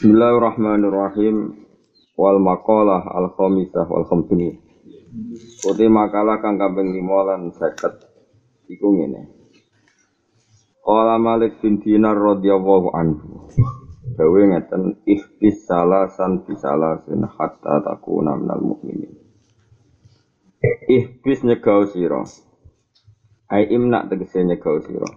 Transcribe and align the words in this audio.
Bismillahirrahmanirrahim. 0.00 1.60
Wal 2.16 2.40
maqalah 2.40 3.04
al 3.04 3.36
khamisah 3.36 3.84
wal 3.84 4.08
khamsini. 4.08 4.56
Uti 5.68 5.92
makalah 5.92 6.40
kang 6.40 6.56
kaping 6.56 6.96
5 6.96 7.28
lan 7.28 7.52
50 7.52 8.72
iku 8.72 8.96
ngene. 8.96 9.28
Qala 10.80 11.20
Malik 11.20 11.60
bin 11.60 11.84
Dinar 11.84 12.16
radhiyallahu 12.16 12.96
anhu. 12.96 13.44
Dawe 14.16 14.40
ngeten 14.40 15.04
ihbis 15.04 15.68
salasan 15.68 16.48
bisalasin 16.48 17.20
hatta 17.28 17.84
takuna 17.84 18.40
minal 18.40 18.64
mukminin. 18.64 19.20
Ihbis 20.88 21.44
nyegau 21.44 21.84
sira. 21.84 22.24
Ai 23.52 23.68
imna 23.68 24.08
tegese 24.08 24.48
nyegau 24.48 24.80
sira. 24.80 25.12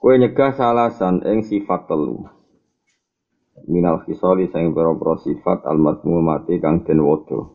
Kowe 0.00 0.16
nyegah 0.16 0.56
salasan 0.56 1.20
ing 1.28 1.44
sifat 1.44 1.84
telu 1.84 2.32
minal 3.66 4.02
khisali 4.06 4.46
sing 4.50 4.70
pira-pira 4.70 5.18
sifat 5.18 5.66
al 5.66 5.78
mati 5.78 6.54
kang 6.62 6.86
den 6.86 7.02
wodo. 7.02 7.54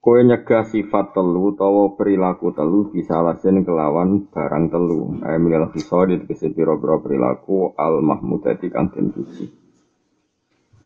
Kowe 0.00 0.16
nyegah 0.16 0.64
sifat 0.64 1.12
telu 1.12 1.52
utawa 1.52 1.92
perilaku 1.92 2.56
telu 2.56 2.88
bisa 2.88 3.20
alasin 3.20 3.60
kelawan 3.66 4.32
barang 4.32 4.72
telu. 4.72 5.20
Ayo 5.20 5.36
minal 5.36 5.68
khisali 5.68 6.16
tegese 6.24 6.48
pira-pira 6.56 6.96
perilaku 6.96 7.76
al 7.76 8.00
mahmudati 8.00 8.72
kang 8.72 8.88
den 8.94 9.12
puji. 9.12 9.44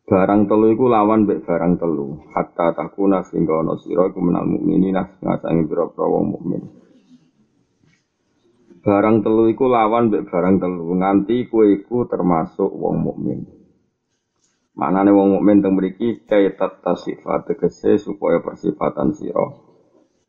Barang 0.04 0.50
telu 0.50 0.74
iku 0.74 0.90
lawan 0.90 1.24
mbek 1.24 1.46
barang 1.46 1.78
telu. 1.78 2.26
Hatta 2.34 2.74
takuna 2.74 3.22
sehingga 3.22 3.62
ana 3.62 3.78
sira 3.78 4.10
iku 4.10 4.18
menal 4.18 4.50
mukminina 4.50 5.22
ngasangi 5.22 5.62
pira-pira 5.70 6.06
wong 6.10 6.24
mukmin. 6.34 6.83
Barang 8.84 9.24
telu 9.24 9.48
iku 9.48 9.64
lawan 9.64 10.12
mbek 10.12 10.28
barang 10.28 10.60
telu 10.60 10.92
nganti 11.00 11.48
kowe 11.48 11.64
iku 11.64 12.04
termasuk 12.04 12.68
wong 12.68 13.00
mukmin. 13.00 13.40
Manane 14.76 15.08
wong 15.08 15.40
mukmin 15.40 15.64
teng 15.64 15.72
mriki 15.72 16.20
kaitat 16.28 16.84
tasifat 16.84 17.48
tegese 17.48 17.96
supaya 17.96 18.44
persifatan 18.44 19.16
sira 19.16 19.56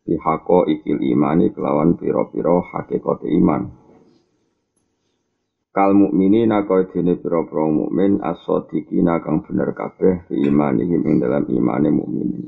pihako 0.07 0.71
ikil 0.71 1.03
imani 1.03 1.51
kelawan 1.51 1.99
pira-pira 1.99 2.63
hakikat 2.63 3.27
iman. 3.27 3.75
Kal 5.75 5.91
mukminina 5.91 6.63
kaya 6.63 6.87
dene 6.87 7.19
pira-pira 7.19 7.67
mukmin 7.67 8.23
as-sadiqina 8.23 9.19
kang 9.19 9.43
bener 9.43 9.75
kabeh 9.75 10.31
fi 10.31 10.35
imanihim 10.47 11.03
ing 11.03 11.19
dalam 11.19 11.43
imane 11.51 11.91
mukminin. 11.91 12.45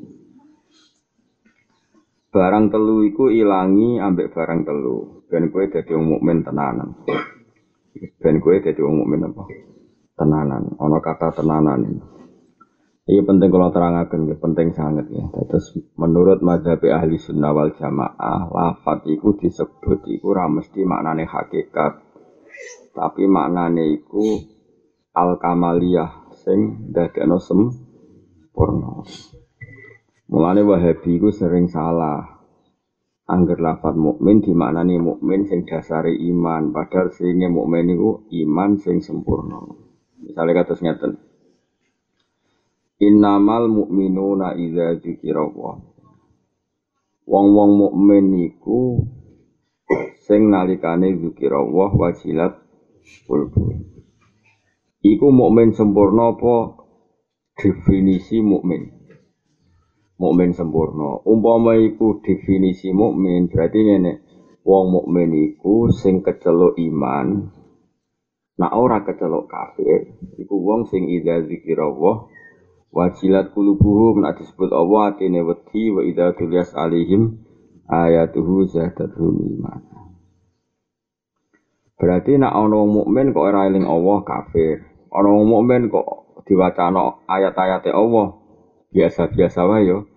Barang 2.28 2.68
telu 2.68 3.08
iku 3.08 3.32
ilangi 3.32 4.04
ambek 4.04 4.36
barang 4.36 4.68
telu. 4.68 5.24
Ben 5.32 5.48
kowe 5.48 5.64
dadi 5.68 5.92
wong 5.96 6.20
mukmin 6.20 6.44
tenanan. 6.44 6.92
Ben 8.20 8.36
kowe 8.44 8.56
dadi 8.60 8.80
wong 8.84 8.96
mukmin 9.04 9.28
apa? 9.32 9.44
Tenanan. 10.20 10.76
Ana 10.76 11.00
kata 11.00 11.32
tenanan 11.32 11.88
ini. 11.88 12.02
Ini 13.08 13.24
penting 13.24 13.48
kalau 13.48 13.72
terangkan, 13.72 14.28
ya, 14.28 14.36
penting 14.36 14.76
sangat 14.76 15.08
ya. 15.08 15.24
Terus 15.48 15.80
menurut 15.96 16.44
mazhab 16.44 16.84
ahli 16.84 17.16
sunnah 17.16 17.56
wal 17.56 17.72
jamaah, 17.72 18.52
lafat 18.52 19.08
itu 19.08 19.32
disebut 19.40 20.04
itu 20.12 20.28
mesti 20.28 20.84
maknane 20.84 21.24
hakikat. 21.24 22.04
Tapi 22.92 23.24
maknane 23.32 23.96
itu 23.96 24.44
al 25.16 25.40
kamaliyah 25.40 26.36
sing 26.36 26.92
dadekno 26.92 27.40
sempurna. 27.40 29.08
Mulane 30.28 30.60
Wahabi 30.60 31.24
ku 31.24 31.32
sering 31.32 31.72
salah. 31.72 32.20
Angger 33.32 33.60
lafat 33.64 33.96
mukmin 33.96 34.44
dimaknani 34.44 35.00
mukmin 35.00 35.48
sing 35.48 35.64
dasare 35.64 36.12
iman, 36.12 36.76
padahal 36.76 37.12
singe 37.16 37.48
mukmin 37.48 37.96
iku 37.96 38.28
iman 38.44 38.76
sing 38.76 39.00
sempurna. 39.00 39.64
Misalnya 40.20 40.64
kata 40.64 40.76
ngeten. 40.80 41.12
Innamal 43.04 43.72
mu'minuna 43.72 44.56
idza 44.60 45.00
dzikirallah. 45.00 45.76
Wong-wong 47.28 47.72
mukmin 47.88 48.52
iku 48.52 49.00
sing 50.28 50.52
nalikane 50.52 51.16
dzikirallah 51.16 51.92
wajilat 51.96 52.52
kulbu. 53.28 53.80
Iku 55.08 55.28
mukmin 55.32 55.72
sempurna 55.72 56.36
apa 56.36 56.84
definisi 57.56 58.44
mukmin? 58.44 58.97
Mukmin 60.18 60.54
sempurna. 60.54 61.22
Umpama 61.24 61.78
iku 61.78 62.22
definisi 62.22 62.94
mukmin, 62.94 63.50
berarti 63.50 63.80
ngene. 63.82 64.14
Wong 64.68 64.92
mukmin 64.92 65.32
iku 65.32 65.88
sing 65.94 66.20
kecelok 66.26 66.76
iman. 66.76 67.54
Nah 68.58 68.74
ora 68.74 69.06
kecelok 69.06 69.46
kafir, 69.48 70.18
iku 70.42 70.56
wong 70.58 70.90
sing 70.90 71.08
idza 71.08 71.46
zikirallah 71.46 72.26
wajilat 72.90 73.54
kulubuhum 73.54 74.26
nak 74.26 74.42
disebut 74.42 74.74
Allah 74.74 75.14
atine 75.14 75.46
wedi 75.46 75.94
wa 75.94 76.02
idza 76.02 76.34
tulias 76.34 76.74
alihim 76.74 77.38
ayatuhu 77.86 78.66
zadatuhum 78.66 79.62
iman. 79.62 79.82
Berarti 81.98 82.42
nak 82.42 82.54
ana 82.54 82.76
wong 82.82 83.06
mukmin 83.06 83.32
kok 83.34 83.46
ora 83.46 83.70
eling 83.70 83.86
Allah 83.86 84.26
kafir. 84.26 84.86
Ana 85.14 85.30
wong 85.32 85.48
mukmin 85.48 85.94
kok 85.94 86.42
diwacana 86.50 87.26
ayat-ayate 87.30 87.94
Allah 87.94 88.37
biasa-biasa 88.92 89.60
wae 89.68 89.84
yo 89.88 90.08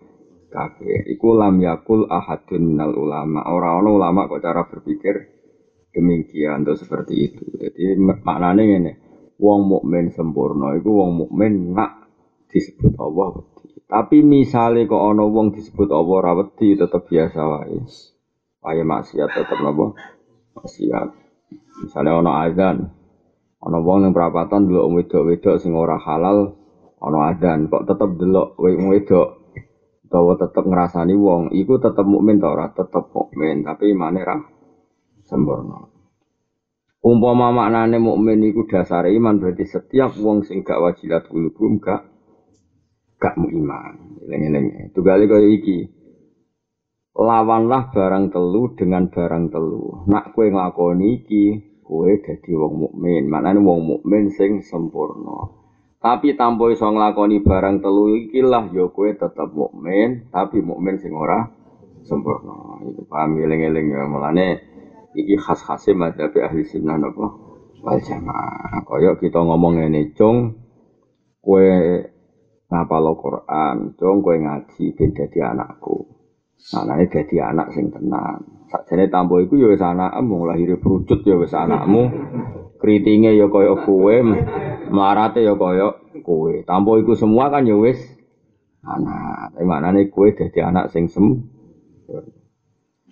kafir. 0.51 1.07
Iku 1.07 1.39
lam 1.39 1.63
yakul 1.63 2.11
ahadun 2.11 2.77
nal 2.77 2.93
ulama. 2.93 3.47
Orang-orang 3.47 3.95
ulama 3.95 4.21
kok 4.27 4.43
cara 4.43 4.67
berpikir 4.67 5.31
demikian 5.95 6.67
atau 6.67 6.77
seperti 6.77 7.15
itu. 7.31 7.43
Jadi 7.57 7.99
maknanya 7.99 8.63
ini, 8.63 8.93
wong 9.39 9.67
mukmin 9.67 10.11
sempurna 10.11 10.75
iku 10.79 10.91
wong 11.03 11.11
mukmin 11.27 11.75
nak 11.75 12.11
disebut 12.51 12.99
Allah 12.99 13.41
wedi. 13.41 13.79
Tapi 13.91 14.23
misalnya 14.23 14.87
kok 14.87 15.03
ana 15.03 15.25
wong 15.27 15.55
disebut 15.55 15.89
Allah 15.91 16.15
ora 16.15 16.33
wedi 16.39 16.79
tetep 16.79 17.07
biasa 17.07 17.41
wae. 17.43 17.79
Kaya 18.61 18.85
maksiat 18.85 19.31
tetep 19.33 19.59
napa? 19.65 19.97
Maksiat. 20.59 21.09
Misalnya 21.81 22.21
ana 22.21 22.45
azan, 22.45 22.77
ana 23.65 23.79
wong 23.81 24.05
yang 24.05 24.13
perapatan 24.13 24.69
delok 24.69 25.01
wedok-wedok 25.01 25.57
sing 25.59 25.73
ora 25.73 25.97
halal 25.97 26.60
ana 27.01 27.33
adzan 27.33 27.73
kok 27.73 27.89
tetep 27.89 28.11
delok 28.21 28.61
wong 28.61 28.93
wedok. 28.93 29.29
Utawa 30.11 30.35
tetep 30.35 30.67
ngrasani 30.67 31.15
wong 31.15 31.55
iku 31.55 31.79
tetep 31.79 32.03
mukmin 32.03 32.43
ta 32.43 32.51
ora? 32.51 32.67
Tetep 32.75 33.15
mukmin 33.15 33.63
tapi 33.63 33.95
imane 33.95 34.21
ra 34.27 34.37
sempurna. 35.23 35.87
Umpama 37.01 37.55
maknane 37.55 37.97
mukmin 38.03 38.43
iku 38.43 38.67
dasar 38.67 39.07
iman 39.07 39.39
berarti 39.41 39.65
setiap 39.65 40.13
wong 40.19 40.45
sing 40.45 40.67
gak 40.67 40.83
wajilat 40.83 41.25
kulubum 41.31 41.79
gak 41.79 42.11
gak 43.23 43.39
mu 43.39 43.49
iman. 43.55 44.19
Eling-eling. 44.27 44.91
Tugali 44.93 45.31
kaya 45.31 45.49
iki. 45.49 45.79
Lawanlah 47.15 47.95
barang 47.95 48.35
telu 48.35 48.75
dengan 48.75 49.09
barang 49.09 49.47
telu. 49.49 50.11
Nak 50.11 50.35
kue 50.35 50.51
nglakoni 50.51 51.23
iki 51.23 51.45
kue 51.87 52.19
dadi 52.19 52.51
wong 52.51 52.83
mukmin. 52.83 53.31
Maknane 53.31 53.63
wong 53.63 53.81
mukmin 53.87 54.27
sing 54.35 54.59
sempurna 54.67 55.60
tapi 56.01 56.33
tanpa 56.33 56.73
iso 56.73 56.89
nglakoni 56.89 57.45
barang 57.45 57.85
telu 57.85 58.17
iki 58.17 58.41
lah 58.41 58.65
ya 58.73 58.89
kowe 58.89 59.13
tetep 59.13 59.53
mukmin, 59.53 60.33
tapi 60.33 60.65
mukmin 60.65 60.97
sing 60.97 61.13
ora 61.13 61.45
sempurna. 62.09 62.81
Itu 62.89 63.05
paham 63.05 63.37
eling-eling 63.37 63.93
ya 63.93 64.09
mulane 64.09 64.65
iki 65.13 65.37
khas-khase 65.37 65.93
madzhab 65.93 66.33
ahli 66.41 66.65
sunnah 66.65 66.97
napa 66.97 67.27
wal 67.85 68.01
jamaah. 68.01 68.81
Kaya 68.89 69.21
kita 69.21 69.45
ngomong 69.45 69.77
ngene, 69.77 70.17
cung 70.17 70.57
kowe 71.45 71.69
ngapal 72.73 73.05
Quran, 73.21 73.77
cung 74.01 74.25
kowe 74.25 74.37
ngaji 74.41 74.97
ben 74.97 75.13
dadi 75.13 75.39
anakku. 75.45 76.09
Anake 76.81 77.13
dadi 77.13 77.37
anak 77.45 77.77
sing 77.77 77.93
tenang. 77.93 78.65
Sakjane 78.73 79.13
tampo 79.13 79.37
iku 79.43 79.61
ya 79.61 79.69
wis 79.69 79.85
anakmu, 79.85 80.49
lahir 80.49 80.81
perucut 80.81 81.21
ya 81.29 81.37
wis 81.37 81.53
anakmu. 81.53 82.09
Kritinge 82.81 83.37
ya 83.37 83.53
kaya 83.53 83.77
kowe, 83.85 84.17
marate 84.91 85.41
ya 85.47 85.55
kaya 85.55 85.95
kowe. 86.21 86.55
Tanpa 86.67 86.99
iku 86.99 87.15
semua 87.15 87.49
kan 87.49 87.65
ya 87.65 87.79
wis 87.79 87.99
anak. 88.85 89.55
Tapi 89.55 89.65
maknane 89.65 90.11
kowe 90.11 90.29
dadi 90.35 90.61
anak 90.61 90.91
sing 90.91 91.07
sem. 91.07 91.47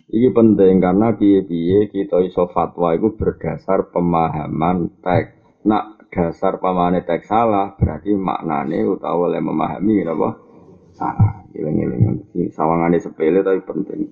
Iki 0.08 0.32
penting 0.32 0.80
karena 0.80 1.12
piye-piye 1.12 1.92
kita 1.92 2.24
iso 2.24 2.48
fatwa 2.48 2.96
itu 2.96 3.12
berdasar 3.12 3.92
pemahaman 3.92 4.88
teks. 5.04 5.36
Nak 5.68 6.08
dasar 6.08 6.56
pemahaman 6.56 7.04
teks 7.04 7.28
salah 7.28 7.76
berarti 7.76 8.16
maknane 8.16 8.88
utawa 8.88 9.28
oleh 9.28 9.44
memahami 9.44 10.08
apa 10.08 10.28
salah. 10.96 11.44
Giling-giling 11.52 12.24
sawangane 12.52 12.96
sepele 12.96 13.44
tapi 13.44 13.60
penting. 13.68 14.08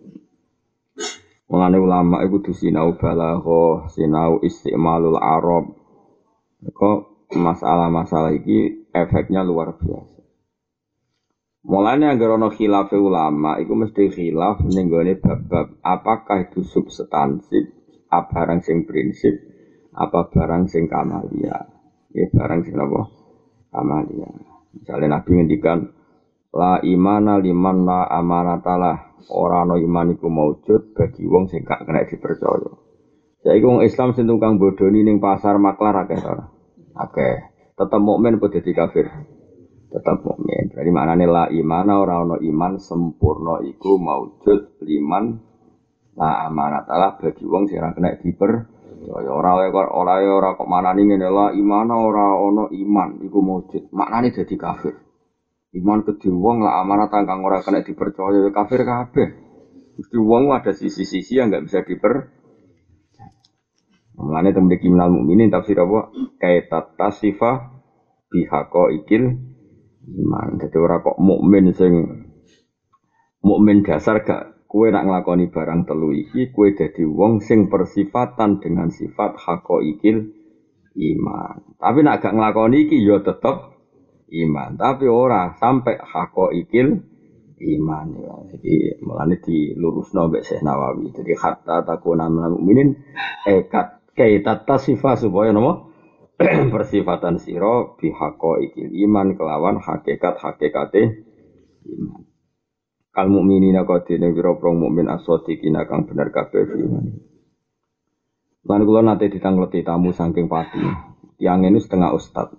Mengenai 1.46 1.78
ulama 1.78 2.26
itu 2.26 2.50
sinau 2.50 2.98
balaghah, 2.98 3.86
sinau 3.88 4.42
istimalul 4.42 5.16
arab. 5.16 5.78
Kok 6.60 7.15
masalah-masalah 7.34 8.36
ini 8.36 8.86
efeknya 8.94 9.42
luar 9.42 9.74
biasa. 9.74 10.16
Mulanya 11.66 12.14
agar 12.14 12.38
ono 12.38 12.54
khilaf 12.54 12.94
ulama, 12.94 13.58
itu 13.58 13.74
mesti 13.74 14.06
khilaf 14.06 14.62
nenggone 14.70 15.18
bab-bab 15.18 15.82
apakah 15.82 16.46
itu 16.46 16.62
substansif, 16.62 17.74
apa 18.06 18.30
barang 18.30 18.62
sing 18.62 18.86
prinsip, 18.86 19.34
apa 19.90 20.30
barang 20.30 20.70
sing 20.70 20.86
kamalia. 20.86 21.66
Ya 22.14 22.26
barang 22.30 22.62
sing 22.62 22.78
apa? 22.78 23.02
Amalia. 23.74 24.30
Misalnya 24.78 25.18
Nabi 25.18 25.30
ngendikan 25.42 25.90
la 26.54 26.78
imana 26.86 27.42
liman 27.42 27.82
la 27.82 28.06
amanatalah. 28.14 29.18
Ora 29.26 29.66
ana 29.66 29.74
iman 29.74 30.14
iku 30.14 30.30
maujud 30.30 30.94
bagi 30.94 31.26
wong 31.26 31.50
sing 31.50 31.66
gak 31.66 31.82
kena 31.82 32.06
dipercaya. 32.06 32.70
Saiki 33.42 33.66
wong 33.66 33.82
Islam 33.82 34.14
sing 34.14 34.30
tukang 34.30 34.62
bodoni 34.62 35.02
ning 35.02 35.18
pasar 35.18 35.58
maklar 35.58 36.06
akeh 36.06 36.20
ora? 36.22 36.55
Akeh. 36.96 37.52
Tetep 37.76 38.00
mukmin 38.00 38.40
apa 38.40 38.46
dadi 38.48 38.72
kafir? 38.72 39.06
Tetep 39.92 40.16
mukmin. 40.24 40.72
Berarti 40.72 40.90
maknane 40.90 41.26
la 41.28 41.44
imana 41.52 42.00
ora 42.00 42.24
ana 42.24 42.36
iman 42.40 42.80
sempurna 42.80 43.60
iku 43.60 44.00
maujud 44.00 44.80
liman 44.80 45.36
la 46.16 46.48
amanatalah 46.48 47.20
bagi 47.20 47.44
wong 47.44 47.68
sing 47.68 47.84
kena 47.84 48.16
diper 48.16 48.64
Ya 49.06 49.12
ora 49.28 49.54
ora 49.60 49.92
ora 49.92 50.14
ora 50.24 50.48
kok 50.56 50.66
manani 50.66 51.04
ngene 51.04 51.28
la 51.28 51.52
iman 51.52 51.88
ora 51.92 52.32
ana 52.32 52.64
iman 52.72 53.20
iku 53.20 53.38
maujud. 53.44 53.92
Maknane 53.92 54.32
dadi 54.32 54.56
kafir. 54.56 54.96
Iman 55.76 56.00
kedhe 56.00 56.32
wong 56.32 56.64
lah 56.64 56.80
amanat 56.80 57.12
kang 57.12 57.44
ora 57.44 57.60
kena 57.60 57.84
dipercaya 57.84 58.40
ya 58.40 58.50
kafir 58.50 58.88
kabeh. 58.88 59.28
Mesti 60.00 60.16
wong 60.16 60.48
ada 60.48 60.72
sisi-sisi 60.72 61.36
yang 61.36 61.52
nggak 61.52 61.64
bisa 61.68 61.78
diper 61.84 62.32
Mulane 64.16 64.56
teng 64.56 64.64
mriki 64.64 64.88
minal 64.88 65.12
mukminin 65.12 65.52
tafsir 65.52 65.76
apa? 65.76 66.08
Kaita 66.40 66.96
tasifa 66.96 67.76
bihaqo 68.32 68.88
ikil 68.96 69.36
iman. 70.06 70.56
Jadi 70.56 70.76
ora 70.80 71.04
kok 71.04 71.20
mukmin 71.20 71.70
sing 71.76 71.92
mukmin 73.44 73.84
dasar 73.84 74.24
gak 74.24 74.66
kue 74.66 74.90
nak 74.90 75.06
nglakoni 75.06 75.52
barang 75.52 75.86
telu 75.86 76.10
iki 76.10 76.50
kue 76.50 76.74
dadi 76.74 77.06
wong 77.06 77.38
sing 77.44 77.70
persifatan 77.70 78.58
dengan 78.58 78.90
sifat 78.90 79.36
hako 79.36 79.84
ikil 79.84 80.32
iman. 80.96 81.76
Tapi 81.76 81.98
nak 82.02 82.24
gak 82.24 82.34
nglakoni 82.34 82.88
iki 82.88 82.96
ya 83.04 83.20
tetep 83.20 83.76
iman 84.26 84.74
tapi 84.74 85.06
ora 85.06 85.54
sampai 85.60 86.00
hako 86.00 86.56
ikil 86.56 87.04
iman 87.56 88.06
ya. 88.16 88.34
Jadi 88.56 89.00
melani 89.04 89.36
di 89.44 89.76
lurus 89.76 90.12
mbek 90.12 90.44
Syekh 90.44 90.64
Nawawi. 90.64 91.12
Jadi 91.14 91.32
hatta 91.36 91.84
takuna 91.84 92.26
minal 92.32 92.58
mukminin 92.58 92.96
ekat 93.46 94.05
kaita 94.16 94.64
tasifah 94.64 95.14
supaya 95.20 95.52
nopo 95.52 95.92
persifatan 96.72 97.36
siro 97.40 97.96
bihako 98.00 98.60
ikil 98.60 98.92
iman 99.08 99.36
kelawan 99.36 99.76
hakikat 99.80 100.40
hakikate 100.40 101.24
iman. 101.84 102.24
Kal 103.12 103.32
mukminina 103.32 103.88
qadine 103.88 104.28
wira 104.32 104.52
prong 104.56 104.76
mukmin 104.76 105.08
asodiqina 105.08 105.88
kang 105.88 106.04
bener 106.04 106.28
kabeh 106.28 106.64
iman. 106.76 107.04
Lan 108.66 108.80
kula 108.84 109.00
nate 109.00 109.32
ditangleti 109.32 109.80
tamu 109.80 110.12
saking 110.12 110.50
pati. 110.50 110.80
Tiang 111.36 111.64
ini 111.64 111.80
setengah 111.80 112.12
ustad 112.16 112.52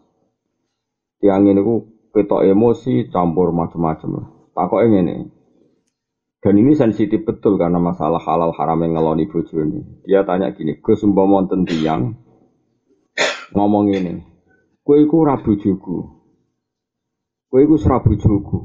tiang 1.18 1.50
ini 1.50 1.62
ku 1.65 1.89
ketok 2.13 2.45
emosi 2.45 3.09
campur 3.09 3.50
macam-macam 3.50 4.33
Takok 4.54 4.81
ini 4.89 5.30
dan 6.47 6.63
ini 6.63 6.79
sensitif 6.79 7.27
betul 7.27 7.59
karena 7.59 7.75
masalah 7.75 8.23
halal 8.23 8.55
haram 8.55 8.79
yang 8.79 8.95
ngeloni 8.95 9.27
bojo 9.27 9.67
ini. 9.67 9.83
Dia 10.07 10.23
tanya 10.23 10.55
gini, 10.55 10.79
gue 10.79 10.95
sumpah 10.95 11.27
monten 11.27 11.67
tiang 11.67 12.15
ngomong 13.51 13.91
ini, 13.91 14.23
gue 14.79 14.97
iku 15.03 15.27
rabu 15.27 15.59
jugu, 15.59 16.07
gue 17.51 17.59
iku 17.67 17.75
serabu 17.75 18.15
jugu, 18.15 18.63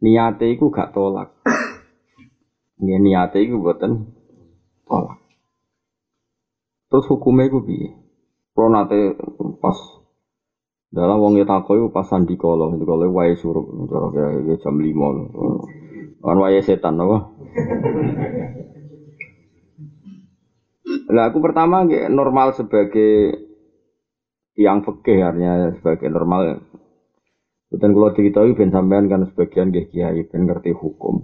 niate 0.00 0.48
iku 0.48 0.72
gak 0.72 0.96
tolak, 0.96 1.28
ini 2.80 3.12
niate 3.12 3.44
iku 3.44 3.60
tolak. 4.88 5.20
Terus 6.88 7.04
hukumnya 7.04 7.52
iku 7.52 7.60
bi, 7.60 7.84
Kalau 8.56 8.72
nate 8.72 9.12
pas 9.60 9.76
dalam 10.88 11.20
wong 11.20 11.36
takoi 11.44 11.84
pas 11.92 12.08
sandi 12.08 12.40
kolo, 12.40 12.72
itu 12.72 12.88
kalau 12.88 13.12
wae 13.12 13.36
suruh, 13.36 13.68
jam 14.56 14.80
lima, 14.80 15.06
kan 16.20 16.36
wae 16.36 16.60
setan 16.60 17.00
apa? 17.00 17.18
Lah 21.10 21.24
aku 21.30 21.38
pertama 21.42 21.82
normal 22.12 22.54
sebagai 22.54 23.34
yang 24.54 24.84
fikih 24.84 25.18
artinya 25.24 25.74
sebagai 25.80 26.12
normal. 26.12 26.62
Dan 27.70 27.94
kalau 27.94 28.10
diketahui 28.10 28.58
ben 28.58 28.74
sampean 28.74 29.06
kan 29.06 29.24
sebagian 29.30 29.70
kiai 29.70 30.26
ben 30.26 30.46
ngerti 30.46 30.74
hukum. 30.74 31.22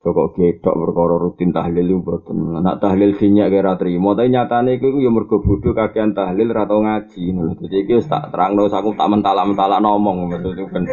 Pokok 0.00 0.32
gedok 0.32 0.80
perkara 0.80 1.20
rutin 1.20 1.52
tahlil 1.52 1.84
itu 1.84 2.00
boten. 2.00 2.56
Nak 2.64 2.80
tahlil 2.80 3.20
sinyak 3.20 3.52
kira 3.52 3.76
trimo, 3.76 4.16
tapi 4.16 4.32
nyatane 4.32 4.80
iku 4.80 4.96
ya 4.96 5.12
mergo 5.12 5.44
bodho 5.44 5.76
kakean 5.76 6.16
tahlil 6.16 6.48
ra 6.48 6.64
tau 6.64 6.80
ngaji 6.80 7.36
ngono. 7.36 7.52
Dadi 7.60 7.84
iki 7.84 8.00
wis 8.00 8.08
tak 8.08 8.32
terangno 8.32 8.64
aku 8.64 8.96
tak 8.96 9.10
mentala-mentala 9.12 9.76
ngomong 9.84 10.32
maksud 10.32 10.56
kan. 10.72 10.88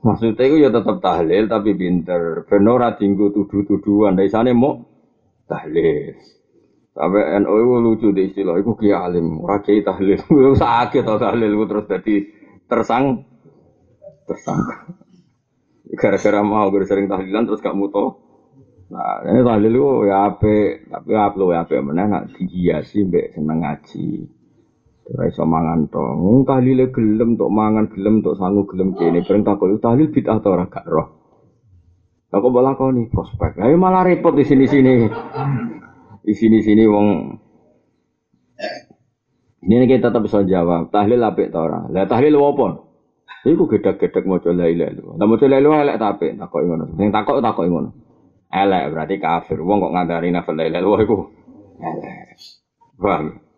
Maksudnya 0.00 0.44
itu 0.48 0.56
ya 0.64 0.70
tetap 0.72 0.96
tahlil 1.04 1.44
tapi 1.44 1.76
pinter. 1.76 2.48
Ben 2.48 2.64
ora 2.64 2.96
dinggo 2.96 3.28
tuduh-tuduhan. 3.36 4.16
Dari 4.16 4.32
sana 4.32 4.48
mau 4.56 4.80
tahlil. 5.44 6.16
Sampai 6.90 7.38
NU 7.38 7.54
itu 7.54 7.76
lucu 7.78 8.08
di 8.10 8.22
istilah, 8.28 8.58
itu 8.58 8.74
kiai 8.74 8.92
alim, 8.98 9.40
ora 9.46 9.62
kiai 9.62 9.80
tahlil. 9.84 10.20
Sakit 10.60 11.06
tau 11.06 11.20
tahlil 11.20 11.54
terus 11.68 11.86
jadi 11.86 12.14
tersang 12.66 13.24
tersangka. 14.26 14.90
Gara-gara 15.90 16.40
mau 16.42 16.70
sering 16.86 17.06
tahlilan 17.10 17.46
terus 17.46 17.62
gak 17.62 17.74
muto. 17.74 18.30
Nah, 18.90 19.22
ini 19.22 19.46
tahlil 19.46 19.70
itu 19.70 19.90
ya 20.10 20.16
ape, 20.34 20.82
tapi 20.90 21.14
apa 21.14 21.38
ya 21.38 21.62
ape 21.62 21.76
mana 21.78 22.10
nak 22.10 22.24
dihiasi 22.34 23.06
mbek 23.06 23.38
seneng 23.38 23.62
ngaji. 23.62 24.26
Ora 25.10 25.26
mangan 25.42 25.90
to. 25.90 25.98
Wong 25.98 26.46
tahlile 26.46 26.94
gelem 26.94 27.34
tok 27.34 27.50
mangan 27.50 27.90
gelem 27.90 28.22
tok 28.22 28.38
sangu 28.38 28.62
gelem 28.70 28.94
kene. 28.94 29.26
Bareng 29.26 29.42
takok 29.42 29.82
tahlil 29.82 30.14
bid'ah 30.14 30.38
ta 30.38 30.48
ora 30.54 30.70
gak 30.70 30.86
roh. 30.86 31.08
Aku 32.30 32.54
balakoni 32.54 33.10
prospek. 33.10 33.58
Ayo 33.58 33.74
malah 33.74 34.06
repot 34.06 34.30
di 34.38 34.46
sini-sini. 34.46 35.10
Di 36.22 36.30
sini-sini 36.30 36.86
wong 36.86 37.06
ini 39.66 39.84
kita 39.90 40.14
tetap 40.14 40.22
bisa 40.22 40.46
jawab. 40.46 40.94
Tahlil 40.94 41.18
apik 41.26 41.50
ta 41.50 41.58
ora? 41.58 41.90
Lah 41.90 42.06
tahlil 42.06 42.38
apa? 42.38 42.86
Iku 43.50 43.66
gedek-gedek 43.66 44.30
maca 44.30 44.54
la 44.54 44.70
ilaha 44.70 44.94
illallah. 44.94 45.14
Lah 45.18 45.26
maca 45.26 45.44
la 45.50 45.56
ilaha 45.58 45.82
elek 45.82 45.96
ta 45.98 46.06
apik 46.14 46.38
takoki 46.38 46.64
ngono. 46.70 46.86
Sing 46.94 47.10
takok 47.10 47.42
takoki. 47.42 47.68
Elek 48.46 48.84
berarti 48.94 49.16
kafir. 49.18 49.58
Wong 49.58 49.82
kok 49.82 49.90
ngandari 49.90 50.30
nafal 50.30 50.54
la 50.54 50.70
ilaha 50.70 50.80
illallah 50.86 51.02
iku 51.02 51.16
elek. 51.82 52.38
Paham? 52.94 53.49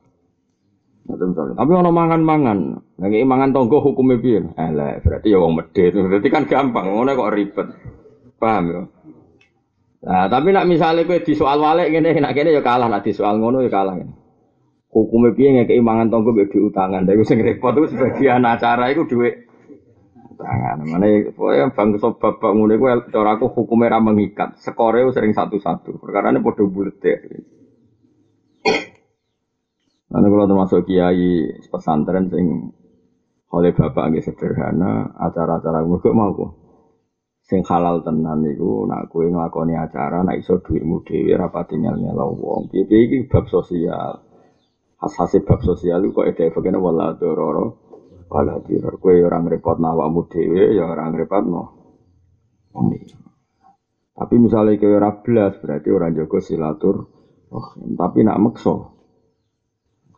Tapi 1.31 1.71
ono 1.71 1.91
mangan-mangan. 1.95 2.59
Lagi 2.99 3.23
mangan 3.23 3.55
tonggo 3.55 3.79
hukumnya 3.79 4.19
piye? 4.19 4.43
Elek. 4.59 5.07
Berarti 5.07 5.29
ya 5.31 5.39
wong 5.39 5.55
medhit. 5.55 5.95
Berarti 5.95 6.29
kan 6.29 6.45
gampang. 6.51 6.91
Ngono 6.91 7.11
kok 7.15 7.33
ribet. 7.33 7.69
Paham 8.43 8.65
ya? 8.69 8.83
Nah, 10.03 10.27
tapi 10.27 10.51
nak 10.51 10.67
misalnya 10.67 11.07
kowe 11.07 11.15
di 11.23 11.39
soal 11.39 11.63
walik 11.63 11.95
ngene, 11.95 12.19
nak 12.19 12.35
kene 12.35 12.51
ya 12.51 12.59
kalah, 12.59 12.91
nak 12.91 13.07
di 13.07 13.15
soal 13.15 13.39
ngono 13.39 13.63
ya 13.63 13.71
kalah. 13.71 13.95
Hukumnya 14.91 15.31
piye 15.33 15.49
ngekeki 15.63 15.79
mangan 15.79 16.11
tonggo 16.11 16.35
mbek 16.35 16.51
diutangan. 16.51 17.07
Lha 17.07 17.15
iku 17.15 17.25
sing 17.25 17.39
repot 17.39 17.73
iku 17.79 17.87
sebagian 17.87 18.43
acara 18.43 18.91
iku 18.91 19.07
dhuwit 19.07 19.47
Tangan. 20.37 20.83
Mana 20.85 21.07
ya 21.55 21.71
bangsa 21.71 22.19
babak 22.19 22.51
ngono 22.51 22.75
iku 22.75 22.87
cara 23.15 23.39
aku 23.39 23.47
hukumnya 23.55 23.95
ra 23.95 24.03
mengikat. 24.03 24.59
Skore 24.59 25.07
sering 25.15 25.33
satu-satu. 25.39 26.03
Perkara 26.03 26.35
ini 26.35 26.43
podo 26.43 26.67
bulet 26.67 26.99
ya. 26.99 27.17
Nanti 30.13 30.27
kalau 30.29 30.45
termasuk 30.45 30.85
kiai 30.85 31.57
pesantren 31.73 32.29
sing 32.29 32.71
oleh 33.53 33.73
bapak 33.73 34.13
nggih 34.13 34.25
sederhana, 34.25 35.13
acara-acara 35.17 35.85
gue 35.85 36.13
mau 36.13 36.33
kok. 36.37 36.53
Sing 37.43 37.61
halal 37.65 38.01
tenan 38.05 38.45
niku 38.45 38.85
nak 38.89 39.09
kowe 39.13 39.25
nglakoni 39.25 39.77
acara 39.77 40.25
nak 40.25 40.37
iso 40.41 40.61
dhuwitmu 40.61 41.05
dhewe 41.05 41.37
ra 41.37 41.49
pati 41.49 41.77
nyel-nyel 41.81 42.17
wong. 42.17 42.73
Piye 42.73 42.87
iki 42.87 43.29
bab 43.29 43.49
sosial. 43.49 44.25
Khas-khase 45.01 45.43
bab 45.43 45.61
sosial 45.65 46.07
kok 46.13 46.29
ede 46.29 46.55
bagian 46.55 46.79
wala 46.79 47.17
dororo 47.19 47.83
wala 48.33 48.65
diror 48.65 48.97
kue 48.97 49.21
orang 49.21 49.45
repot 49.45 49.77
nawamu 49.77 50.25
dewe 50.25 50.73
ya 50.73 50.89
orang 50.89 51.13
repot 51.13 51.45
no 51.45 51.65
tapi 54.17 54.35
misalnya 54.41 54.81
kue 54.81 54.89
ora 54.89 55.21
berarti 55.21 55.89
orang 55.93 56.17
jago 56.17 56.41
silatur 56.41 56.97
oh, 57.53 57.67
tapi 57.77 58.25
nak 58.25 58.41
makso 58.41 59.02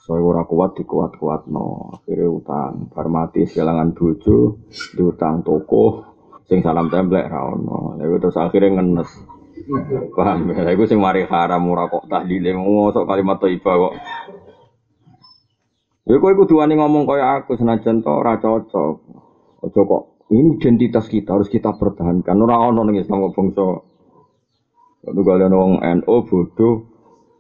so 0.05 0.13
ora 0.13 0.45
kuat 0.45 0.77
dikuat 0.77 1.17
kuat 1.17 1.49
no 1.49 1.97
akhirnya 1.97 2.29
utang 2.29 2.93
farmati 2.93 3.49
kehilangan 3.49 3.97
bojo 3.97 4.61
diutang 4.93 5.41
toko 5.41 6.05
sing 6.45 6.61
salam 6.61 6.93
templek 6.93 7.25
ra 7.25 7.57
ono 7.57 7.97
lha 7.97 8.05
terus 8.21 8.37
akhirnya 8.37 8.77
ngenes 8.77 9.09
paham 10.13 10.53
ya 10.53 10.77
iku 10.77 10.85
sing 10.85 11.01
mari 11.01 11.25
haram 11.25 11.65
ora 11.73 11.89
kok 11.89 12.05
tahlile 12.05 12.53
ngosok 12.53 13.09
kalimat 13.09 13.41
thayyibah 13.41 13.75
kok 13.81 13.95
Ya 16.05 16.21
kowe 16.21 16.37
kudu 16.37 16.61
wani 16.61 16.77
ngomong 16.77 17.09
kaya 17.09 17.41
aku 17.41 17.57
senajan 17.57 18.05
to 18.05 18.13
ora 18.13 18.37
cocok. 18.37 18.95
Aja 19.65 19.81
kok 19.89 20.29
ini 20.37 20.61
identitas 20.61 21.09
kita 21.09 21.33
harus 21.33 21.49
kita 21.49 21.73
pertahankan. 21.81 22.45
Ora 22.45 22.61
ono 22.61 22.85
ning 22.85 23.01
Islam 23.01 23.33
bangsa. 23.33 23.81
Kalau 25.01 25.21
kalian 25.25 25.57
wong 25.57 25.73
NU 25.81 26.17
bodoh, 26.29 26.75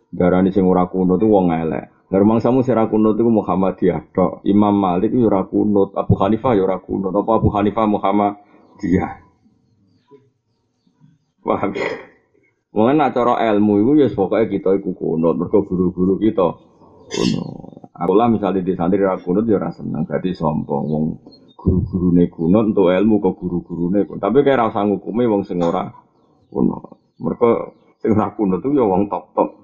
darani 0.09 0.49
sing 0.49 0.65
ora 0.65 0.89
kuno 0.89 1.21
tuh 1.21 1.29
wong 1.29 1.53
elek. 1.53 1.94
Ngermang 2.13 2.39
samu 2.45 2.61
sira 2.61 2.85
kunut 2.87 3.17
iku 3.17 3.31
Muhammadiyah 3.33 4.13
tok. 4.13 4.45
Imam 4.45 4.77
Malik 4.77 5.11
yo 5.17 5.27
ora 5.29 5.49
kunut, 5.49 5.97
Abu 5.97 6.15
Hanifah 6.21 6.53
yo 6.55 6.69
ora 6.69 6.79
kunut. 6.79 7.11
Apa 7.17 7.41
Abu 7.41 7.49
Hanifah 7.49 7.87
Muhammadiyah? 7.89 9.13
Paham? 11.45 11.71
Mungkin 12.75 12.99
nak 12.99 13.15
cara 13.15 13.39
ilmu 13.55 13.79
itu 13.79 13.91
ya 14.03 14.09
pokoknya 14.11 14.51
kita 14.51 14.71
iku 14.83 14.99
kunut, 14.99 15.39
mergo 15.39 15.63
guru-guru 15.63 16.19
kita 16.19 16.59
kunut. 17.07 17.87
Aku 17.95 18.13
misalnya 18.27 18.67
di 18.67 18.75
santri 18.75 18.99
ra 18.99 19.15
kunut 19.23 19.47
ya 19.47 19.63
ora 19.63 19.71
seneng, 19.71 20.03
berarti 20.03 20.35
sombong 20.35 20.85
wong 20.91 21.05
guru-gurune 21.55 22.27
kunut 22.29 22.75
untuk 22.75 22.91
ilmu 22.91 23.23
ke 23.23 23.31
guru-gurune 23.39 24.03
kunut. 24.05 24.19
Tapi 24.19 24.43
kayak 24.43 24.69
rasa 24.69 24.83
ngukumi 24.83 25.25
wong 25.31 25.47
sing 25.47 25.63
ora 25.63 25.87
kunut. 26.51 26.99
Mergo 27.23 27.79
sing 28.03 28.13
ora 28.19 28.35
kunut 28.35 28.59
itu 28.59 28.75
ya 28.75 28.83
wong 28.83 29.07
top-top. 29.07 29.64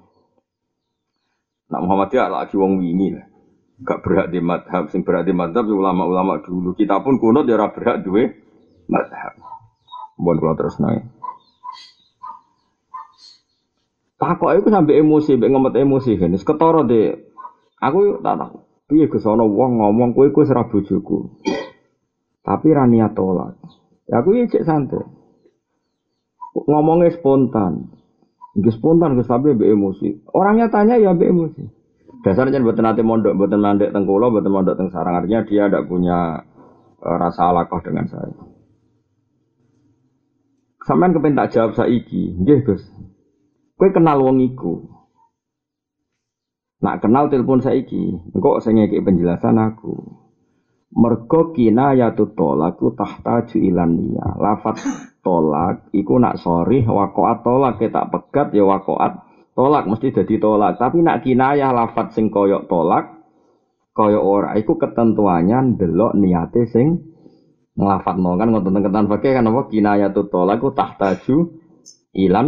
Nak 1.71 1.81
Muhammadiyah 1.87 2.27
lagi 2.27 2.59
wong 2.59 2.83
wingi 2.83 3.15
lah. 3.15 3.25
Gak 3.81 4.03
berhak 4.03 4.27
di 4.29 4.43
madhab, 4.43 4.91
sing 4.91 5.01
berhak 5.01 5.25
di 5.25 5.33
madhab 5.33 5.65
ya 5.65 5.73
ulama-ulama 5.73 6.43
dulu. 6.43 6.75
Kita 6.75 6.99
pun 7.01 7.17
kunut 7.17 7.47
ya 7.47 7.57
berhak 7.57 8.03
duwe 8.03 8.35
madhab. 8.91 9.39
Buat 10.19 10.37
kalau 10.37 10.55
terus 10.59 10.77
naik. 10.77 11.07
Takok 14.21 14.53
itu 14.53 14.69
sampai 14.69 15.01
emosi, 15.01 15.33
sampai 15.33 15.49
ngemet 15.49 15.75
emosi 15.81 16.11
kan. 16.21 16.29
Ketoro 16.37 16.85
deh. 16.85 17.17
Aku 17.81 18.21
tak 18.21 18.37
tahu. 18.37 18.57
Piye 18.85 19.09
ke 19.09 19.17
sono 19.17 19.49
wong 19.49 19.81
ngomong 19.81 20.13
kue 20.13 20.29
kue 20.29 20.45
serah 20.45 20.67
bojoku. 20.69 21.41
Tapi 22.45 22.67
rania 22.69 23.09
tolak. 23.09 23.57
Ya 24.05 24.21
aku 24.21 24.37
ya 24.37 24.45
cek 24.45 24.67
santai. 24.67 25.01
Ngomongnya 26.53 27.09
spontan. 27.15 28.00
Nggih 28.51 28.73
spontan 28.75 29.15
Gus 29.15 29.31
tapi 29.31 29.55
mbek 29.55 29.71
emosi. 29.71 30.27
Orangnya 30.35 30.67
tanya 30.67 30.99
ya 30.99 31.15
mbek 31.15 31.31
emosi. 31.31 31.63
Dasarnya 32.21 32.61
buatan 32.61 32.85
nanti 32.85 33.01
mondok, 33.01 33.33
buatan 33.33 33.63
mandek 33.63 33.89
tengkulo, 33.95 34.29
buatan 34.29 34.51
mondok 34.51 34.75
teng 34.77 34.93
sarang. 34.93 35.23
Artinya 35.23 35.41
dia 35.47 35.63
tidak 35.65 35.87
punya 35.89 36.45
uh, 37.01 37.17
rasa 37.17 37.49
alakoh 37.49 37.81
dengan 37.81 38.05
saya. 38.05 38.35
Sampean 40.85 41.13
kepen 41.17 41.37
tak 41.37 41.53
jawab 41.53 41.73
saiki, 41.73 42.37
nggih 42.41 42.61
Gus. 42.65 42.83
Kowe 43.77 43.89
kenal 43.89 44.21
wong 44.21 44.41
iku. 44.43 44.85
Nak 46.81 47.05
kenal 47.05 47.29
telepon 47.29 47.61
saiki, 47.61 48.33
engko 48.33 48.61
sing 48.61 48.77
ngeki 48.77 49.01
penjelasan 49.05 49.57
aku. 49.57 50.21
Mergo 50.91 51.55
kinayatu 51.55 52.35
tolaku 52.35 52.93
tahta 52.97 53.47
ilan 53.55 53.95
niya. 53.95 54.27
Lafat 54.37 54.81
tolak 55.21 55.89
iku 55.93 56.17
nak 56.17 56.41
sorry 56.41 56.85
wakoat 56.85 57.45
tolak 57.45 57.77
kita 57.77 58.09
pegat 58.09 58.53
ya 58.53 58.65
wakoat. 58.65 59.25
Tolak 59.53 59.85
mesti 59.85 60.13
jadi 60.13 60.41
tolak. 60.41 60.81
Tapi 60.81 61.03
nak 61.05 61.21
kinayah 61.21 61.71
lafat 61.73 62.13
sing 62.17 62.33
koyok 62.33 62.65
tolak 62.67 63.21
koyok 63.93 64.23
ora 64.23 64.51
iku 64.55 64.79
ketentuannya 64.79 65.77
delok 65.77 66.15
niate 66.15 66.65
sing 66.71 67.11
ngelafat 67.75 68.15
no 68.19 68.39
kan 68.39 68.51
ngotot 68.51 68.71
ketan 68.79 69.05
pakai 69.07 69.31
kan 69.37 69.49
apa? 69.49 69.61
Kinayah 69.69 70.09
tu 70.15 70.27
tolak 70.27 70.59
ku 70.59 70.73
tahtaju 70.73 71.37
ilan 72.15 72.47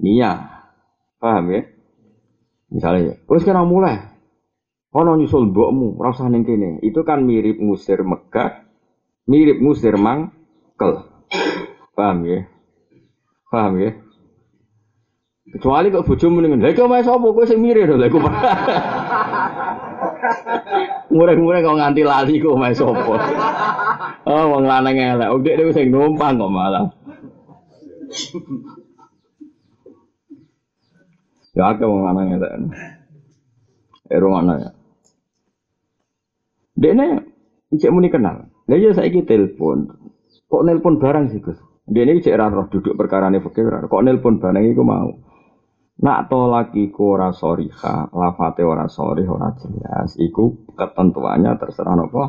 niya 0.00 0.64
paham 1.20 1.52
ya? 1.52 1.62
Misalnya 2.72 3.18
terus 3.26 3.46
kena 3.46 3.62
mulai. 3.62 4.02
Ono 4.96 5.12
nyusul 5.12 5.52
mbokmu 5.52 6.00
rasa 6.00 6.24
ning 6.32 6.48
kene. 6.48 6.80
Itu 6.80 7.04
kan 7.04 7.28
mirip 7.28 7.60
ngusir 7.60 8.00
Mekah 8.00 8.66
mirip 9.26 9.58
ngusir 9.58 9.98
mangkel 9.98 11.02
Paham 11.96 12.28
ya? 12.28 12.44
Paham 13.48 13.80
ya? 13.80 13.90
Kecuali 15.48 15.88
kok 15.88 16.04
bojomu 16.04 16.44
ning 16.44 16.60
lha 16.60 16.76
iku 16.76 16.84
omahe 16.84 17.00
sapa 17.00 17.24
kowe 17.32 17.48
sing 17.48 17.64
mirip 17.64 17.88
lho 17.88 17.96
lha 17.96 18.12
iku. 18.12 18.20
Murah-murah 21.16 21.64
kok 21.64 21.78
nganti 21.80 22.02
lali 22.04 22.36
kok 22.36 22.52
omahe 22.52 22.76
sapa. 22.76 23.00
Oh 24.28 24.44
wong 24.52 24.68
lanang 24.68 25.00
elek, 25.00 25.32
wong 25.32 25.40
dekne 25.40 25.72
sing 25.72 25.88
numpang 25.88 26.36
kok 26.36 26.52
malah. 26.52 26.92
Ya 31.56 31.72
akeh 31.72 31.88
wong 31.88 32.04
lanang 32.04 32.36
elek. 32.36 32.52
Ero 34.12 34.28
mana 34.28 34.52
ya? 34.60 34.70
Dekne 36.76 37.24
ijek 37.72 37.88
muni 37.88 38.12
kenal. 38.12 38.52
Lah 38.68 38.76
iya 38.76 38.92
saiki 38.92 39.24
telepon. 39.24 39.88
Kok 40.52 40.62
nelpon 40.62 41.00
barang 41.00 41.32
sih, 41.32 41.40
Gus? 41.40 41.58
Dia 41.86 42.02
ini 42.02 42.18
cek 42.18 42.34
roh 42.34 42.66
duduk 42.66 42.98
perkara 42.98 43.30
ini 43.30 43.38
fakir. 43.38 43.70
Kok 43.86 44.02
nelpon 44.02 44.42
barang 44.42 44.64
itu 44.66 44.82
mau? 44.82 45.06
Nak 45.96 46.28
tolak 46.28 46.76
iku 46.76 47.16
ora 47.16 47.32
soriha, 47.32 48.10
lafate 48.12 48.66
ora 48.66 48.90
sorih, 48.90 49.24
ora 49.30 49.54
jelas. 49.56 50.18
Iku 50.18 50.74
ketentuannya 50.74 51.56
terserah 51.56 51.94
nopo. 51.96 52.22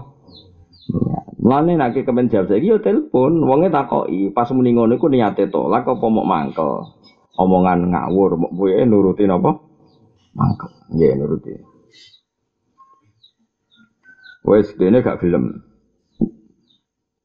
Ya. 0.87 1.19
Mulane 1.43 1.75
nek 1.75 1.99
kemen 1.99 2.31
jawab 2.31 2.47
saiki 2.47 2.71
yo 2.71 2.79
telepon, 2.79 3.43
wonge 3.43 3.67
takoki, 3.67 4.31
pas 4.31 4.47
muni 4.55 4.71
ngono 4.71 4.95
iku 4.95 5.11
niate 5.11 5.51
tolak 5.51 5.83
apa 5.83 6.05
mau 6.07 6.23
mangkel. 6.23 6.95
Omongan 7.37 7.91
ngawur, 7.91 8.39
mau 8.39 8.49
kowe 8.49 8.71
nuruti 8.87 9.27
napa? 9.27 9.51
Mangkel. 10.37 10.69
Nggih 10.95 11.11
nuruti. 11.19 11.51
Wes 14.47 14.71
dene 14.79 15.03
gak 15.03 15.19
gelem. 15.19 15.59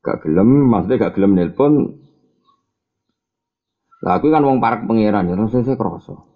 Gak 0.03 0.27
gelem, 0.27 0.67
maksudnya 0.67 1.07
gak 1.07 1.15
gelem 1.15 1.39
nelpon 1.39 2.02
lah 4.03 4.19
aku 4.19 4.35
kan 4.35 4.43
wong 4.43 4.59
parak 4.59 4.83
pangeran 4.85 5.31
ya 5.31 5.35
terus 5.39 5.55
saya 5.63 5.79
kroso. 5.79 6.27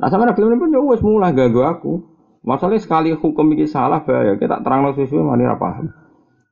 Nah 0.00 0.08
sama 0.08 0.24
nabi 0.24 0.40
pun 0.40 0.72
jauh 0.72 0.88
wes 0.88 1.04
mulai 1.04 1.36
gagu 1.36 1.60
aku. 1.62 1.92
Masalahnya 2.42 2.82
sekali 2.82 3.14
hukum 3.14 3.54
ini 3.54 3.70
salah 3.70 4.02
bahaya. 4.02 4.34
Kita 4.34 4.66
terang 4.66 4.90
sesuai 4.98 5.22
mana 5.22 5.54
apa 5.54 5.62
paham. 5.62 5.86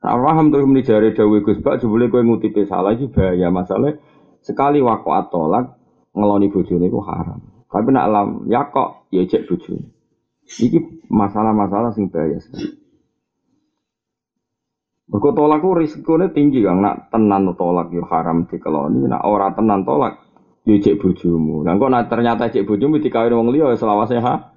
Tak 0.00 0.14
paham 0.22 0.46
terus 0.54 0.64
meni 0.70 0.86
jari 0.86 1.12
dawe 1.12 1.36
Gus 1.42 1.58
Bak 1.58 1.82
jebule 1.82 2.06
kowe 2.06 2.22
ngutipe 2.22 2.62
salah 2.68 2.94
iki 2.94 3.10
bahaya. 3.10 3.50
Masalah 3.50 3.98
sekali 4.40 4.78
waqaat 4.78 5.34
tolak 5.34 5.76
ngeloni 6.14 6.46
bojone 6.46 6.86
iku 6.86 7.02
haram. 7.02 7.42
Tapi 7.66 7.88
nak 7.90 8.06
alam 8.06 8.28
ya 8.46 8.70
kok 8.70 9.10
ya 9.10 9.26
cek 9.26 9.50
bojone. 9.50 9.90
Iki 10.46 11.10
masalah-masalah 11.10 11.90
sing 11.90 12.06
bahaya 12.08 12.38
sekali. 12.38 12.79
Mergo 15.10 15.34
tolak 15.34 15.58
ku 15.58 15.74
risikone 15.74 16.30
tinggi 16.30 16.62
Kang, 16.62 16.78
nak 16.78 17.10
tenan 17.10 17.50
tolak 17.58 17.90
yo 17.90 18.06
haram 18.06 18.46
dikeloni, 18.46 19.10
nak 19.10 19.26
ora 19.26 19.50
tenan 19.50 19.82
tolak 19.82 20.22
yo 20.62 20.78
cek 20.78 21.02
bojomu. 21.02 21.66
Lah 21.66 21.74
kok 21.74 21.90
nak 21.90 22.06
ternyata 22.06 22.46
cek 22.46 22.62
bojomu 22.62 23.02
dikawin 23.02 23.34
wong 23.34 23.50
liya 23.50 23.74
selawase 23.74 24.22
ha. 24.22 24.54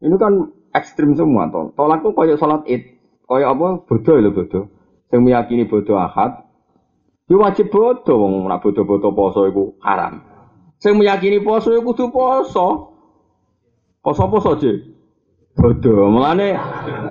Ini 0.00 0.16
kan 0.16 0.48
ekstrim 0.72 1.12
semua 1.12 1.52
tol. 1.52 1.76
Tolak 1.76 2.00
ku 2.00 2.16
koyo 2.16 2.40
salat 2.40 2.64
Id, 2.64 2.82
koyo 3.28 3.52
apa 3.52 3.84
bodoh 3.84 4.16
lho 4.16 4.32
bodoh. 4.32 4.64
Sing 5.12 5.20
meyakini 5.20 5.68
bodoh 5.68 6.00
ahad, 6.00 6.40
yo 7.28 7.44
wajib 7.44 7.68
bodoh 7.68 8.16
wong 8.16 8.48
nak 8.48 8.64
bodoh-bodoh 8.64 9.12
poso 9.12 9.44
iku 9.44 9.76
haram. 9.84 10.24
Sing 10.80 10.96
meyakini 10.96 11.44
poso 11.44 11.68
iku 11.68 11.92
kudu 11.92 12.08
poso. 12.08 12.96
Poso-poso 14.02 14.58
aja. 14.58 14.72
Bodoh. 15.56 16.08
Mulane 16.08 16.56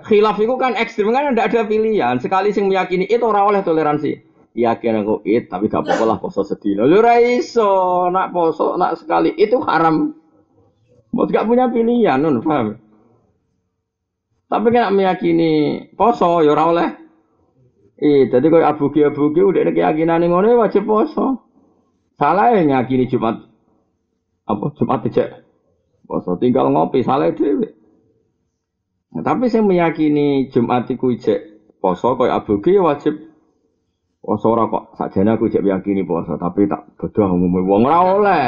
khilaf 0.05 0.37
itu 0.41 0.55
kan 0.57 0.73
ekstrim 0.75 1.13
kan 1.13 1.33
tidak 1.33 1.53
ada 1.53 1.61
pilihan. 1.67 2.15
Sekali 2.17 2.51
sing 2.51 2.67
meyakini 2.67 3.07
itu 3.07 3.23
orang 3.23 3.55
oleh 3.55 3.61
toleransi. 3.63 4.11
Yakin 4.51 5.07
aku 5.07 5.23
it 5.23 5.47
tapi 5.47 5.71
gak 5.71 5.87
apa-apa 5.87 6.03
lah 6.03 6.17
poso 6.19 6.43
sedih. 6.43 6.75
Lu 6.75 6.99
iso 7.39 8.11
nak 8.11 8.35
poso 8.35 8.75
nak 8.75 8.99
sekali 8.99 9.31
itu 9.39 9.55
haram. 9.63 10.11
Mau 11.11 11.27
gak 11.27 11.43
punya 11.43 11.67
pilihan, 11.71 12.19
nun 12.19 12.39
paham? 12.39 12.79
Tapi 14.51 14.67
kan 14.75 14.91
meyakini 14.91 15.51
poso 15.95 16.43
ya 16.43 16.51
ora 16.51 16.63
oleh. 16.67 16.89
Eh, 18.01 18.27
jadi 18.27 18.49
kau 18.49 18.59
abu 18.59 18.89
kia 18.91 19.13
abu 19.13 19.29
kia 19.31 19.45
udah 19.45 19.61
ada 19.61 19.71
keyakinan 19.71 20.25
yang 20.25 20.35
ngono 20.35 20.59
wajib 20.59 20.83
poso. 20.83 21.47
Salah 22.19 22.51
ya 22.51 22.65
nyakini 22.67 23.07
Jumat 23.07 23.47
apa 24.45 24.65
Jumat 24.75 25.07
aja 25.07 25.41
poso 26.03 26.35
tinggal 26.35 26.67
ngopi 26.75 27.07
salah 27.07 27.31
dewe. 27.31 27.80
Nah, 29.11 29.23
tapi 29.27 29.51
saya 29.51 29.59
meyakini 29.59 30.47
Jumat 30.47 30.87
itu 30.87 31.11
ijek 31.11 31.39
poso 31.83 32.15
kaya 32.15 32.39
aboge 32.39 32.71
ya 32.71 32.79
wajib 32.79 33.19
poso 34.23 34.55
ora 34.55 34.71
kok 34.71 34.95
sakjane 34.95 35.35
aku 35.35 35.51
ijek 35.51 35.59
meyakini 35.59 36.07
poso 36.07 36.39
tapi 36.39 36.63
tak 36.71 36.95
bodoh 36.95 37.35
umume 37.35 37.59
wong 37.67 37.81
ora 37.91 37.99
oleh. 38.07 38.45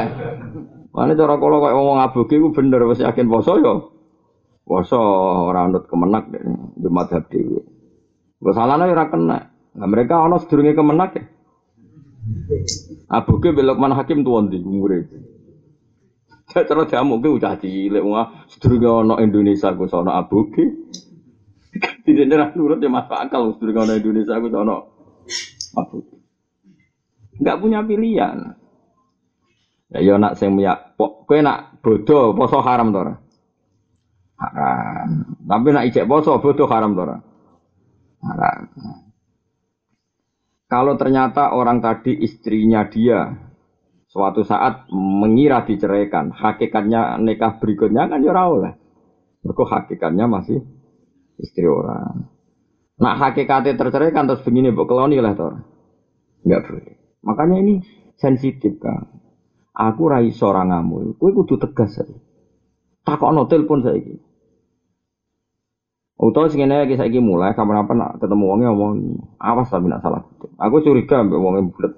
Mane 0.96 1.20
cara 1.20 1.36
kala 1.36 1.58
kaya 1.60 1.75
wong 1.75 2.00
aboge 2.00 2.36
ku 2.39 2.55
bener 2.55 2.88
wis 2.88 3.03
yakin 3.03 3.27
poso 3.27 3.60
ya 3.60 3.75
poso 4.63 5.00
ora 5.51 5.67
anut 5.67 5.84
kemenak 5.91 6.32
deh 6.32 6.39
Jumat 6.79 7.12
hab 7.12 7.27
dhewe. 7.27 7.60
Kok 8.39 8.55
salahnya 8.55 8.88
ora 8.88 9.12
kena. 9.12 9.39
Nah, 9.74 9.88
mereka 9.89 10.24
ana 10.24 10.39
sedurunge 10.39 10.79
kemenak 10.79 11.12
ya. 11.20 11.24
Aboge 13.12 13.51
belok 13.51 13.75
mana 13.75 14.00
hakim 14.00 14.24
tuan 14.24 14.48
di 14.48 14.63
umure. 14.63 15.12
Cara 16.53 16.83
jamu 16.86 17.17
ke 17.17 17.29
udah 17.33 17.57
cilik 17.57 18.03
wah 18.05 18.45
sedurunge 18.45 18.86
ana 18.86 19.15
Indonesia 19.25 19.74
ku 19.74 19.89
sono 19.89 20.13
abuke. 20.13 20.63
Tidak 22.05 22.29
ada 22.29 22.53
nurut 22.53 22.77
ya 22.77 22.93
masuk 22.93 23.17
akal 23.17 23.57
sedurunge 23.57 23.81
ana 23.81 23.93
Indonesia 23.98 24.38
ku 24.38 24.48
sono 24.53 24.75
abuke. 25.74 26.15
Enggak 27.41 27.57
punya 27.57 27.79
pilihan. 27.81 28.38
Ya 29.93 30.00
yo 30.01 30.17
nak 30.22 30.38
sing 30.38 30.53
miyak 30.53 30.98
kowe 30.98 31.39
nak 31.41 31.81
bodoh 31.81 32.33
poso 32.38 32.62
haram 32.62 32.93
to 32.93 33.00
ora? 33.01 33.15
haram. 34.38 35.10
Tapi 35.45 35.67
nak 35.69 35.86
ijek 35.89 36.05
poso 36.05 36.38
bodoh 36.38 36.69
haram 36.69 36.93
to 36.93 37.03
Haram. 38.24 38.62
Kalau 40.72 40.95
ternyata 40.95 41.51
orang 41.53 41.83
tadi 41.83 42.17
istrinya 42.24 42.88
dia 42.88 43.52
suatu 44.13 44.46
saat 44.46 44.86
mengira 44.93 45.65
diceraikan, 45.65 46.29
hakikatnya 46.29 47.17
nikah 47.17 47.58
berikutnya 47.58 48.05
kan 48.05 48.22
ya 48.22 48.38
oleh. 48.46 48.77
Mereka 49.41 49.63
hakikatnya 49.65 50.29
masih 50.29 50.62
istri 51.41 51.65
orang. 51.65 52.29
Nah 53.01 53.17
hakikatnya 53.17 53.74
terceraikan 53.74 54.29
terus 54.29 54.46
begini 54.46 54.70
bu 54.70 54.86
keloni 54.86 55.17
lah 55.17 55.34
tor. 55.34 55.65
Enggak 56.46 56.62
boleh. 56.70 56.93
Makanya 57.25 57.55
ini 57.65 57.74
sensitif 58.22 58.77
kan. 58.77 59.10
Aku 59.74 60.05
rai 60.05 60.29
seorang 60.29 60.70
ngamu. 60.70 61.17
Kue 61.17 61.34
kudu 61.34 61.58
tegas 61.58 61.98
saja. 61.98 62.13
Takok 63.03 63.50
telepon 63.50 63.82
saya 63.82 63.98
ini. 63.98 64.22
Utawa 66.13 66.48
sing 66.48 66.62
ngene 66.63 66.88
iki 66.88 66.96
saiki 66.96 67.20
mulai 67.20 67.51
kapan-kapan 67.58 68.15
ketemu 68.22 68.43
wonge 68.48 68.65
ngomong 68.70 68.93
awas 69.41 69.67
tapi 69.67 69.91
salah. 70.00 70.24
Aku 70.62 70.79
curiga 70.86 71.25
mbek 71.25 71.41
wonge 71.41 71.67
bulet. 71.74 71.93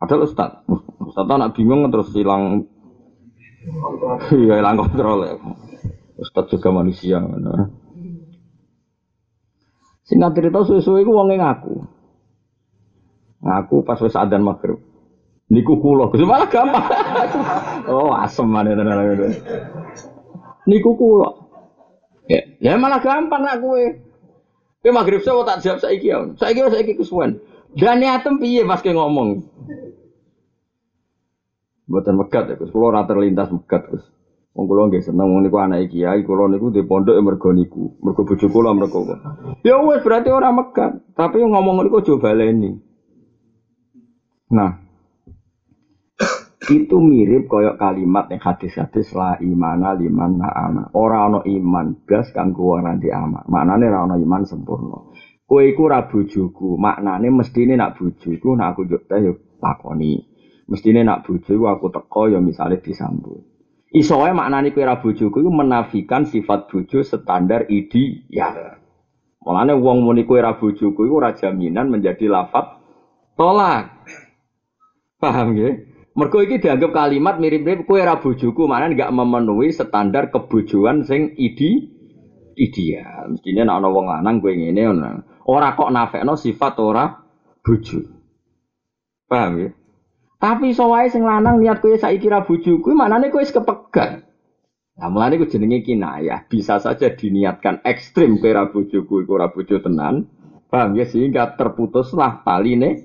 Padahal 0.00 0.24
ustad, 0.24 0.64
ustad 1.04 1.28
nak 1.28 1.52
bingung 1.52 1.84
terus 1.92 2.08
hilang 2.16 2.64
Iya 4.32 4.56
hilang 4.56 4.80
kontrol 4.80 5.20
ya. 5.28 5.36
Ustad 6.16 6.48
juga 6.48 6.72
manusia. 6.72 7.20
Nah. 7.20 7.68
Singkat 10.08 10.32
cerita 10.32 10.64
suwe-suwe 10.64 11.04
iku 11.04 11.12
wonge 11.12 11.36
ngaku. 11.36 11.74
Ngaku 13.44 13.76
pas 13.84 14.00
wis 14.00 14.16
adzan 14.16 14.40
maghrib. 14.40 14.80
Niku 15.50 15.82
kula, 15.82 16.08
Gus 16.14 16.22
malah 16.22 16.46
gampang. 16.46 16.86
oh, 17.90 18.14
asem 18.14 18.46
mana 18.46 18.70
tenan 18.70 19.34
Niku 20.64 20.94
kula. 20.94 21.30
Ya, 22.30 22.46
ya 22.62 22.78
malah 22.78 23.02
gampang 23.02 23.42
nak 23.42 23.58
kue. 23.58 23.98
Kue 24.80 24.92
maghrib 24.94 25.20
saya 25.20 25.42
tak 25.42 25.60
jawab 25.66 25.78
saya 25.82 25.98
ya. 25.98 26.16
Saya 26.38 26.70
saya 26.70 26.94
kesuwen. 26.94 27.42
Dan 27.76 28.02
niatem 28.02 28.42
piye 28.42 28.66
pas 28.66 28.82
ke 28.82 28.90
ngomong. 28.90 29.46
Buatan 31.90 32.14
megat 32.18 32.46
ya, 32.46 32.54
Gus. 32.54 32.70
Kulo 32.70 32.94
rata 32.94 33.18
lintas 33.18 33.50
megat, 33.50 33.90
Gus. 33.90 34.06
Wong 34.50 34.66
kula 34.66 34.90
nggih 34.90 35.02
seneng 35.06 35.30
niku 35.46 35.62
anake 35.62 35.94
kiai, 35.94 36.26
kula 36.26 36.50
niku 36.50 36.74
di 36.74 36.82
pondok 36.82 37.14
ya 37.14 37.22
mergo 37.22 37.50
niku. 37.54 37.94
Mergo 38.02 38.26
bojo 38.26 38.46
kula 38.50 38.74
mergo. 38.74 39.06
Ya 39.62 39.78
wis 39.78 40.02
berarti 40.02 40.30
orang 40.34 40.58
megat, 40.58 41.02
tapi 41.14 41.38
ngomong 41.38 41.86
niku 41.86 42.02
aja 42.02 42.18
baleni. 42.18 42.74
Nah, 44.50 44.82
itu 46.70 46.98
mirip 46.98 47.46
koyok 47.46 47.78
kalimat 47.78 48.26
yang 48.30 48.42
hadis-hadis 48.42 49.14
la 49.14 49.38
imana 49.38 49.94
liman 49.94 50.42
na. 50.42 50.90
Orang 50.94 51.30
no 51.30 51.40
iman 51.46 52.02
blas 52.02 52.34
kanggo 52.34 52.74
wong 52.74 52.86
nanti 52.86 53.10
ama. 53.14 53.46
Maknane 53.46 53.86
ora 53.86 54.06
ono 54.06 54.18
iman 54.18 54.42
sempurna. 54.46 55.09
Kowe 55.50 55.66
iku 55.66 55.90
ra 55.90 56.06
bojoku, 56.06 56.78
maknane 56.78 57.26
mestine 57.34 57.74
nak 57.74 57.98
bojoku 57.98 58.54
nak 58.54 58.78
aku 58.78 58.86
njuk 58.86 59.02
teh 59.10 59.18
yo 59.18 59.34
takoni. 59.58 60.22
Mestine 60.70 61.02
nak 61.02 61.26
bojo 61.26 61.66
aku 61.66 61.90
teko 61.90 62.30
ya 62.30 62.38
misale 62.38 62.78
disambut. 62.78 63.42
Iso 63.90 64.22
wae 64.22 64.30
maknane 64.30 64.70
kowe 64.70 64.86
ra 64.86 65.02
bojoku 65.02 65.42
iku 65.42 65.50
menafikan 65.50 66.22
sifat 66.22 66.70
bojo 66.70 67.02
standar 67.02 67.66
ideal. 67.66 68.78
Mulane 69.42 69.74
wong 69.74 70.06
muni 70.06 70.22
kowe 70.22 70.38
ra 70.38 70.54
bojoku 70.54 71.02
iku 71.02 71.18
ora 71.18 71.34
jaminan 71.34 71.90
menjadi 71.90 72.30
lafat 72.30 72.78
tolak. 73.34 74.06
Paham 75.18 75.58
nggih? 75.58 75.90
Mergo 76.14 76.46
iki 76.46 76.62
dianggap 76.62 76.94
kalimat 76.94 77.42
mirip-mirip 77.42 77.90
kue 77.90 77.98
ra 77.98 78.22
bojoku, 78.22 78.70
mana 78.70 78.86
nggak 78.86 79.10
memenuhi 79.10 79.74
standar 79.74 80.30
kebojoan 80.30 81.02
sing 81.02 81.34
idi 81.34 81.90
ideal. 82.54 83.34
Mestinya 83.34 83.66
nek 83.66 83.76
ana 83.82 83.88
wong 83.90 84.06
lanang 84.06 84.38
kowe 84.38 84.54
ngene 84.54 84.82
ora 85.46 85.72
kok 85.78 85.92
nafekno 85.92 86.34
sifat 86.36 86.74
ora 86.82 87.04
bojo. 87.64 88.00
Paham 89.30 89.52
ya? 89.62 89.68
Tapi 90.40 90.72
iso 90.72 90.88
wae 90.88 91.12
sing 91.12 91.20
lanang 91.22 91.60
niat 91.60 91.84
kowe 91.84 91.92
saiki 91.92 92.32
ra 92.32 92.48
bojoku, 92.48 92.96
manane 92.96 93.28
kowe 93.28 93.44
wis 93.44 93.52
kepegat. 93.52 94.24
Nah, 94.96 95.08
mulane 95.12 95.36
ku 95.36 95.44
jenenge 95.44 95.84
kinayah. 95.84 96.48
Bisa 96.48 96.80
saja 96.80 97.12
diniatkan 97.12 97.84
ekstrim 97.84 98.40
kowe 98.40 98.48
ra 98.48 98.72
bojoku 98.72 99.24
iku 99.24 99.30
ora 99.36 99.52
bojo 99.52 99.76
tenan. 99.84 100.32
Paham 100.72 100.96
ya 100.96 101.04
sehingga 101.04 101.58
terputuslah 101.58 102.46
taline 102.46 103.04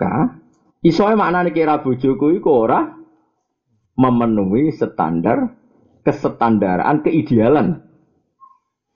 kah 0.00 0.42
Iso 0.82 1.06
maknane 1.06 1.54
kira 1.54 1.78
bojoku 1.78 2.34
iku 2.34 2.66
ora 2.66 2.82
memenuhi 3.94 4.74
standar 4.74 5.54
kesetandaran 6.02 7.06
keidealan 7.06 7.86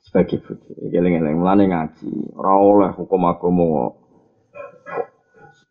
sebagai 0.06 0.38
bojo. 0.46 0.72
Geleng-geleng 0.94 1.42
mulane 1.42 1.66
ngaji, 1.66 2.38
ora 2.38 2.54
oleh 2.54 2.90
hukum 2.94 3.26
agama 3.26 3.92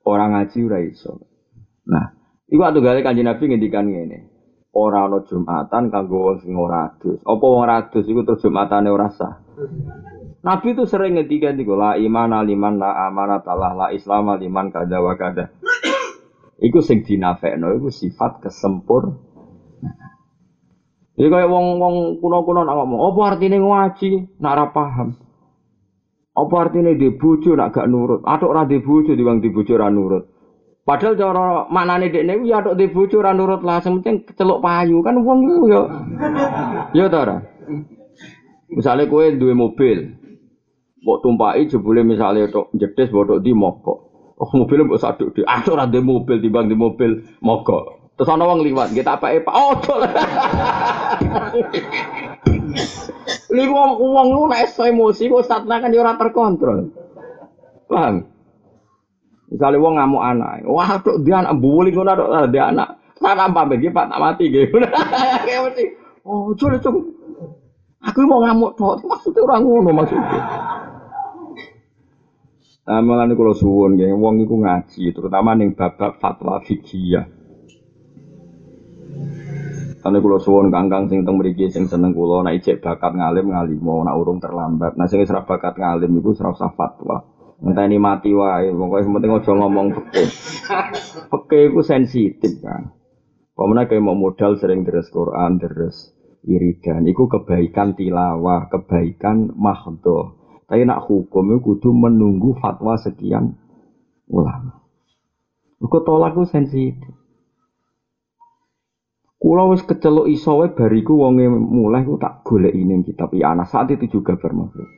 orang 0.06 0.30
ngaji 0.38 0.58
ora 0.70 0.80
iso. 0.86 1.18
Nah, 1.90 2.14
iku 2.50 2.62
gale 2.82 3.02
Kanjeng 3.02 3.26
Nabi 3.26 3.44
ngendikan 3.50 3.90
ngene. 3.90 4.20
Ora 4.76 5.08
ana 5.08 5.24
Jumatan 5.24 5.88
kanggo 5.88 6.30
wong 6.30 6.38
sing 6.44 6.52
ora 6.60 6.92
adus. 6.92 7.24
Apa 7.24 7.44
wong 7.48 7.64
ora 7.64 7.76
adus 7.80 8.06
iku 8.12 8.28
terus 8.28 8.44
Jumatane 8.44 8.92
ora 8.92 9.08
sah. 9.08 9.40
Nabi 10.44 10.76
itu 10.76 10.84
sering 10.84 11.16
ngendikan 11.16 11.56
iku 11.56 11.80
la 11.80 11.96
iman 11.96 12.44
liman 12.44 12.76
la 12.78 13.08
amanat 13.08 13.48
Allah 13.48 13.72
la 13.72 13.88
islam 13.96 14.36
liman 14.36 14.70
kada 14.70 15.00
wa 15.00 15.16
kada. 15.16 15.50
Iku 16.68 16.80
sing 16.80 17.04
dinafekno 17.04 17.68
iku 17.76 17.92
sifat 17.92 18.40
kesempur. 18.40 19.25
Jadi 21.16 21.32
kayak 21.32 21.48
wong-wong 21.48 22.20
kuno-kuno 22.20 22.68
nak 22.68 22.76
ngomong, 22.76 23.02
apa 23.08 23.20
artinya 23.24 23.56
ngaji? 23.56 24.36
Nak 24.36 24.52
ora 24.52 24.66
paham. 24.76 25.10
Apa 26.36 26.56
artinya 26.68 26.92
di 26.92 27.08
bojo 27.16 27.56
nak 27.56 27.72
gak 27.72 27.88
nurut? 27.88 28.20
Atau 28.28 28.52
ora 28.52 28.68
di 28.68 28.84
bojo 28.84 29.16
bang 29.16 29.40
di 29.40 29.48
bojo 29.48 29.80
ora 29.80 29.88
nurut. 29.88 30.28
Padahal 30.86 31.18
cara 31.18 31.66
maknane 31.72 32.14
dekne 32.14 32.46
ya 32.46 32.62
atok 32.62 32.76
di 32.76 32.92
bojo 32.92 33.24
ora 33.24 33.32
nurut 33.32 33.64
lah, 33.64 33.80
penting 33.80 34.28
celuk 34.36 34.60
payu 34.60 35.00
kan 35.02 35.18
wong 35.24 35.40
iku 35.48 35.66
ya. 35.72 35.82
Ya 36.92 37.08
ta 37.08 37.24
ora? 37.24 37.38
Misale 38.70 39.08
kowe 39.08 39.24
duwe 39.34 39.56
mobil, 39.56 40.20
mbok 41.00 41.18
tumpaki 41.24 41.72
jebule 41.72 42.04
misale 42.04 42.52
tok 42.52 42.76
jedes 42.76 43.10
mbok 43.10 43.40
di 43.40 43.56
mogok. 43.56 44.00
Oh 44.36 44.52
mobil 44.52 44.84
mbok 44.84 45.00
saduk 45.00 45.32
di. 45.32 45.48
Ah 45.48 45.64
ora 45.72 45.88
di 45.88 46.04
mobil 46.04 46.44
timbang 46.44 46.68
di 46.68 46.76
mobil 46.76 47.24
mogok. 47.40 48.05
Terus 48.16 48.32
ana 48.32 48.48
wong 48.48 48.64
liwat, 48.64 48.96
kita 48.96 49.20
apa 49.20 49.44
Pak? 49.44 49.56
Oh, 49.56 49.76
Lha 53.56 53.64
wong 53.68 53.92
wong 54.00 54.28
lu 54.32 54.44
nek 54.48 54.72
emosi 54.72 55.28
kok 55.28 55.44
satna 55.44 55.84
kan 55.84 55.92
ya 55.92 56.00
ora 56.00 56.16
terkontrol. 56.16 56.92
Paham? 57.92 58.24
Misalnya 59.52 59.84
wong 59.84 59.94
ngamuk 60.00 60.24
anak, 60.24 60.64
wah 60.68 61.00
tuh 61.04 61.22
dia 61.22 61.44
anak 61.44 61.60
bully 61.60 61.92
ngono 61.92 62.12
ada 62.12 62.48
dia 62.48 62.72
anak. 62.72 63.00
Sana 63.20 63.48
pamit 63.52 63.80
iki 63.80 63.92
Pak 63.92 64.12
tak 64.12 64.20
mati 64.20 64.52
gitu. 64.52 64.76
Kayak 65.48 65.72
mesti. 65.72 65.84
Oh, 66.28 66.52
coba 66.56 66.80
coba. 66.82 67.00
Aku 68.12 68.20
mau 68.28 68.44
ngamuk 68.44 68.76
tok, 68.76 69.02
maksudnya 69.08 69.44
orang 69.44 69.62
ngono 69.64 69.92
maksudnya. 69.92 70.42
Nah, 72.86 73.02
malah 73.02 73.26
nih 73.26 73.34
kalau 73.34 73.58
suwon, 73.58 73.98
geng, 73.98 74.22
wong 74.22 74.46
iku 74.46 74.62
ngaji, 74.62 75.10
terutama 75.10 75.58
nih 75.58 75.74
babak 75.74 76.22
fatwa 76.22 76.62
fikih 76.62 77.26
Karena 80.06 80.22
kalau 80.22 80.38
suwon 80.38 80.70
kangkang 80.70 81.10
sing 81.10 81.26
teng 81.26 81.42
mriki 81.42 81.66
sing 81.74 81.90
seneng 81.90 82.14
kula 82.14 82.46
nek 82.46 82.62
ijek 82.62 82.78
bakat 82.78 83.18
ngalim 83.18 83.50
ngalimo 83.50 84.06
nek 84.06 84.14
urung 84.14 84.38
terlambat. 84.38 84.94
Nah 85.02 85.10
sing 85.10 85.26
ora 85.26 85.42
bakat 85.50 85.82
ngalim 85.82 86.22
iku 86.22 86.38
ora 86.46 86.54
usah 86.54 86.70
fatwa. 86.78 87.26
Enteni 87.66 87.98
mati 87.98 88.30
wae, 88.30 88.70
pokoke 88.70 89.02
penting 89.02 89.34
aja 89.34 89.52
ngomong 89.58 89.88
fikih. 89.98 90.30
Fikih 91.34 91.64
iku 91.74 91.82
sensitif 91.82 92.62
kan. 92.62 92.94
Pemene 93.58 93.90
kayak 93.90 94.06
mau 94.06 94.14
modal 94.14 94.62
sering 94.62 94.86
deres 94.86 95.10
Quran, 95.10 95.58
deres 95.58 96.14
wiridan, 96.46 97.10
iku 97.10 97.26
kebaikan 97.26 97.98
tilawah, 97.98 98.70
kebaikan 98.70 99.58
mahdoh. 99.58 100.38
Tapi 100.70 100.86
nak 100.86 101.02
hukum 101.10 101.50
itu 101.50 101.66
kudu 101.66 101.90
menunggu 101.90 102.54
fatwa 102.62 102.94
sekian 103.02 103.58
ulama. 104.30 104.86
Kok 105.82 106.04
tolak 106.06 106.38
itu 106.38 106.46
sensitif. 106.46 107.15
Kulo 109.46 109.78
wis 109.78 109.86
kecelok 109.86 110.26
iso 110.26 110.58
wae 110.58 110.74
bariku 110.74 111.22
wonge 111.22 111.46
mulai 111.46 112.02
ku 112.02 112.18
tak 112.18 112.42
golek 112.42 112.74
ini 112.74 113.06
kitab 113.06 113.30
anak 113.30 113.70
saat 113.70 113.94
itu 113.94 114.18
juga 114.18 114.42
bermakhluk. 114.42 114.90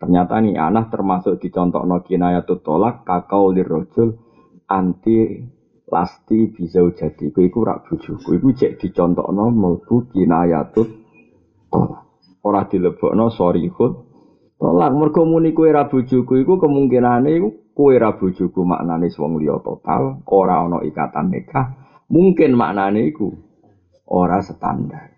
Ternyata 0.00 0.40
nih 0.40 0.56
anak 0.56 0.88
termasuk 0.88 1.36
dicontoh 1.36 1.84
no 1.84 2.00
kinayatut 2.00 2.64
tolak 2.64 3.04
kakau 3.04 3.52
lirrojul 3.52 4.16
anti 4.72 5.44
lasti 5.84 6.48
bisa 6.48 6.80
jadi. 6.96 7.28
Kau 7.28 7.44
iku 7.44 7.60
rak 7.60 7.92
bujuku. 7.92 8.40
Iku 8.40 8.48
cek 8.56 8.80
dicontoh 8.80 9.28
no 9.36 9.52
melbu 9.52 10.08
kinayatut 10.16 10.88
tolak. 11.68 12.08
Orang 12.40 12.72
dilebok 12.72 13.12
no 13.12 13.28
sorry 13.28 13.68
khut 13.68 13.92
Tolak 14.56 14.96
mergo 14.96 15.28
muni 15.28 15.52
kowe 15.52 15.68
ra 15.68 15.92
bojoku 15.92 16.40
iku 16.40 16.56
kemungkinane 16.56 17.36
iku 17.36 17.48
kowe 17.76 17.92
ra 18.00 18.16
bojoku 18.16 18.64
maknane 18.64 19.12
wong 19.12 19.36
liya 19.36 19.60
total, 19.60 20.24
ora 20.24 20.64
ana 20.64 20.80
ikatan 20.88 21.28
nikah. 21.28 21.76
Mungkin 22.08 22.56
maknane 22.56 23.04
iku 23.12 23.49
ora 24.10 24.42
standar. 24.42 25.14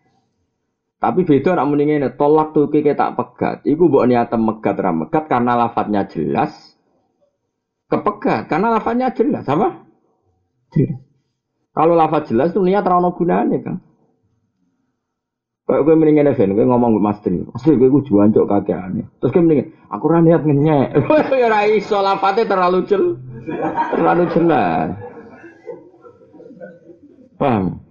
Tapi 1.02 1.26
beda 1.26 1.58
nak 1.58 1.66
muni 1.66 1.90
ngene, 1.90 2.14
tolak 2.14 2.54
tuh 2.54 2.70
kike 2.70 2.94
tak 2.94 3.18
pegat. 3.18 3.66
Iku 3.66 3.90
mbok 3.90 4.06
niate 4.06 4.38
megat 4.38 4.78
ra 4.78 4.94
megat 4.94 5.26
karena 5.26 5.58
lafadznya 5.58 6.06
jelas. 6.06 6.78
Kepegat 7.90 8.46
karena 8.46 8.78
lafadznya 8.78 9.10
jelas, 9.10 9.42
apa? 9.50 9.82
Jelas. 10.70 11.02
Kalau 11.72 11.96
lafadz 11.96 12.28
jelas 12.28 12.52
tuh 12.52 12.60
niat 12.60 12.84
ra 12.84 13.00
ono 13.00 13.16
gunane, 13.16 13.56
Kang. 13.64 13.80
Kayak 15.62 15.88
gue 15.88 15.94
mendingan 15.96 16.28
Evan, 16.28 16.52
gue 16.52 16.68
ngomong 16.68 16.90
ke 16.94 17.00
Mas 17.00 17.18
Tri, 17.24 17.38
Asli 17.48 17.80
gue 17.80 17.88
gue 17.88 18.04
juan 18.04 18.28
cok 18.28 18.44
kakeane. 18.44 19.08
Terus 19.18 19.32
gue 19.32 19.42
mendingan, 19.42 19.68
aku 19.88 20.04
ra 20.06 20.20
niat 20.20 20.42
ngenyek. 20.44 20.88
Ya 21.42 21.48
ra 21.48 21.64
iso 21.64 21.98
lafate 21.98 22.44
terlalu 22.44 22.84
jel, 22.84 23.16
terlalu 23.90 24.24
jelas. 24.36 24.94
Paham? 27.40 27.81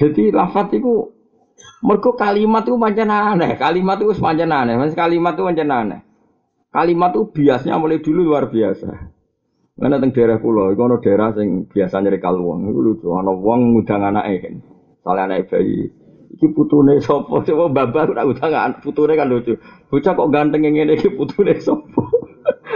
Jadi 0.00 0.32
lafat 0.32 0.80
itu 0.80 1.12
mergo 1.84 2.16
kalimat 2.16 2.64
itu 2.64 2.80
pancen 2.80 3.12
aneh, 3.12 3.52
kalimat 3.60 4.00
itu 4.00 4.16
pancen 4.16 4.48
aneh, 4.48 4.80
Mas 4.80 4.96
kalimat 4.96 5.36
itu 5.36 5.44
pancen 5.44 5.68
aneh. 5.68 6.00
Kalimat 6.72 7.12
itu 7.12 7.28
biasanya 7.28 7.76
mulai 7.76 8.00
dulu 8.00 8.32
luar 8.32 8.48
biasa. 8.48 8.88
Karena 9.80 9.96
teng 9.96 10.12
daerah 10.12 10.36
pulau, 10.40 10.72
itu 10.72 10.80
ada 10.84 11.00
daerah 11.00 11.28
yang 11.40 11.64
biasa 11.68 12.04
nyari 12.04 12.20
wong, 12.20 12.68
itu 12.68 12.80
lucu. 12.84 13.06
Ada 13.16 13.32
wong 13.32 13.60
ngudang 13.76 14.12
anaknya 14.12 14.36
kan, 14.44 14.54
soalnya 15.00 15.22
anak 15.24 15.48
bayi. 15.48 15.88
Iki 16.36 16.46
putune 16.52 17.00
sopo, 17.00 17.40
coba 17.42 17.64
babak 17.72 18.12
udah 18.12 18.24
ngudang 18.28 18.52
anak 18.52 18.80
putune 18.84 19.16
kan 19.16 19.32
lucu. 19.32 19.56
Bocah 19.88 20.12
kok 20.12 20.30
ganteng 20.30 20.68
yang 20.68 20.84
ini, 20.84 21.00
iki 21.00 21.16
putune 21.16 21.56
sopo. 21.64 22.12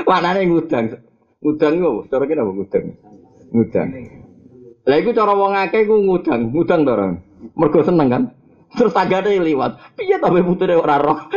Mana 0.08 0.32
nih 0.36 0.48
ngudang, 0.48 0.96
ngudang 1.44 1.72
itu, 1.76 1.92
cara 2.08 2.24
kita 2.24 2.42
ngudang, 2.42 2.84
ngudang. 3.52 3.88
Lah 4.84 4.96
iku 5.00 5.16
cara 5.16 5.32
wong 5.32 5.56
akeh 5.56 5.88
iku 5.88 5.96
ngudang, 5.96 6.52
ngudang 6.52 6.84
to 6.84 6.92
ora. 6.92 7.16
Mergo 7.56 7.80
seneng 7.80 8.08
kan. 8.12 8.22
Terus 8.74 8.92
tanggane 8.92 9.40
liwat. 9.40 9.96
Piye 9.96 10.18
ta 10.20 10.28
putere 10.28 10.76
ora 10.76 10.98
roh. 11.00 11.18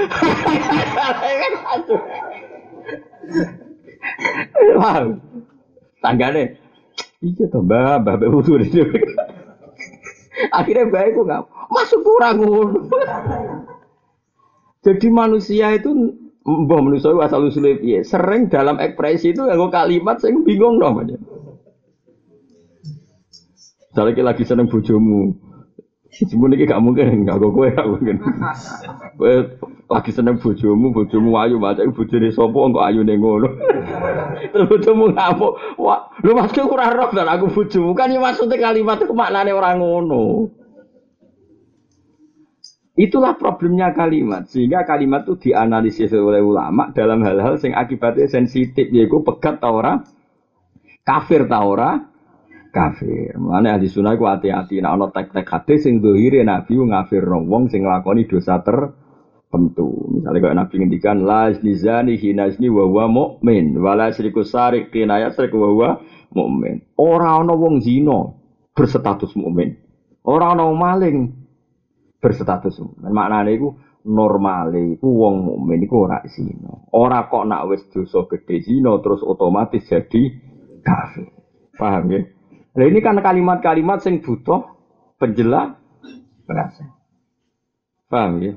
Wah. 4.79 5.07
Tanggane. 6.03 6.59
Iya 7.23 7.45
to, 7.49 7.63
Mbak, 7.63 8.03
Mbak 8.03 8.29
putere. 8.35 8.67
Akhirnya 10.53 10.85
baik 10.93 11.17
kok 11.17 11.25
nggak 11.25 11.43
masuk 11.73 12.05
kurang 12.05 12.37
Jadi 14.85 15.07
manusia 15.09 15.73
itu 15.73 16.13
mbah 16.45 16.79
manusia 16.79 17.11
asal 17.19 17.49
usulnya 17.49 18.05
sering 18.07 18.47
dalam 18.47 18.79
ekspresi 18.79 19.35
itu 19.35 19.43
yang 19.43 19.67
kalimat 19.73 20.21
saya 20.21 20.37
bingung 20.45 20.79
namanya. 20.79 21.17
Misalnya 23.97 24.29
lagi 24.29 24.45
seneng 24.45 24.69
bojomu, 24.69 25.33
Semuanya 26.13 26.53
ini 26.53 26.69
gak 26.69 26.81
mungkin, 26.85 27.25
gak 27.25 27.41
kok 27.41 27.49
gue 27.49 27.67
gak 27.73 27.89
mungkin. 27.89 28.15
Gue 29.17 29.57
lagi 29.89 30.11
seneng 30.13 30.37
bojomu, 30.37 30.93
bojomu 30.93 31.33
ayu, 31.33 31.57
baca 31.57 31.81
bojone 31.81 32.29
sopo, 32.29 32.69
kok 32.77 32.85
ayu 32.93 33.01
nengono. 33.01 33.57
Terus 34.53 34.69
bojomu 34.69 35.17
ngamuk, 35.17 35.81
wah, 35.81 36.13
lu 36.21 36.37
masuk 36.37 36.69
kurang 36.69 36.93
roh 36.93 37.09
dan 37.09 37.25
aku 37.25 37.49
bojomu. 37.49 37.97
Kan 37.97 38.13
ya 38.13 38.21
maksudnya 38.21 38.61
kalimat 38.61 39.01
itu 39.01 39.17
maknanya 39.17 39.57
orang 39.57 39.81
ngono. 39.81 40.53
Itulah 42.93 43.33
problemnya 43.33 43.97
kalimat, 43.97 44.45
sehingga 44.45 44.85
kalimat 44.85 45.25
itu 45.25 45.49
dianalisis 45.49 46.13
oleh 46.13 46.45
ulama 46.45 46.93
dalam 46.93 47.25
hal-hal 47.25 47.57
yang 47.65 47.73
akibatnya 47.73 48.29
sensitif, 48.29 48.93
yaitu 48.93 49.25
pegat 49.25 49.57
taura, 49.57 50.05
kafir 51.01 51.49
taura, 51.49 52.13
kafir. 52.71 53.35
Mulane 53.39 53.73
ahli 53.73 53.87
sunnah 53.89 54.13
iku 54.15 54.27
hati-hati 54.29 54.79
nek 54.83 54.91
ana 54.91 55.07
tek-tek 55.11 55.47
hadis 55.47 55.83
sing 55.87 55.99
dohire 56.03 56.43
nabi 56.43 56.77
ngafirno 56.77 57.47
wong 57.47 57.71
sing 57.71 57.87
nglakoni 57.87 58.27
dosa 58.29 58.61
tertentu. 58.61 59.87
Misalnya 60.13 60.39
kayak 60.43 60.57
nabi 60.57 60.73
ngendikan 60.81 61.17
la 61.25 61.49
nizani 61.51 62.19
hinazni 62.19 62.67
wa 62.69 62.85
huwa 62.85 63.05
mukmin 63.09 63.75
wala 63.79 64.11
syriku 64.13 64.45
sarik 64.45 64.93
kinayat 64.93 65.33
syrik 65.33 65.55
wa 65.55 65.69
huwa 65.71 65.89
mukmin. 66.35 66.83
Ora 66.99 67.41
ana 67.41 67.53
wong 67.55 67.81
zina 67.81 68.33
berstatus 68.75 69.33
mukmin. 69.39 69.75
Ora 70.27 70.53
ana 70.53 70.69
maling 70.69 71.33
berstatus 72.21 72.77
mukmin. 72.83 73.09
Maknane 73.09 73.51
iku 73.57 73.73
normale 74.07 74.95
iku 74.95 75.07
wong 75.07 75.35
mukmin 75.43 75.83
iku 75.83 76.07
ora 76.07 76.23
zina. 76.29 76.87
Ora 76.95 77.27
kok 77.27 77.43
nak 77.47 77.67
wis 77.67 77.83
dosa 77.91 78.23
gedhe 78.29 78.63
zina 78.63 78.95
terus 79.03 79.23
otomatis 79.23 79.83
jadi 79.87 80.21
kafir. 80.85 81.27
Paham 81.77 82.09
ya? 82.09 82.21
Nah 82.77 82.85
ini 82.85 83.01
kan 83.01 83.17
kalimat-kalimat 83.17 84.05
yang 84.05 84.21
butuh 84.21 84.61
penjelas. 85.17 85.73
Paham 88.07 88.33
ya? 88.39 88.53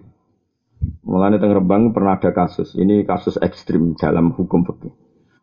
Mulanya 1.09 1.41
teng 1.41 1.57
Rembang 1.57 1.97
pernah 1.97 2.21
ada 2.21 2.31
kasus. 2.31 2.77
Ini 2.77 3.09
kasus 3.09 3.41
ekstrim 3.41 3.97
dalam 3.97 4.37
hukum 4.37 4.63
fikih. 4.69 4.93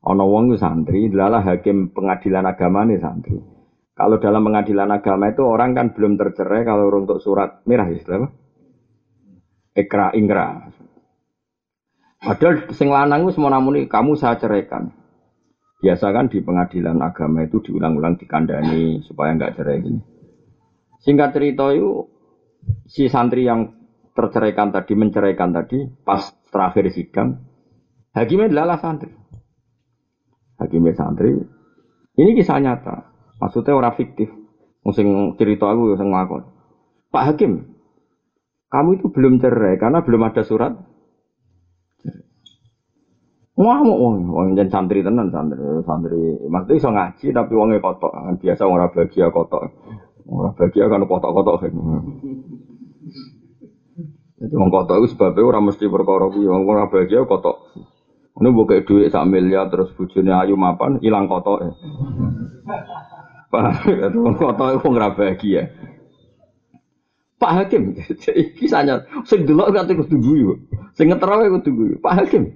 Ono 0.08 0.24
wong 0.30 0.56
santri, 0.56 1.10
adalah 1.10 1.44
hakim 1.44 1.92
pengadilan 1.92 2.46
agama 2.46 2.86
nih 2.88 3.02
santri. 3.02 3.36
Kalau 3.98 4.22
dalam 4.22 4.46
pengadilan 4.46 4.94
agama 4.94 5.34
itu 5.34 5.42
orang 5.42 5.74
kan 5.74 5.92
belum 5.98 6.16
tercerai 6.22 6.62
kalau 6.62 6.94
untuk 6.94 7.18
surat 7.18 7.66
merah 7.66 7.90
istilah 7.90 8.24
apa? 8.24 8.28
Ekra 9.74 10.14
ingkra. 10.14 10.70
Padahal 12.22 12.70
sing 12.78 12.94
lanang 12.94 13.26
wis 13.26 13.42
mau 13.42 13.50
kamu 13.50 14.12
saya 14.16 14.38
ceraikan. 14.38 14.94
Biasa 15.78 16.10
kan 16.10 16.26
di 16.26 16.42
pengadilan 16.42 16.98
agama 17.06 17.46
itu 17.46 17.62
diulang-ulang 17.62 18.18
dikandani 18.18 19.06
supaya 19.06 19.38
nggak 19.38 19.54
cerai 19.62 19.78
gini. 19.86 20.02
Singkat 21.06 21.38
cerita 21.38 21.70
itu 21.70 22.10
si 22.90 23.06
santri 23.06 23.46
yang 23.46 23.78
terceraikan 24.18 24.74
tadi 24.74 24.98
menceraikan 24.98 25.54
tadi 25.54 25.86
pas 26.02 26.34
terakhir 26.50 26.90
sidang 26.90 27.46
hakimnya 28.18 28.50
adalah 28.50 28.82
santri. 28.82 29.14
Hakimnya 30.58 30.98
santri. 30.98 31.38
Ini 32.18 32.34
kisah 32.34 32.58
nyata. 32.58 33.14
Maksudnya 33.38 33.78
orang 33.78 33.94
fiktif. 33.94 34.34
Musim 34.82 35.38
cerita 35.38 35.70
aku 35.70 35.94
yang 35.94 36.10
ngakon. 36.10 36.50
Pak 37.14 37.24
Hakim, 37.30 37.78
kamu 38.74 38.98
itu 38.98 39.14
belum 39.14 39.38
cerai 39.38 39.78
karena 39.78 40.02
belum 40.02 40.26
ada 40.26 40.42
surat 40.42 40.74
Ngamuk 43.58 43.98
wong, 43.98 44.16
wong 44.30 44.48
jen 44.54 44.70
santri 44.70 45.02
tenan 45.02 45.34
santri, 45.34 45.58
santri. 45.82 46.22
Maksudnya 46.46 46.78
iso 46.78 46.90
ngaji 46.94 47.26
tapi 47.34 47.54
wongnya 47.58 47.82
kotok. 47.82 48.14
Biasa 48.38 48.70
orang 48.70 48.94
bahagia 48.94 49.34
kotok. 49.34 49.64
Orang 50.30 50.54
bahagia 50.54 50.86
kan 50.86 51.02
kotok-kotok. 51.10 51.56
Jadi 54.38 54.54
wong 54.54 54.70
kotok 54.70 54.96
itu 55.02 55.18
sebabnya 55.18 55.42
orang 55.42 55.74
mesti 55.74 55.90
perkara 55.90 56.30
kuwi, 56.30 56.46
wong 56.46 56.70
ora 56.70 56.86
bahagia 56.86 57.26
kotok. 57.26 57.58
Ini 58.38 58.54
buka 58.54 58.86
duit 58.86 59.10
sak 59.10 59.26
miliar 59.26 59.74
terus 59.74 59.90
bujune 59.98 60.30
ayu 60.30 60.54
mapan 60.54 61.02
hilang 61.02 61.26
kotok. 61.26 61.74
Pak, 63.50 63.90
wong 64.22 64.38
kotok 64.38 64.78
itu 64.78 64.86
ora 64.86 65.10
bahagia. 65.18 65.74
Pak 67.42 67.52
Hakim, 67.54 67.98
kisahnya, 68.62 69.06
sing 69.26 69.50
delok 69.50 69.74
kate 69.74 69.98
kudu 69.98 70.18
guyu. 70.22 70.52
Sing 70.94 71.10
ngeterawe 71.10 71.50
kudu 71.58 71.70
guyu. 71.74 71.96
Pak 72.02 72.14
Hakim, 72.22 72.54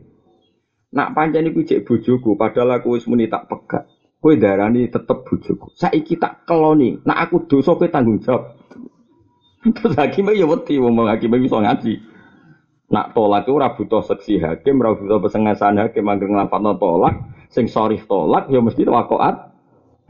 Nak 0.91 1.15
pancen 1.15 1.47
iku 1.47 1.63
cek 1.63 1.87
bojoku, 1.87 2.35
padahal 2.35 2.79
aku 2.79 2.99
wis 2.99 3.07
muni 3.07 3.31
tak 3.31 3.47
pegat. 3.47 3.87
Kowe 4.19 4.35
darani 4.35 4.91
tetep 4.91 5.23
bojoku. 5.23 5.71
Saiki 5.73 6.19
tak 6.19 6.43
keloni. 6.43 6.99
Nak 7.07 7.17
aku 7.27 7.47
dosa 7.47 7.73
kowe 7.73 7.87
tanggung 7.87 8.19
jawab. 8.19 8.59
Terus 9.77 9.95
hakim 9.95 10.29
ya 10.35 10.45
wedi 10.45 10.77
wong 10.77 11.07
hakim 11.07 11.31
bisa 11.39 11.57
ngaji. 11.63 11.93
Nak 12.91 13.15
tolak 13.15 13.47
itu 13.47 13.55
ora 13.55 13.71
butuh 13.71 14.03
seksi 14.03 14.43
hakim, 14.43 14.83
ora 14.83 14.99
butuh 14.99 15.23
pesengasan 15.23 15.79
hakim 15.79 16.11
anggere 16.11 16.27
nglapatno 16.27 16.75
tolak, 16.75 17.23
sing 17.47 17.71
tolak 17.71 18.51
ya 18.51 18.59
mesti 18.59 18.83
wakoat 18.83 19.47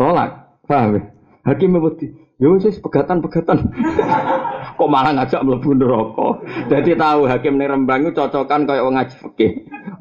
tolak. 0.02 0.50
Paham? 0.66 0.98
Ya? 0.98 1.02
Hakim 1.46 1.78
wedi. 1.78 2.10
Ya 2.42 2.50
wis 2.50 2.82
pegatan-pegatan. 2.82 3.58
Kok 4.82 4.90
malah 4.90 5.14
ngajak 5.14 5.46
mlebu 5.46 5.78
neraka. 5.78 6.28
Dadi 6.66 6.98
tahu 6.98 7.30
hakim 7.30 7.62
ning 7.62 7.70
Rembang 7.70 8.10
cocokan 8.18 8.66
kaya 8.66 8.82
wong 8.82 8.98
ngaji 8.98 9.14
fikih. 9.14 9.52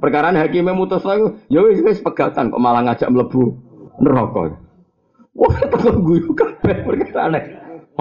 Perkara 0.00 0.32
hakim 0.32 0.72
mutus 0.72 1.04
aku, 1.04 1.36
ya 1.52 1.60
wis 1.60 1.84
wis 1.84 2.00
pegatan 2.00 2.48
kok 2.48 2.56
malah 2.56 2.88
ngajak 2.88 3.12
mlebu 3.12 3.60
neraka. 4.00 4.56
Wah, 5.36 5.52
tak 5.68 5.84
guyu 6.00 6.32
kabeh 6.32 6.80
perkara 6.80 7.28
aneh. 7.28 7.44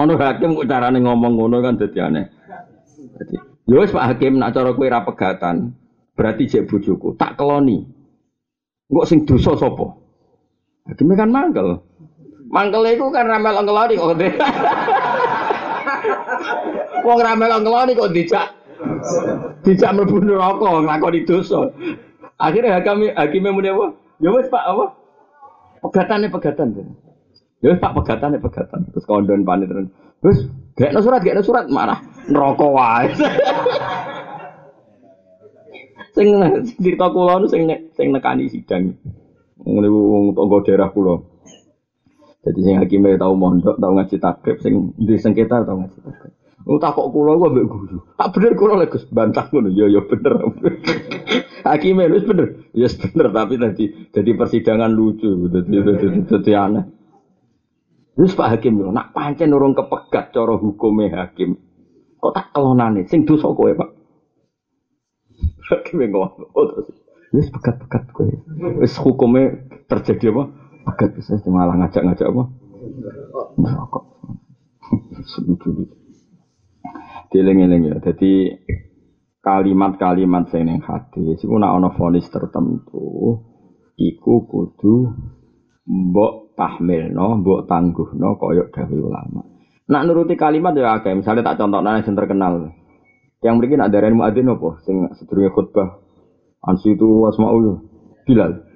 Ono 0.00 0.16
hakim 0.16 0.56
kok 0.56 0.68
carane 0.72 1.04
ngomong 1.04 1.36
ngono 1.36 1.60
kan 1.60 1.76
dadi 1.76 2.00
aneh. 2.00 2.24
Dadi, 3.20 3.36
ya 3.68 3.76
wis 3.84 3.92
Pak 3.92 4.16
Hakim 4.16 4.40
nak 4.40 4.56
cara 4.56 4.72
kowe 4.72 4.88
ra 4.88 5.04
pegatan, 5.04 5.76
berarti 6.16 6.48
jek 6.48 6.64
bojoku, 6.64 7.12
tak 7.20 7.36
keloni. 7.36 7.84
Engko 8.88 9.04
sing 9.04 9.28
dosa 9.28 9.52
sapa? 9.52 10.00
Hakimnya 10.88 11.20
kan 11.20 11.28
mangkel. 11.28 11.84
Mangkel 12.48 12.88
itu 12.88 13.04
kan 13.12 13.28
ramel 13.28 13.60
ngeloni 13.60 14.00
kok. 14.00 14.16
Wong 17.06 17.18
ramel 17.20 17.52
ngeloni 17.60 17.96
kok 17.96 18.12
dijak 18.12 18.46
dijak 19.64 19.92
mlebu 19.92 20.16
neraka 20.24 20.68
nglakoni 20.80 21.24
dosa. 21.28 21.68
Akhirnya 22.40 22.80
hakim 22.80 23.12
hakime 23.12 23.52
muni 23.52 23.68
apa? 23.68 23.92
Ya 24.20 24.32
wis 24.32 24.48
Pak 24.48 24.64
apa? 24.64 24.96
Pegatane 25.84 26.32
pegatan. 26.32 26.96
Ya 27.60 27.76
tak 27.76 27.92
pegatan 27.92 28.36
ya 28.36 28.40
pegatan. 28.40 28.80
Terus 28.92 29.04
kondon 29.04 29.44
panik 29.44 29.68
terus. 29.68 30.48
Gak 30.76 30.96
ada 30.96 31.00
surat, 31.04 31.20
ada 31.20 31.44
surat 31.44 31.64
marah 31.68 32.00
neraka 32.28 32.66
wae. 32.68 33.08
sing 36.16 36.28
cerita 36.80 37.06
kula 37.12 37.44
sing 37.48 37.68
sing 37.92 38.08
nekani 38.12 38.48
sidang. 38.48 38.96
Ngene 39.60 39.88
wong 39.92 40.32
tangga 40.32 40.58
daerah 40.64 40.88
kula. 40.92 41.20
Jadi 42.40 42.60
sing 42.64 42.74
hakime 42.80 43.20
tau 43.20 43.36
mondok, 43.36 43.76
tau 43.76 43.92
ngaji 43.92 44.16
takrib 44.16 44.58
sing 44.64 44.96
di 44.96 45.20
sengketa 45.20 45.64
tau 45.64 45.84
ngaji 45.84 45.98
takrib. 46.00 46.32
Oh 46.68 46.76
tak 46.76 46.92
kok 46.92 47.08
kula 47.12 47.40
gua 47.40 47.48
mbek 47.48 47.66
guru. 47.68 47.98
Tak 48.20 48.36
bener 48.36 48.52
kula 48.52 48.74
lek 48.80 48.92
Gus 48.92 49.04
bantah 49.08 49.48
ngono. 49.48 49.72
Ya 49.72 49.88
ya 49.88 50.04
bener. 50.04 50.44
Hakime 51.68 52.08
wis 52.12 52.24
bener. 52.24 52.68
Ya 52.76 52.88
yes, 52.88 53.00
bener 53.00 53.32
tapi 53.32 53.56
tadi 53.56 53.84
jadi 54.12 54.30
persidangan 54.36 54.92
lucu. 54.92 55.48
Dadi 55.48 55.76
dadi 56.28 56.52
aneh. 56.52 56.84
Terus 58.20 58.36
Pak 58.36 58.52
Hakim 58.52 58.76
lho, 58.76 58.92
nak 58.92 59.16
pancen 59.16 59.48
urung 59.48 59.72
kepegat 59.72 60.28
cara 60.36 60.52
hukume 60.60 61.08
hakim. 61.08 61.56
Kok 62.20 62.36
tak 62.36 62.52
kelonane 62.52 63.08
sing 63.08 63.24
dosa 63.24 63.48
kowe, 63.48 63.72
Pak. 63.72 63.90
Hakim 65.72 66.04
ngomong, 66.04 66.52
oh 66.52 66.64
terus 66.68 66.92
wis 67.32 67.48
pegat-pegat 67.48 68.12
kowe. 68.12 68.28
Wis 68.84 68.92
hukume 69.00 69.72
terjadi 69.88 70.36
apa? 70.36 70.42
Pegat 70.86 71.10
bisa 71.16 71.36
malah 71.50 71.76
ngajak-ngajak 71.76 72.26
apa? 72.28 72.42
Merokok. 73.60 74.04
Sebutu 75.36 75.86
Dieling-eling 77.30 77.94
ya. 77.94 77.96
Jadi 78.02 78.50
kalimat-kalimat 79.40 80.52
sing 80.52 80.68
ning 80.68 80.84
hadis 80.84 81.40
iku 81.40 81.56
nek 81.56 81.72
ana 81.72 81.88
vonis 81.96 82.28
tertentu 82.28 83.40
iku 83.96 84.44
kudu 84.44 85.16
mbok 85.88 86.56
tahmilno, 86.56 87.40
mbok 87.40 87.64
tangguhno 87.68 88.36
koyok 88.36 88.68
dawe 88.72 88.96
ulama. 88.96 89.42
Nak 89.90 90.02
nuruti 90.06 90.38
kalimat 90.38 90.76
ya 90.76 91.00
akeh, 91.00 91.18
misalnya 91.18 91.50
tak 91.50 91.58
contoh 91.58 91.82
nanya 91.82 92.06
yang 92.06 92.14
terkenal. 92.14 92.54
Yang 93.40 93.54
mungkin 93.56 93.80
ada 93.80 93.98
dari 93.98 94.14
muadzin 94.14 94.52
apa 94.52 94.70
sing 94.84 94.96
sedurunge 95.18 95.50
khutbah. 95.50 95.98
Ansi 96.60 96.92
itu 96.92 97.08
wasmaul 97.24 97.88
Bilal. 98.28 98.69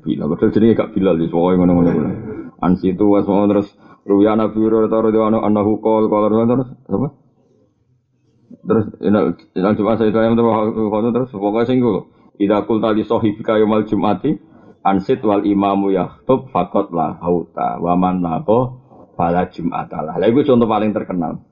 Bilal, 0.00 0.26
betul 0.32 0.48
jadi 0.48 0.72
gak 0.72 0.96
Bilal 0.96 1.20
di 1.20 1.28
semua 1.28 1.52
ngono-ngono. 1.52 1.92
Ansi 2.56 2.96
itu 2.96 3.04
wasmaul 3.04 3.52
terus 3.52 3.68
Ruya 4.06 4.38
Nabi 4.38 4.62
radhiyallahu 4.64 5.44
anhu 5.44 5.82
qol 5.82 6.08
qala 6.08 6.46
terus 6.46 6.68
apa? 6.88 7.08
Terus 8.66 8.86
inal 9.02 9.74
Jumat 9.74 9.98
saya 9.98 10.10
itu 10.10 10.42
terus 11.12 11.28
pokoknya 11.34 11.66
sing 11.66 11.82
iku. 11.82 12.08
Idza 12.36 12.68
qulta 12.68 12.92
li 12.92 13.02
sahibika 13.02 13.56
yaumal 13.56 13.88
jum'ati 13.88 14.36
ansit 14.84 15.24
wal 15.24 15.42
imamu 15.42 15.90
yahtub 15.90 16.52
fakot 16.52 16.92
lah 16.92 17.16
hauta 17.18 17.80
waman 17.80 18.22
nako 18.22 18.84
fala 19.18 19.48
jum'atalah. 19.50 20.20
Lah 20.20 20.28
itu 20.28 20.44
contoh 20.46 20.68
paling 20.68 20.92
terkenal. 20.94 21.42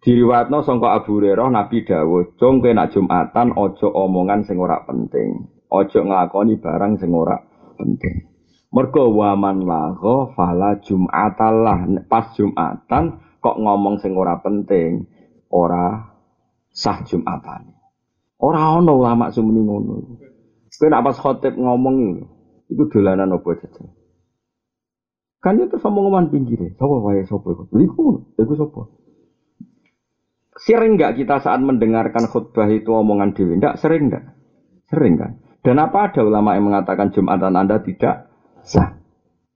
Diriwatno 0.00 0.62
sangka 0.62 0.94
Abu 1.02 1.18
Hurairah 1.18 1.50
Nabi 1.50 1.82
dawuh, 1.82 2.38
"Cung 2.38 2.62
kowe 2.62 2.70
nak 2.70 2.94
Jumatan 2.94 3.50
ojo 3.58 3.90
omongan 3.90 4.46
sing 4.46 4.54
ora 4.62 4.86
penting. 4.86 5.55
Ojo 5.70 5.98
nglakoni 6.02 6.58
barang 6.58 6.98
sing 7.00 7.10
ora 7.10 7.36
penting." 7.76 8.36
Mergo 8.74 9.08
waman 9.14 9.64
laho 9.64 10.34
fala 10.36 10.76
Jum'atalah. 10.82 11.86
Pas 12.10 12.34
Jumatan 12.34 13.22
kok 13.40 13.56
ngomong 13.56 14.02
sing 14.02 14.12
ora 14.18 14.36
penting, 14.42 15.06
ora 15.48 16.12
sah 16.74 17.00
Jumatan. 17.06 17.72
Ora 18.36 18.76
ono 18.76 18.92
ulama 19.00 19.32
sumuni 19.32 19.64
ngono. 19.64 19.94
Kowe 20.76 20.88
nak 20.92 21.08
pas 21.08 21.16
khotib 21.16 21.56
ngomong 21.56 22.20
itu 22.68 22.84
dolanan 22.92 23.32
apa 23.32 23.48
jajal. 23.64 23.88
Kan 25.40 25.56
itu 25.62 25.80
sama 25.80 26.04
ngomongan 26.04 26.28
pinggir 26.28 26.58
ya. 26.58 26.70
Sapa 26.76 26.96
wae 27.00 27.24
sapa 27.24 27.48
iku? 27.48 27.64
Iku 27.80 28.04
iku 28.36 28.52
sapa? 28.60 28.82
Sering 30.60 31.00
nggak 31.00 31.16
kita 31.16 31.40
saat 31.40 31.64
mendengarkan 31.64 32.28
khutbah 32.28 32.68
itu 32.68 32.92
omongan 32.92 33.32
dewi? 33.32 33.56
Enggak, 33.56 33.80
sering 33.80 34.12
enggak? 34.12 34.36
Sering 34.90 35.14
kan? 35.16 35.32
Dan 35.66 35.82
apa 35.82 36.06
ada 36.06 36.22
ulama 36.22 36.54
yang 36.54 36.70
mengatakan 36.70 37.10
Jumatan 37.10 37.58
Anda 37.58 37.82
tidak 37.82 38.30
sah? 38.62 39.02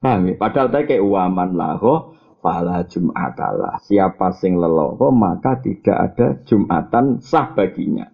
Paham 0.02 0.26
ya? 0.26 0.34
Padahal 0.34 0.66
tadi 0.74 0.90
kayak 0.90 1.06
uaman 1.06 1.54
laho 1.54 2.18
fala 2.42 2.82
Jumatalah. 2.82 3.78
Siapa 3.78 4.34
sing 4.34 4.58
leloho 4.58 5.14
maka 5.14 5.62
tidak 5.62 6.10
ada 6.10 6.26
Jumatan 6.42 7.22
sah 7.22 7.54
baginya. 7.54 8.10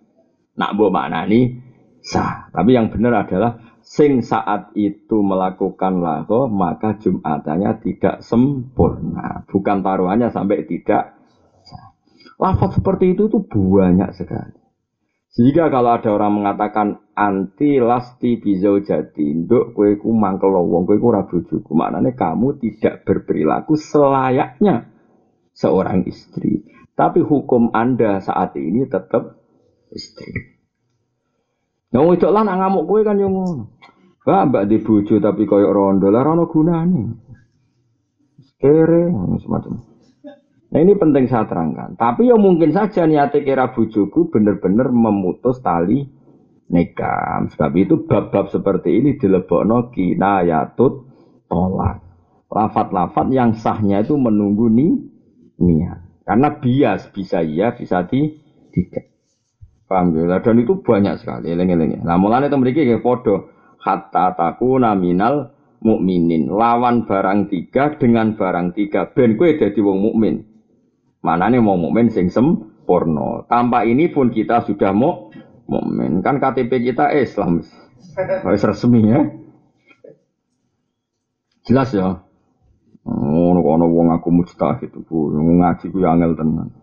Nak 0.61 0.77
bu 0.77 0.93
nih 0.93 1.57
sah. 2.05 2.53
Tapi 2.53 2.77
yang 2.77 2.93
benar 2.93 3.25
adalah 3.25 3.81
sing 3.81 4.21
saat 4.21 4.77
itu 4.77 5.25
melakukan 5.25 5.97
laho 5.97 6.53
maka 6.53 7.01
jumatannya 7.01 7.81
tidak 7.81 8.21
sempurna. 8.21 9.49
Bukan 9.49 9.81
taruhannya 9.81 10.29
sampai 10.29 10.69
tidak 10.69 11.17
sah. 11.65 11.97
Lafaz 12.37 12.77
seperti 12.77 13.17
itu 13.17 13.33
tuh 13.33 13.41
banyak 13.49 14.13
sekali. 14.13 14.61
Sehingga 15.33 15.73
kalau 15.73 15.97
ada 15.97 16.13
orang 16.13 16.45
mengatakan 16.45 17.06
anti 17.17 17.81
lasti 17.81 18.37
bizau 18.37 18.85
jadi 18.85 19.17
induk 19.17 19.73
kue 19.73 19.97
ku 19.97 20.13
mangkel 20.13 20.53
wong 20.53 20.85
kue 20.85 21.01
ku 21.01 21.73
maknanya 21.73 22.13
kamu 22.13 22.61
tidak 22.61 23.09
berperilaku 23.09 23.75
selayaknya 23.81 24.93
seorang 25.57 26.05
istri. 26.05 26.69
Tapi 26.93 27.25
hukum 27.25 27.73
anda 27.73 28.21
saat 28.21 28.57
ini 28.57 28.85
tetap 28.85 29.41
istri. 29.93 30.61
Yang 31.93 32.05
wedok 32.21 32.33
lah 32.33 32.43
nak 32.45 32.57
ngamuk 32.61 32.85
kowe 32.85 33.01
kan 33.01 33.17
ngono. 33.17 33.73
Wah, 34.27 34.43
mbak 34.43 34.67
di 34.67 34.83
tapi 35.23 35.43
koyok 35.47 35.73
rondo 35.73 36.09
lah 36.13 36.21
rono 36.21 36.45
gunane. 36.51 37.03
Kere 38.59 39.13
semacam. 39.41 39.73
Nah 40.67 40.79
ini 40.83 40.93
penting 40.99 41.31
saya 41.31 41.47
terangkan. 41.47 41.95
Tapi 41.95 42.27
ya 42.27 42.37
mungkin 42.37 42.75
saja 42.75 43.07
niatnya 43.07 43.45
kira 43.45 43.71
bojoku 43.71 44.33
bener-bener 44.33 44.91
memutus 44.91 45.63
tali 45.63 46.16
nikah. 46.71 47.47
Sebab 47.55 47.73
itu 47.79 47.95
bab-bab 48.07 48.51
seperti 48.51 48.99
ini 48.99 49.11
dilebokno 49.19 49.91
kinayatut 49.95 50.93
tolak. 51.47 52.03
Lafat-lafat 52.47 53.27
yang 53.35 53.59
sahnya 53.59 54.07
itu 54.07 54.15
menunggu 54.15 54.71
nih 54.71 54.93
niat. 55.59 56.01
Karena 56.27 56.49
bias 56.59 57.11
bisa 57.15 57.43
iya, 57.43 57.75
bisa 57.75 58.07
di 58.07 58.35
tidak. 58.75 59.07
Paham 59.87 60.19
ya? 60.19 60.43
Dan 60.43 60.59
itu 60.59 60.83
banyak 60.83 61.23
sekali, 61.23 61.55
eling-eling. 61.55 62.03
Nah, 62.03 62.19
mulane 62.19 62.51
itu 62.51 62.59
memiliki 62.59 62.83
kayak 62.83 63.07
podo. 63.07 63.55
Hatta 63.79 64.35
taku 64.35 64.83
naminal 64.83 65.55
mukminin. 65.79 66.51
Lawan 66.51 67.07
barang 67.07 67.47
tiga 67.47 67.95
dengan 67.95 68.35
barang 68.35 68.75
tiga. 68.75 69.15
Ben 69.15 69.39
kue 69.39 69.55
jadi 69.55 69.79
wong 69.79 70.03
mukmin. 70.03 70.43
Mana 71.23 71.47
nih 71.47 71.63
mau 71.63 71.79
mukmin 71.79 72.11
sing 72.11 72.27
sempurna. 72.27 73.47
Tanpa 73.47 73.87
ini 73.87 74.11
pun 74.11 74.35
kita 74.35 74.67
sudah 74.67 74.91
mau 74.91 75.26
mukmin. 75.67 76.23
Kan 76.23 76.39
KTP 76.39 76.91
kita 76.93 77.13
Islam. 77.15 77.63
Harus 78.17 78.63
resmi 78.65 79.01
ya. 79.05 79.21
Jelas 81.67 81.91
ya. 81.93 82.23
Oh, 83.07 83.55
ono 83.55 83.87
wong 83.87 84.11
aku 84.11 84.35
mujtahid 84.35 84.91
bu, 85.07 85.31
ngaji 85.31 85.95
ku 85.95 86.03
angel 86.03 86.35
tenan. 86.35 86.75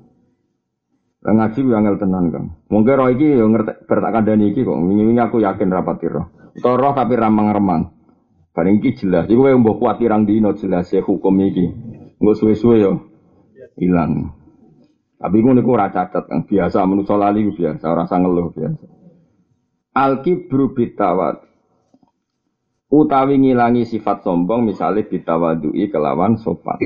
Ngaji 1.19 1.59
ku 1.59 1.71
angel 1.75 1.95
tenan 1.99 2.25
kan. 2.31 2.45
Mungkin 2.71 2.95
roh 2.95 3.09
iki 3.11 3.27
yo 3.39 3.47
ngerti 3.51 3.83
bertak 3.87 4.11
kandhani 4.11 4.55
iki 4.55 4.63
kok. 4.63 4.75
Wingi-wingi 4.75 5.19
aku 5.19 5.43
yakin 5.43 5.67
rapat. 5.71 6.03
Utawa 6.55 6.75
roh 6.79 6.93
tapi 6.95 7.19
ramang-remang. 7.19 7.91
Bareng 8.55 8.79
iki 8.79 9.03
jelas. 9.03 9.27
Iku 9.27 9.43
mbok 9.43 9.83
kuat 9.83 9.99
pirang 9.99 10.23
dino 10.23 10.55
jelas 10.55 10.91
ya 10.95 11.03
hukum 11.03 11.33
iki. 11.43 11.65
Engko 12.21 12.33
suwe-suwe 12.39 12.75
yo 12.79 12.91
hilang. 13.75 14.42
Tapi 15.23 15.37
ngono 15.39 15.63
niku 15.63 15.71
ora 15.71 15.87
cacat 15.87 16.27
kan 16.27 16.43
biasa 16.43 16.83
manusa 16.83 17.15
lali 17.15 17.47
biasa, 17.47 17.85
ora 17.87 18.03
usah 18.03 18.19
ngeluh 18.19 18.51
biasa. 18.51 18.85
Al-kibru 19.95 20.75
bitawad 20.75 21.39
utawi 22.91 23.39
ngilangi 23.39 23.87
sifat 23.87 24.27
sombong 24.27 24.67
misalnya 24.67 25.07
bitawadui 25.07 25.87
kelawan 25.87 26.35
sopan 26.35 26.77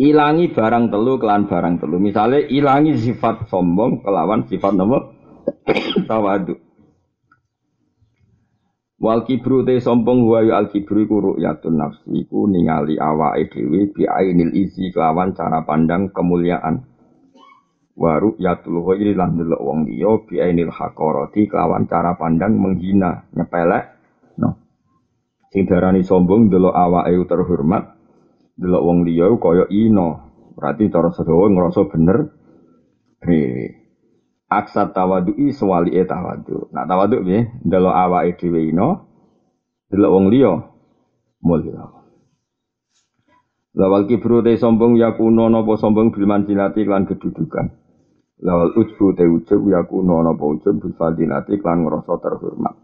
ilangi 0.00 0.48
barang 0.48 0.88
telu 0.88 1.20
kelan 1.20 1.44
barang 1.44 1.74
telu. 1.84 2.00
Misalnya 2.00 2.40
ilangi 2.48 2.96
sifat 2.96 3.52
sombong 3.52 4.00
kelawan 4.00 4.48
sifat 4.48 4.72
nomor 4.72 5.12
tawadu. 6.08 6.56
Wal 9.00 9.24
kibru 9.24 9.64
te 9.64 9.80
sombong 9.80 10.28
wa 10.28 10.44
al 10.44 10.68
kibru 10.68 11.08
iku 11.08 11.16
ru'yatun 11.24 11.72
nafsi 11.80 12.20
iku 12.20 12.44
ningali 12.44 13.00
awake 13.00 13.48
dhewe 13.48 13.88
bi 13.96 14.04
ainil 14.04 14.52
izi 14.52 14.92
kelawan 14.92 15.32
cara 15.32 15.64
pandang 15.64 16.12
kemuliaan. 16.12 16.84
Wa 17.96 18.20
ru'yatul 18.20 18.84
ghairi 18.84 19.16
lan 19.16 19.40
delok 19.40 19.56
wong 19.64 19.88
liya 19.88 20.20
bi 20.28 20.44
ainil 20.44 20.68
haqarati 20.68 21.48
kelawan 21.48 21.88
cara 21.88 22.12
pandang 22.20 22.60
menghina, 22.60 23.24
nyepelek. 23.32 23.84
No. 24.36 24.60
Sing 25.48 25.64
darani 25.64 26.04
sombong 26.04 26.52
delok 26.52 26.76
awake 26.76 27.24
terhormat, 27.24 27.96
delok 28.60 28.84
wong 28.84 29.08
liya 29.08 29.32
kaya 29.40 29.64
ino. 29.72 30.28
Berarti 30.60 30.92
cara 30.92 31.08
sedawa 31.08 31.48
ngerasa 31.48 31.88
bener 31.88 32.18
dhewe. 33.24 33.80
Aksat 34.50 34.90
tawadu'i 34.90 35.54
e 35.94 36.02
tawadu. 36.02 36.74
Nah 36.74 36.82
tawadu 36.90 37.22
piye? 37.22 37.54
Delok 37.62 37.94
awake 37.94 38.34
dhewe 38.42 38.66
ino 38.74 38.88
delok 39.90 40.10
wong 40.10 40.26
liya 40.30 40.52
mulya. 41.46 42.00
Lawal 43.78 44.10
kibru 44.10 44.42
te 44.42 44.58
sombong 44.58 44.98
yakuno 44.98 45.46
napa 45.46 45.78
sombong 45.78 46.10
bil 46.10 46.26
manzilati 46.26 46.82
lan 46.82 47.06
kedudukan. 47.06 47.70
Lawal 48.42 48.74
ujbu 48.74 49.14
te 49.14 49.22
ujub 49.22 49.62
yakuno 49.70 50.26
napa 50.26 50.42
ujub 50.42 50.82
bil 50.82 50.94
fadilati 50.98 51.54
lan 51.62 51.86
ngrasa 51.86 52.18
terhormat. 52.18 52.74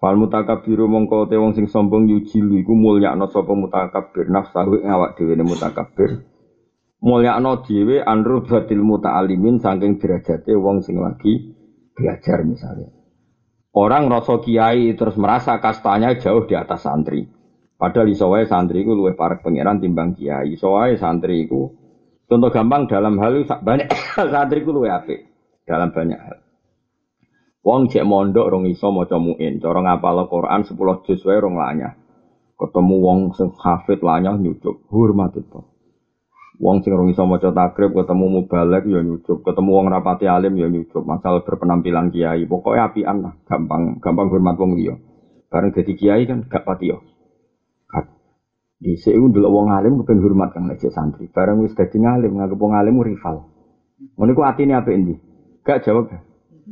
Fal 0.00 0.16
mutakabbiru 0.16 0.88
mongko 0.88 1.28
te 1.28 1.36
wong 1.36 1.52
sing 1.52 1.68
sombong 1.68 2.08
yujilu 2.08 2.56
iku 2.64 2.72
mulyakno 2.72 3.28
sapa 3.28 3.52
mutakabbir 3.52 4.32
nafsahu 4.32 4.80
awak 4.80 5.20
dhewe 5.20 5.36
mutakabbir. 5.44 6.24
Mulyakno 6.98 7.62
dhewe 7.62 8.02
anru 8.02 8.42
batil 8.42 8.82
muta'alimin 8.82 9.62
saking 9.62 10.02
derajate 10.02 10.50
wong 10.58 10.82
sing 10.82 10.98
lagi 10.98 11.54
belajar 11.94 12.42
misalnya. 12.42 12.90
Orang 13.70 14.10
rasa 14.10 14.42
kiai 14.42 14.98
terus 14.98 15.14
merasa 15.14 15.62
kastanya 15.62 16.18
jauh 16.18 16.42
di 16.50 16.58
atas 16.58 16.82
santri. 16.82 17.22
Padahal 17.78 18.10
iso 18.10 18.26
wae 18.34 18.42
santri 18.50 18.82
iku 18.82 18.98
luwih 18.98 19.14
parek 19.14 19.46
pangeran 19.46 19.78
timbang 19.78 20.18
kiai. 20.18 20.58
Iso 20.58 20.74
wae 20.74 20.98
santri 20.98 21.46
iku 21.46 21.70
contoh 22.26 22.50
gampang 22.50 22.90
dalam 22.90 23.14
hal 23.22 23.46
banyak 23.46 23.86
santri 24.34 24.66
iku 24.66 24.74
luwih 24.74 24.90
apik 24.90 25.30
dalam 25.62 25.94
banyak 25.94 26.18
hal. 26.18 26.42
Wong 27.62 27.86
cek 27.86 28.02
mondok 28.02 28.50
rong 28.50 28.66
iso 28.66 28.90
maca 28.90 29.22
muin, 29.22 29.62
cara 29.62 29.78
ngapal 29.84 30.26
Quran 30.26 30.66
10 30.66 31.04
juz 31.06 31.20
wae 31.22 31.38
rong 31.38 31.54
lanyah. 31.54 31.94
Ketemu 32.58 32.96
wong 32.98 33.20
sing 33.38 33.54
hafid 33.54 34.02
lanyah 34.02 34.34
nyucuk, 34.34 34.90
hormat 34.90 35.38
itu. 35.38 35.77
Wong 36.58 36.82
sing 36.82 36.90
rong 36.90 37.06
iso 37.14 37.22
maca 37.22 37.54
takrib 37.54 37.94
ketemu 37.94 38.42
mubalek 38.42 38.82
ya 38.90 38.98
nyucuk, 38.98 39.46
ketemu 39.46 39.70
wong 39.78 39.86
rapati 39.94 40.26
alim 40.26 40.58
ya 40.58 40.66
nyucuk, 40.66 41.06
masal 41.06 41.46
berpenampilan 41.46 42.10
kiai. 42.10 42.50
Pokoknya 42.50 42.90
apian 42.90 43.16
lah, 43.22 43.34
gampang 43.46 44.02
gampang 44.02 44.26
hormat 44.26 44.58
wong 44.58 44.74
liya. 44.74 44.98
Bareng 45.46 45.70
jadi 45.70 45.92
kiai 45.94 46.26
kan 46.26 46.42
gak 46.50 46.66
pati 46.66 46.90
yo. 46.90 46.98
Di 48.78 48.94
sini 48.94 49.18
dulu 49.34 49.46
wong 49.50 49.74
alim 49.74 49.98
kepen 50.02 50.22
hormat 50.22 50.54
kang 50.54 50.70
nek 50.70 50.78
santri. 50.78 51.26
Bareng 51.30 51.62
wis 51.62 51.74
dadi 51.74 51.98
ngalim, 51.98 52.38
nganggep 52.38 52.58
wong 52.58 52.74
alim 52.78 53.02
rival. 53.02 53.46
Ngono 54.14 54.30
iku 54.30 54.42
atine 54.46 54.78
apik 54.78 54.94
endi? 54.94 55.14
Gak 55.66 55.82
jawab. 55.82 56.10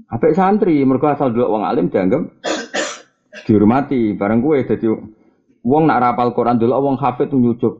Apik 0.06 0.38
santri, 0.38 0.82
mergo 0.86 1.10
asal 1.10 1.34
dulu 1.34 1.58
wong 1.58 1.66
alim 1.66 1.90
dianggap 1.90 2.26
dihormati. 3.46 4.14
Bareng 4.14 4.38
kue 4.38 4.62
jadi 4.62 4.86
wong 5.66 5.82
nak 5.90 5.98
rapal 5.98 6.30
Quran 6.30 6.58
dulu 6.62 6.74
wong 6.74 6.96
hafid 6.98 7.30
tuh 7.30 7.42
nyucuk. 7.42 7.74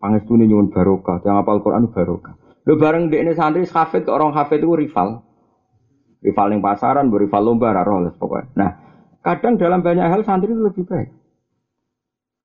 Pangestune 0.00 0.48
nyuwun 0.48 0.72
barokah, 0.72 1.20
yang 1.28 1.44
apal 1.44 1.60
Quran 1.60 1.92
barokah. 1.92 2.40
Lho 2.64 2.80
bareng 2.80 3.12
dekne 3.12 3.36
santri 3.36 3.68
ke 3.68 4.08
orang 4.08 4.32
hafid 4.32 4.64
itu 4.64 4.72
rival. 4.72 5.28
Rival 6.24 6.46
yang 6.52 6.60
pasaran, 6.64 7.12
rival 7.12 7.42
lomba, 7.44 7.76
raro 7.76 8.00
pokoknya. 8.16 8.48
Nah, 8.56 8.70
kadang 9.20 9.60
dalam 9.60 9.84
banyak 9.84 10.08
hal 10.08 10.24
santri 10.24 10.52
itu 10.52 10.60
lebih 10.60 10.88
baik. 10.88 11.08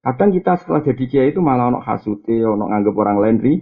Kadang 0.04 0.30
kita 0.36 0.60
setelah 0.60 0.84
jadi 0.84 1.04
kiai 1.08 1.28
itu 1.32 1.40
malah 1.40 1.72
ono 1.72 1.80
hasute, 1.80 2.44
ono 2.44 2.68
nganggep 2.70 2.96
orang 2.96 3.18
lain 3.24 3.38
ri. 3.40 3.54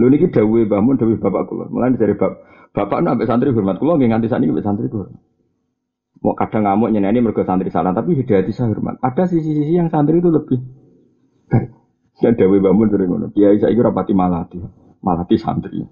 Lho 0.00 0.06
niki 0.08 0.32
dawuhe 0.32 0.64
Mbah 0.64 0.80
Mun, 0.80 0.96
dawuhe 0.96 1.20
bapak 1.20 1.52
kula. 1.52 1.68
Mulane 1.68 2.00
dari 2.00 2.16
bab 2.16 2.32
Bapak 2.70 3.02
nak 3.02 3.18
santri 3.26 3.50
hormat 3.50 3.82
kula 3.82 3.98
nggih 3.98 4.14
nganti 4.14 4.30
saniki 4.30 4.54
mbek 4.54 4.62
santri 4.62 4.86
hormat. 4.86 5.18
Mau 6.22 6.36
kadang 6.38 6.62
ngamuk 6.62 6.94
nyeneni 6.94 7.18
mergo 7.18 7.42
santri 7.42 7.72
salah, 7.72 7.90
tapi 7.90 8.14
hati 8.14 8.52
saya 8.54 8.70
hormat. 8.70 9.00
Ada 9.02 9.26
sisi-sisi 9.26 9.74
yang 9.74 9.90
santri 9.90 10.22
itu 10.22 10.30
lebih. 10.30 10.60
Ya 12.30 12.46
Dewi 12.46 12.62
Bamun 12.62 12.86
sering 12.94 13.10
ngono. 13.10 13.26
Kiai 13.34 13.58
saya 13.58 13.74
kira 13.74 13.90
rapati 13.90 14.14
malati, 14.14 14.62
malati 15.02 15.34
santri. 15.34 15.82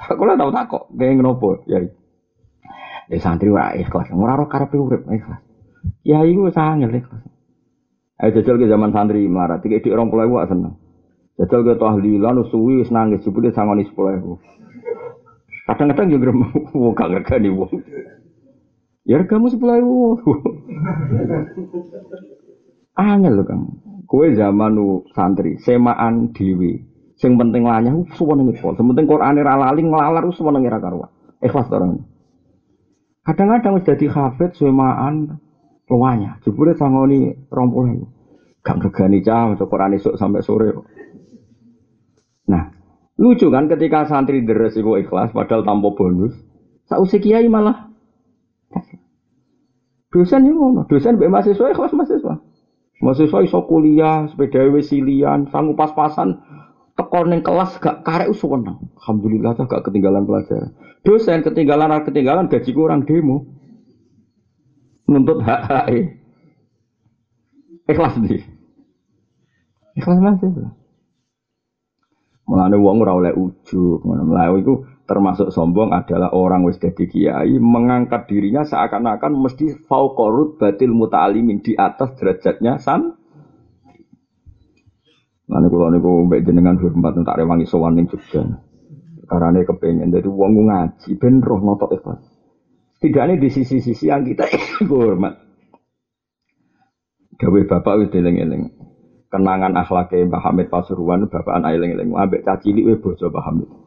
Aku 0.00 0.24
lah 0.24 0.40
tahu 0.40 0.48
tak 0.48 0.64
kok, 0.72 0.88
kayak 0.96 1.20
ngopo, 1.20 1.60
ya. 1.68 1.84
Ya 3.12 3.18
santri 3.20 3.52
wah 3.52 3.76
ikhlas, 3.76 4.08
ora 4.16 4.40
ora 4.40 4.48
karepe 4.48 4.80
urip 4.80 5.04
ikhlas. 5.04 5.44
Kiai 6.00 6.32
ku 6.32 6.48
sangat 6.48 6.88
ikhlas. 6.88 7.20
Ayo 8.16 8.40
jajal 8.40 8.56
ke 8.56 8.64
zaman 8.64 8.96
santri 8.96 9.28
melarat, 9.28 9.60
tiga 9.60 9.84
di 9.84 9.92
orang 9.92 10.08
pulau 10.08 10.40
seneng. 10.48 10.80
Jajal 11.36 11.60
ke 11.68 11.76
tahlilan, 11.76 12.48
suwi, 12.48 12.80
nangis, 12.88 13.20
jebule 13.26 13.52
sangoni 13.52 13.84
sepuluh 13.84 14.16
ribu. 14.16 14.32
Kadang-kadang 15.68 16.08
juga 16.16 16.32
mau 16.72 16.96
gak 16.96 17.10
ngergani 17.12 17.50
wong. 17.52 17.72
Ya 19.04 19.20
kamu 19.20 19.52
sepuluh 19.52 19.76
ribu. 19.84 20.16
Angel 22.94 23.34
loh 23.34 23.46
kang. 23.46 23.62
Kue 24.06 24.36
zaman 24.36 24.78
santri, 25.10 25.58
semaan 25.58 26.30
dewi. 26.30 26.78
Sing 27.18 27.34
penting 27.38 27.66
lanya, 27.66 27.94
semua 28.14 28.38
nengi 28.38 28.58
pol. 28.58 28.74
Sementing 28.74 29.06
Quran 29.06 29.38
era 29.38 29.54
lali 29.58 29.82
ngelalar, 29.82 30.22
semua 30.34 30.54
nengi 30.54 30.70
karuan. 30.70 31.10
Ikhlas 31.42 31.70
orang. 31.70 32.02
Kadang-kadang 33.24 33.80
sudah 33.80 33.96
di 33.96 34.06
hafid 34.06 34.50
semaan 34.54 35.40
luanya. 35.88 36.38
Jebule 36.44 36.76
sangoni 36.76 37.32
ribu. 37.32 38.06
Gak 38.64 38.76
ngergani 38.80 39.24
cah, 39.24 39.52
untuk 39.52 39.68
Quran 39.68 39.96
esok 39.98 40.16
sampai 40.16 40.40
sore. 40.40 40.72
Nah, 42.48 42.74
Lucu 43.14 43.46
kan 43.46 43.70
ketika 43.70 44.10
santri 44.10 44.42
deres 44.42 44.74
iku 44.74 44.98
ikhlas 44.98 45.30
padahal 45.30 45.62
tanpa 45.62 45.94
bonus. 45.94 46.34
Sausi 46.90 47.22
kiai 47.22 47.46
malah 47.46 47.94
dosen 50.10 50.46
itu 50.46 50.54
ngono, 50.54 50.86
dosen 50.86 51.18
mbek 51.18 51.30
mahasiswa 51.30 51.74
ikhlas 51.74 51.94
mahasiswa. 51.94 52.34
Mahasiswa 53.04 53.44
iso 53.44 53.60
kuliah, 53.68 54.24
sepeda 54.32 54.64
wesilian, 54.72 55.44
sanggup 55.52 55.76
pas-pasan 55.76 56.40
tekor 56.96 57.28
ning 57.28 57.44
kelas 57.44 57.76
gak 57.76 58.00
karek 58.00 58.32
usuwenang. 58.32 58.80
Alhamdulillah 59.04 59.52
gak 59.60 59.84
ketinggalan 59.84 60.24
pelajaran. 60.24 60.72
Dosen 61.04 61.44
ketinggalan 61.44 61.92
ketinggalan 62.00 62.48
gaji 62.48 62.70
kurang 62.72 63.04
demo. 63.04 63.44
Nuntut 65.04 65.44
hak 65.44 65.60
hak 65.68 65.86
Ikhlas 67.84 68.16
nih. 68.16 68.40
Ikhlas 70.00 70.16
mahasiswa. 70.24 70.72
Mulane 72.48 72.76
wong 72.80 73.04
ora 73.04 73.12
oleh 73.12 73.32
ujug, 73.36 74.00
ngono 74.00 74.56
itu 74.56 74.72
termasuk 75.04 75.52
sombong 75.52 75.92
adalah 75.92 76.32
orang 76.32 76.64
wis 76.64 76.80
dadi 76.80 77.04
kiai 77.04 77.60
mengangkat 77.60 78.24
dirinya 78.24 78.64
seakan-akan 78.64 79.36
mesti 79.36 79.76
fauqarut 79.84 80.56
batil 80.56 80.96
muta'alimin 80.96 81.60
di 81.60 81.76
atas 81.76 82.16
derajatnya 82.16 82.80
san. 82.80 83.12
Mulane 85.44 85.66
kula 85.68 85.92
niku 85.92 86.24
mbek 86.24 86.40
jenengan 86.40 86.80
hormat 86.80 87.20
tak 87.20 87.36
rewangi 87.36 87.68
sowan 87.68 88.00
ning 88.00 88.08
Jogja. 88.08 88.48
Karane 89.28 89.64
kepengen 89.68 90.08
dari 90.08 90.28
wong 90.28 90.68
ngaji 90.68 91.20
ben 91.20 91.44
roh 91.44 91.60
notok 91.60 92.00
ikhlas. 92.00 92.24
Setidaknya 92.96 93.36
di 93.36 93.48
sisi-sisi 93.52 94.08
yang 94.08 94.24
kita 94.24 94.48
hormat. 94.88 95.36
Gawe 97.36 97.60
bapak 97.68 97.94
wis 98.00 98.12
eling-eling 98.16 98.72
kenangan 99.34 99.74
akhlaknya 99.74 100.30
Mbah 100.30 100.42
Hamid 100.46 100.70
Pasuruan 100.70 101.26
bapak 101.26 101.58
anak 101.58 101.74
eling-eling 101.74 102.14
ambek 102.14 102.46
cacili 102.46 102.86
we 102.86 102.94
bojo 102.94 103.26
Mbah 103.26 103.44
Hamid. 103.50 103.83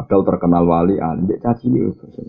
Padahal 0.00 0.24
terkenal 0.24 0.64
wali 0.64 0.96
ambek 0.96 1.44
cacili 1.44 1.84
we 1.84 1.92
bojo. 1.92 2.24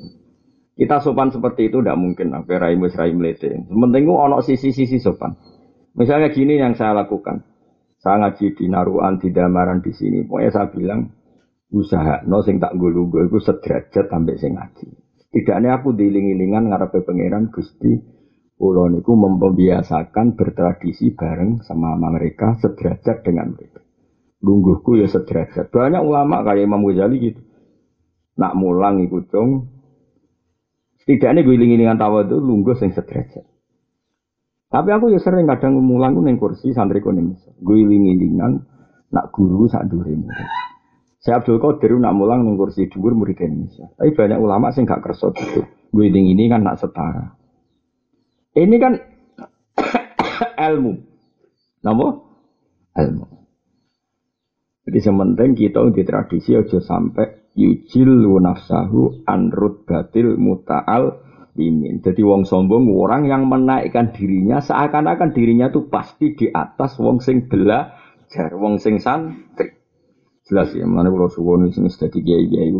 Kita 0.75 0.99
sopan 0.99 1.31
seperti 1.31 1.71
itu 1.71 1.79
tidak 1.79 1.95
mungkin 1.95 2.36
apa 2.36 2.51
raimu 2.51 2.91
rai 2.91 3.15
melete. 3.15 3.47
Sementing 3.71 4.12
ono 4.12 4.43
sisi-sisi 4.43 4.99
sopan. 4.99 5.39
Misalnya 5.95 6.36
gini 6.36 6.60
yang 6.60 6.75
saya 6.75 6.91
lakukan. 6.91 7.47
Saya 8.03 8.27
ngaji 8.27 8.60
di 8.60 8.65
Naruan, 8.67 9.15
di 9.23 9.31
Damaran 9.31 9.79
di 9.79 9.95
sini. 9.95 10.27
Pokoknya 10.27 10.51
saya 10.51 10.67
bilang 10.67 11.07
usaha 11.71 12.27
no 12.27 12.43
sing 12.43 12.60
tak 12.60 12.75
gulu 12.75 13.07
gue 13.07 13.31
itu 13.31 13.39
sederajat 13.39 14.12
sampai 14.12 14.36
sing 14.36 14.60
ngaji. 14.60 14.88
Tidaknya 15.31 15.79
aku 15.79 15.95
diiling-ilingan 15.95 16.67
ngarepe 16.67 17.07
pangeran 17.07 17.47
Gusti 17.47 18.19
Pulau 18.62 18.93
niku 18.93 19.17
membiasakan 19.17 20.38
bertradisi 20.38 21.17
bareng 21.17 21.65
sama 21.65 21.97
mereka 21.97 22.62
sederajat 22.62 23.25
dengan 23.25 23.57
mereka. 23.57 23.81
Lungguhku 24.45 25.01
ya 25.01 25.10
sederajat. 25.10 25.73
Banyak 25.73 26.05
ulama 26.05 26.45
kayak 26.45 26.69
Imam 26.69 26.86
Ghazali 26.86 27.17
gitu. 27.25 27.41
Nak 28.39 28.54
mulang 28.56 29.04
ikut 29.04 29.28
dong. 29.32 29.67
Setidaknya 31.02 31.41
gue 31.41 31.58
ingin 31.58 31.82
dengan 31.82 31.98
tawa 31.98 32.24
itu 32.24 32.38
lungguh 32.38 32.78
yang 32.78 32.94
sederajat. 32.94 33.46
Tapi 34.72 34.89
aku 34.96 35.12
ya 35.12 35.20
sering 35.20 35.50
kadang 35.50 35.82
mulang 35.84 36.15
neng 36.24 36.39
kursi 36.39 36.72
santri 36.72 37.04
kuning. 37.04 37.36
Gue 37.60 37.84
ingin 37.84 38.64
nak 39.12 39.26
guru 39.36 39.68
saat 39.68 39.91
dulu 39.91 40.08
Saya 41.20 41.43
Abdul 41.43 41.60
Qadir 41.60 41.99
nak 41.99 42.16
mulang 42.16 42.47
neng 42.47 42.55
kursi 42.55 42.88
dhuwur 42.88 43.12
murid 43.18 43.41
Indonesia. 43.43 43.91
Tapi 43.99 44.16
banyak 44.16 44.39
ulama 44.39 44.72
sih 44.72 44.88
gak 44.88 45.03
kerso 45.03 45.36
gitu. 45.36 45.68
Gue 45.91 46.08
ingin 46.08 46.47
kan 46.47 46.64
nak 46.64 46.80
setara. 46.80 47.36
Ini 48.55 48.76
kan 48.80 48.93
ilmu. 50.72 50.93
Napa? 51.82 52.08
Ilmu. 52.95 53.26
Jadi 54.88 54.99
sementing 55.01 55.51
kita 55.58 55.84
di 55.91 56.03
tradisi 56.08 56.55
aja 56.55 56.80
sampai 56.80 57.41
yujil 57.56 58.26
nafsahu 58.39 59.28
anrut 59.28 59.84
batil 59.84 60.39
muta'al 60.39 61.20
imin. 61.56 61.99
Jadi 61.99 62.22
wong 62.24 62.47
sombong 62.47 62.88
orang 62.95 63.28
yang 63.28 63.47
menaikkan 63.47 64.16
dirinya 64.16 64.64
seakan-akan 64.64 65.36
dirinya 65.36 65.68
itu 65.68 65.91
pasti 65.91 66.36
di 66.36 66.47
atas 66.47 66.95
wong 66.99 67.20
sing 67.20 67.52
belajar, 67.52 68.49
wong 68.56 68.80
sing 68.80 69.04
santri. 69.04 69.76
Jelas 70.47 70.74
ya, 70.76 70.84
mana 70.88 71.12
kalau 71.12 71.32
suwon 71.32 71.72
sing 71.72 71.88
dadi 71.88 72.20
kiai-kiai 72.24 72.72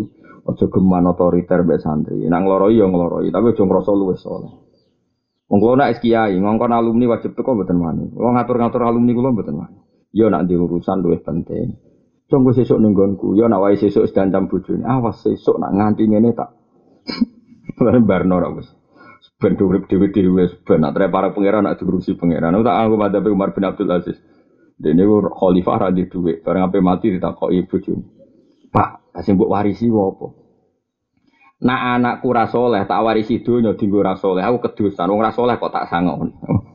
aja 0.42 0.66
geman 0.66 1.06
otoriter 1.06 1.62
mbek 1.62 1.80
santri. 1.80 2.26
Nang 2.26 2.48
ngloroi 2.48 2.80
ya 2.80 2.90
ngloroi, 2.90 3.30
tapi 3.30 3.54
aja 3.54 3.64
ngrasa 3.64 3.92
luwes 3.94 4.24
soleh. 4.24 4.52
Wong 5.52 5.60
kula 5.60 5.92
nek 5.92 6.00
kiai, 6.00 6.40
ngongkon 6.40 6.72
alumni 6.72 7.12
wajib 7.12 7.36
teko 7.36 7.60
mboten 7.60 7.78
wani. 7.78 8.08
Wong 8.16 8.40
ngatur-ngatur 8.40 8.82
alumni 8.88 9.12
kula 9.12 9.30
mboten 9.36 9.56
wani. 9.60 9.80
Yo 10.16 10.32
nak 10.32 10.48
di 10.48 10.56
urusan 10.56 11.04
penting. 11.24 11.91
Tunggu 12.32 12.56
sesuk 12.56 12.80
ning 12.80 12.96
nggonku, 12.96 13.36
yo 13.36 13.52
nak 13.52 13.60
wae 13.60 13.76
sesuk 13.76 14.08
sedancam 14.08 14.48
bojone. 14.48 14.88
Awas 14.88 15.20
sesuk 15.20 15.60
nak 15.60 15.76
nganti 15.76 16.08
ngene 16.08 16.32
tak. 16.32 16.56
Barno 18.08 18.40
ra 18.40 18.48
wis. 18.56 18.72
Ben 19.36 19.60
urip 19.60 19.92
dhewe-dhewe 19.92 20.64
ben 20.64 20.80
nak 20.80 20.96
para 20.96 21.36
pangeran 21.36 21.68
nak 21.68 21.76
diurusi 21.76 22.16
pangeran. 22.16 22.56
Tak 22.64 22.78
aku 22.88 22.96
pada 22.96 23.20
Umar 23.28 23.52
bin 23.52 23.68
Abdul 23.68 23.92
Aziz. 23.92 24.16
Dene 24.80 25.04
khalifah 25.28 25.76
ra 25.76 25.88
di 25.92 26.08
dhuwit, 26.08 26.40
bareng 26.42 26.72
ape 26.72 26.80
mati 26.80 27.12
ditakoki 27.12 27.68
bojone. 27.68 28.04
Pak, 28.72 29.12
kasih 29.12 29.36
mbok 29.36 29.52
warisi 29.52 29.92
apa? 29.92 30.28
Nak 31.62 31.82
anakku 32.00 32.32
ra 32.32 32.48
saleh 32.48 32.88
tak 32.88 33.04
warisi 33.04 33.44
donya 33.44 33.76
dienggo 33.76 34.00
ra 34.00 34.16
saleh. 34.16 34.40
Aku 34.40 34.64
kedusan 34.64 35.12
wong 35.12 35.20
ra 35.20 35.36
saleh 35.36 35.60
kok 35.60 35.70
tak 35.76 35.92
sangon. 35.92 36.32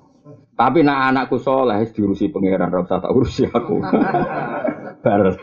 Tapi 0.61 0.84
nak 0.84 1.16
anakku 1.16 1.40
saleh 1.40 1.80
diurusi 1.90 2.28
pangeran 2.28 2.68
ora 2.68 2.84
usah 2.84 3.00
tak 3.00 3.11
urusi 3.16 3.48
aku. 3.48 3.80
Bar. 5.03 5.36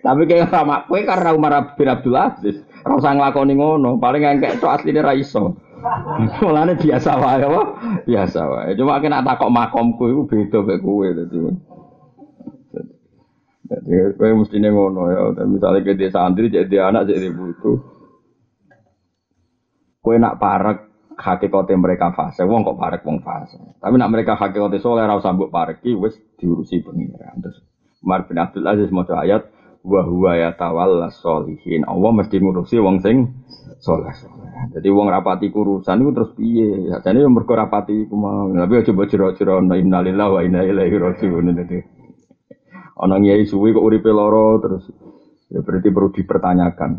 Tapi 0.00 0.22
kayak 0.26 0.50
sama 0.50 0.84
kowe 0.88 1.00
karena 1.04 1.30
Umar 1.36 1.76
bin 1.78 1.88
Abdul 1.88 2.16
Aziz, 2.18 2.56
ora 2.82 2.94
usah 2.98 3.12
nglakoni 3.14 3.54
ngono, 3.54 4.00
paling 4.02 4.22
engkek 4.26 4.58
tok 4.58 4.80
asline 4.80 5.00
ra 5.00 5.14
iso. 5.14 5.56
Mulane 6.44 6.76
biasa 6.76 7.16
wae 7.16 7.40
apa? 7.40 7.62
Biasa 8.04 8.40
wae. 8.44 8.76
Cuma 8.76 9.00
kena 9.00 9.24
takok 9.24 9.48
makomku 9.48 10.04
iku 10.12 10.22
beda 10.28 10.76
kowe 10.80 11.08
dadi. 11.08 11.38
Jadi 13.70 14.18
kowe 14.18 14.30
mesti 14.34 14.56
ngono 14.58 15.02
ya, 15.08 15.20
misalnya 15.46 15.86
ke 15.86 15.94
desa 15.94 16.26
santri 16.26 16.50
jadi 16.50 16.90
anak 16.90 17.08
jadi 17.08 17.30
butuh. 17.30 17.78
Kue 20.00 20.16
nak 20.16 20.40
parek 20.40 20.90
hakikate 21.20 21.76
mereka 21.76 22.16
fase, 22.16 22.42
wong 22.48 22.64
kok 22.64 22.80
parek 22.80 23.04
wong 23.04 23.20
fase. 23.20 23.60
Tapi 23.78 23.94
nak 24.00 24.10
mereka 24.10 24.34
hakikate 24.34 24.80
soleh 24.80 25.04
ora 25.04 25.20
usah 25.20 25.36
mbok 25.36 25.52
pareki 25.52 25.92
wis 25.92 26.16
diurusi 26.40 26.80
pengiran. 26.80 27.38
Terus 27.44 27.69
Umar 28.00 28.24
bin 28.24 28.40
Abdul 28.40 28.64
Aziz 28.64 28.88
maca 28.88 29.20
ayat 29.20 29.52
wa 29.84 30.00
huwa 30.04 30.36
yatawalla 30.36 31.12
sholihin. 31.12 31.84
Allah 31.84 32.10
mesti 32.16 32.36
ngurusi 32.40 32.76
wong 32.80 33.00
sing 33.04 33.28
soleh. 33.80 34.12
Jadi 34.76 34.88
wong 34.92 35.08
rapati 35.08 35.48
kurusan 35.48 36.04
itu 36.04 36.10
terus 36.12 36.30
piye? 36.36 36.92
Jadi 37.00 37.24
yang 37.24 37.32
mergo 37.32 37.56
rapati 37.56 38.04
iku 38.04 38.16
mau. 38.16 38.48
Tapi 38.52 38.84
coba 38.92 39.02
jero-jero 39.08 39.60
innalillahi 39.60 40.32
wa 40.32 40.40
inna 40.44 40.60
ilaihi 40.64 40.96
rajiun. 41.00 41.52
Dadi 41.56 41.78
ana 43.00 43.16
ngiyai 43.16 43.48
suwi 43.48 43.72
kok 43.72 43.80
uripe 43.80 44.12
lara 44.12 44.60
terus 44.60 44.84
ya 45.48 45.64
berarti 45.64 45.88
perlu 45.88 46.08
dipertanyakan. 46.12 46.90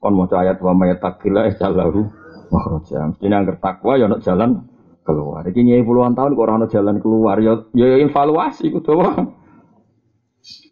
Kon 0.00 0.14
maca 0.16 0.40
ayat 0.40 0.60
wa 0.64 0.72
may 0.72 0.96
taqillaha 0.96 1.52
jalahu 1.60 2.08
makhraja. 2.52 3.12
Mesti 3.12 3.28
angker 3.28 3.56
takwa 3.60 4.00
ya 4.00 4.08
ono 4.08 4.20
jalan 4.24 4.64
keluar. 5.04 5.44
Iki 5.44 5.60
nyai 5.64 5.84
puluhan 5.84 6.16
tahun 6.16 6.32
kok 6.32 6.44
ora 6.44 6.60
ono 6.60 6.66
jalan 6.68 6.96
keluar 7.00 7.36
ya 7.44 7.60
ya 7.76 8.00
evaluasi 8.04 8.72
kudu 8.72 8.92
wae. 8.96 9.24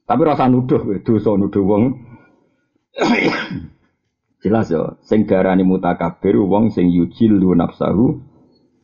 Tapi 0.05 0.21
rasa 0.21 0.53
nuduh 0.53 1.01
dosa 1.01 1.33
nuduh 1.37 1.65
wong. 1.65 1.85
Jelas 4.45 4.69
ya, 4.69 5.01
sing 5.01 5.25
darani 5.25 5.65
mutakabir 5.65 6.37
wong 6.37 6.69
sing 6.69 6.93
yujilu 6.93 7.57
nafsahu 7.57 8.21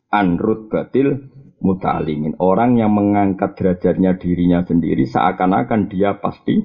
anrut 0.09 0.73
batil 0.73 1.29
mutalimin. 1.61 2.33
Orang 2.41 2.81
yang 2.81 2.97
mengangkat 2.97 3.53
derajatnya 3.53 4.17
dirinya 4.17 4.65
sendiri 4.65 5.05
seakan-akan 5.05 5.93
dia 5.93 6.17
pasti 6.17 6.57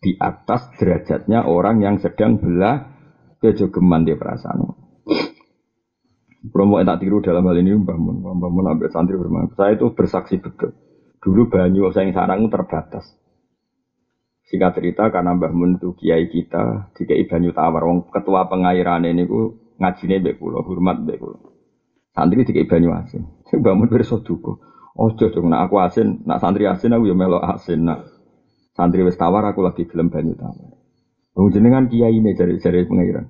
di 0.00 0.12
atas 0.16 0.72
derajatnya 0.80 1.44
orang 1.44 1.84
yang 1.84 1.96
sedang 2.00 2.40
belah 2.40 2.88
kejogeman 3.44 4.08
di 4.08 4.16
perasaan. 4.16 4.72
Promo 6.44 6.76
tak 6.84 7.00
tiru 7.00 7.24
dalam 7.24 7.48
hal 7.48 7.56
ini 7.56 7.72
Mbah 7.72 7.96
Mun, 7.96 8.20
Mbah 8.20 8.50
Mun 8.52 8.68
ambil 8.68 8.92
santri 8.92 9.16
bermain. 9.16 9.48
Saya 9.56 9.80
itu 9.80 9.96
bersaksi 9.96 10.36
betul. 10.36 10.76
Dulu 11.24 11.48
banyu 11.48 11.88
saya 11.88 12.04
yang 12.04 12.12
sarang 12.12 12.52
terbatas. 12.52 13.23
Singkat 14.44 14.76
cerita 14.76 15.08
karena 15.08 15.32
Mbah 15.32 15.52
Mun 15.56 15.80
itu 15.80 15.96
kiai 15.96 16.28
kita, 16.28 16.92
dikai 16.92 17.24
banyu 17.24 17.56
tawar. 17.56 17.80
Wong 17.88 18.12
ketua 18.12 18.44
pengairan 18.44 19.08
ini 19.08 19.24
ku 19.24 19.56
ngajine 19.80 20.20
mbek 20.20 20.36
kula, 20.36 20.60
hormat 20.60 21.00
mbek 21.00 21.16
kula. 21.16 21.38
Santri 22.12 22.44
dikai 22.44 22.68
banyu 22.68 22.92
asin. 22.92 23.24
Sing 23.48 23.64
Mbah 23.64 23.72
Mun 23.72 23.88
pirsa 23.88 24.20
duka. 24.20 24.60
Ojo 24.94 25.26
dong, 25.32 25.50
nak 25.50 25.66
aku 25.66 25.80
asin, 25.82 26.22
nak 26.22 26.38
santri 26.38 26.68
asin 26.68 26.92
aku 26.92 27.08
ya 27.08 27.16
melok 27.16 27.42
asin. 27.42 27.88
Nak 27.88 28.04
santri 28.76 29.00
wis 29.02 29.16
tawar 29.16 29.48
aku 29.48 29.64
lagi 29.64 29.88
film 29.88 30.12
banyu 30.12 30.36
tawar. 30.36 30.76
Wong 31.34 31.48
jenengan 31.50 31.88
kiai 31.88 32.20
ini 32.20 32.36
cari 32.36 32.84
pengairan. 32.84 33.26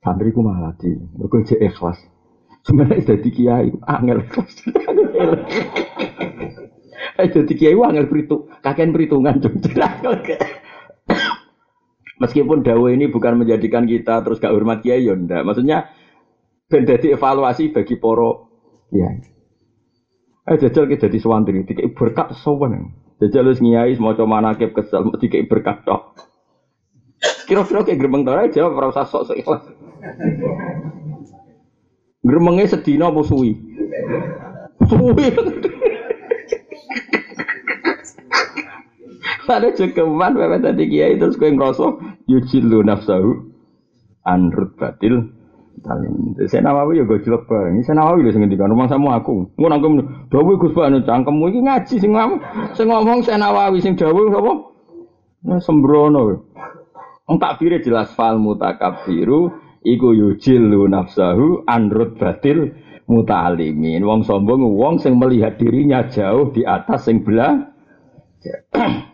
Santri 0.00 0.32
ku 0.32 0.40
malah 0.40 0.72
di, 0.78 0.94
mergo 0.94 1.42
ikhlas. 1.42 2.00
Sebenarnya 2.64 3.16
jadi 3.16 3.28
kiai, 3.28 3.68
angel. 3.84 4.24
Eh 6.40 6.59
jadi 7.34 7.52
kiai 7.52 7.76
angel 7.76 8.06
beritu, 8.08 8.48
kakek 8.64 8.92
perhitungan 8.94 9.40
Meskipun 12.20 12.60
dawa 12.60 12.92
ini 12.92 13.08
bukan 13.08 13.40
menjadikan 13.40 13.88
kita 13.88 14.20
terus 14.20 14.44
gak 14.44 14.52
hormat 14.52 14.84
kiai 14.84 15.08
ya 15.08 15.16
ndak. 15.16 15.40
Maksudnya 15.40 15.88
ben 16.68 16.84
evaluasi 16.84 17.72
bagi 17.72 17.96
poro 17.96 18.52
kiai. 18.92 19.24
Eh 20.50 20.56
jajal 20.60 20.84
kita 20.88 21.08
jadi 21.08 21.18
suwantri, 21.20 21.64
dikai 21.64 21.92
berkat 21.96 22.36
sowan. 22.36 22.92
Jajal 23.20 23.48
wis 23.52 23.60
ngiyai 23.64 23.96
semacam 23.96 24.26
manakib 24.28 24.76
kesel, 24.76 25.08
dikai 25.16 25.48
berkat 25.48 25.84
tok. 25.84 26.16
Kira-kira 27.48 27.84
kayak 27.84 28.00
gerbang 28.00 28.22
tau 28.24 28.48
jawab 28.48 28.78
ora 28.80 28.88
usah 28.92 29.04
sok-sok 29.04 29.36
ikhlas. 29.40 29.64
Sedina 32.68 33.08
suwi? 33.24 33.56
Suwi. 34.88 35.26
Ada 39.50 39.74
cekeman 39.74 40.38
bapak 40.38 40.62
tadi 40.62 40.86
kiai 40.86 41.18
terus 41.18 41.34
kue 41.34 41.50
ngerasa 41.50 41.98
yujilu 42.30 42.86
nafsahu 42.86 43.50
anrut 44.22 44.78
batil 44.78 45.34
talim. 45.82 46.36
Saya 46.46 46.62
nawawi 46.64 47.00
ya 47.00 47.04
gue 47.08 47.18
jelek 47.24 47.48
bareng. 47.48 47.80
Saya 47.82 48.00
nawawi 48.00 48.26
lho 48.26 48.30
sing 48.32 48.42
ngendikan 48.44 48.70
rumah 48.70 48.86
sama 48.86 49.18
aku. 49.18 49.48
Ngono 49.56 49.74
aku 49.80 49.88
dawuh 50.28 50.54
Gus 50.60 50.72
Pak 50.76 50.92
cangkemmu 51.08 51.44
iki 51.50 51.60
ngaji 51.64 51.94
sing 51.98 52.12
ngomong 52.12 52.40
sing 52.76 52.86
ngomong 52.88 53.18
saya 53.24 53.38
nawawi 53.40 53.78
sing 53.80 53.96
dawuh 53.96 54.28
sapa? 54.30 54.52
Ya 55.48 55.56
sembrono. 55.64 56.44
Wong 57.26 57.38
takbire 57.38 57.80
jelas 57.80 58.12
fal 58.12 58.36
mutakabbiru 58.36 59.54
iku 59.86 60.08
yujilu 60.12 60.90
nafsahu 60.90 61.64
anrut 61.64 62.18
batil 62.20 62.76
mutalimin. 63.08 64.04
Wong 64.04 64.26
sombong 64.26 64.66
wong 64.76 65.00
sing 65.00 65.16
melihat 65.16 65.56
dirinya 65.56 66.04
jauh 66.10 66.52
di 66.52 66.66
atas 66.66 67.08
sing 67.08 67.24
belah. 67.24 67.72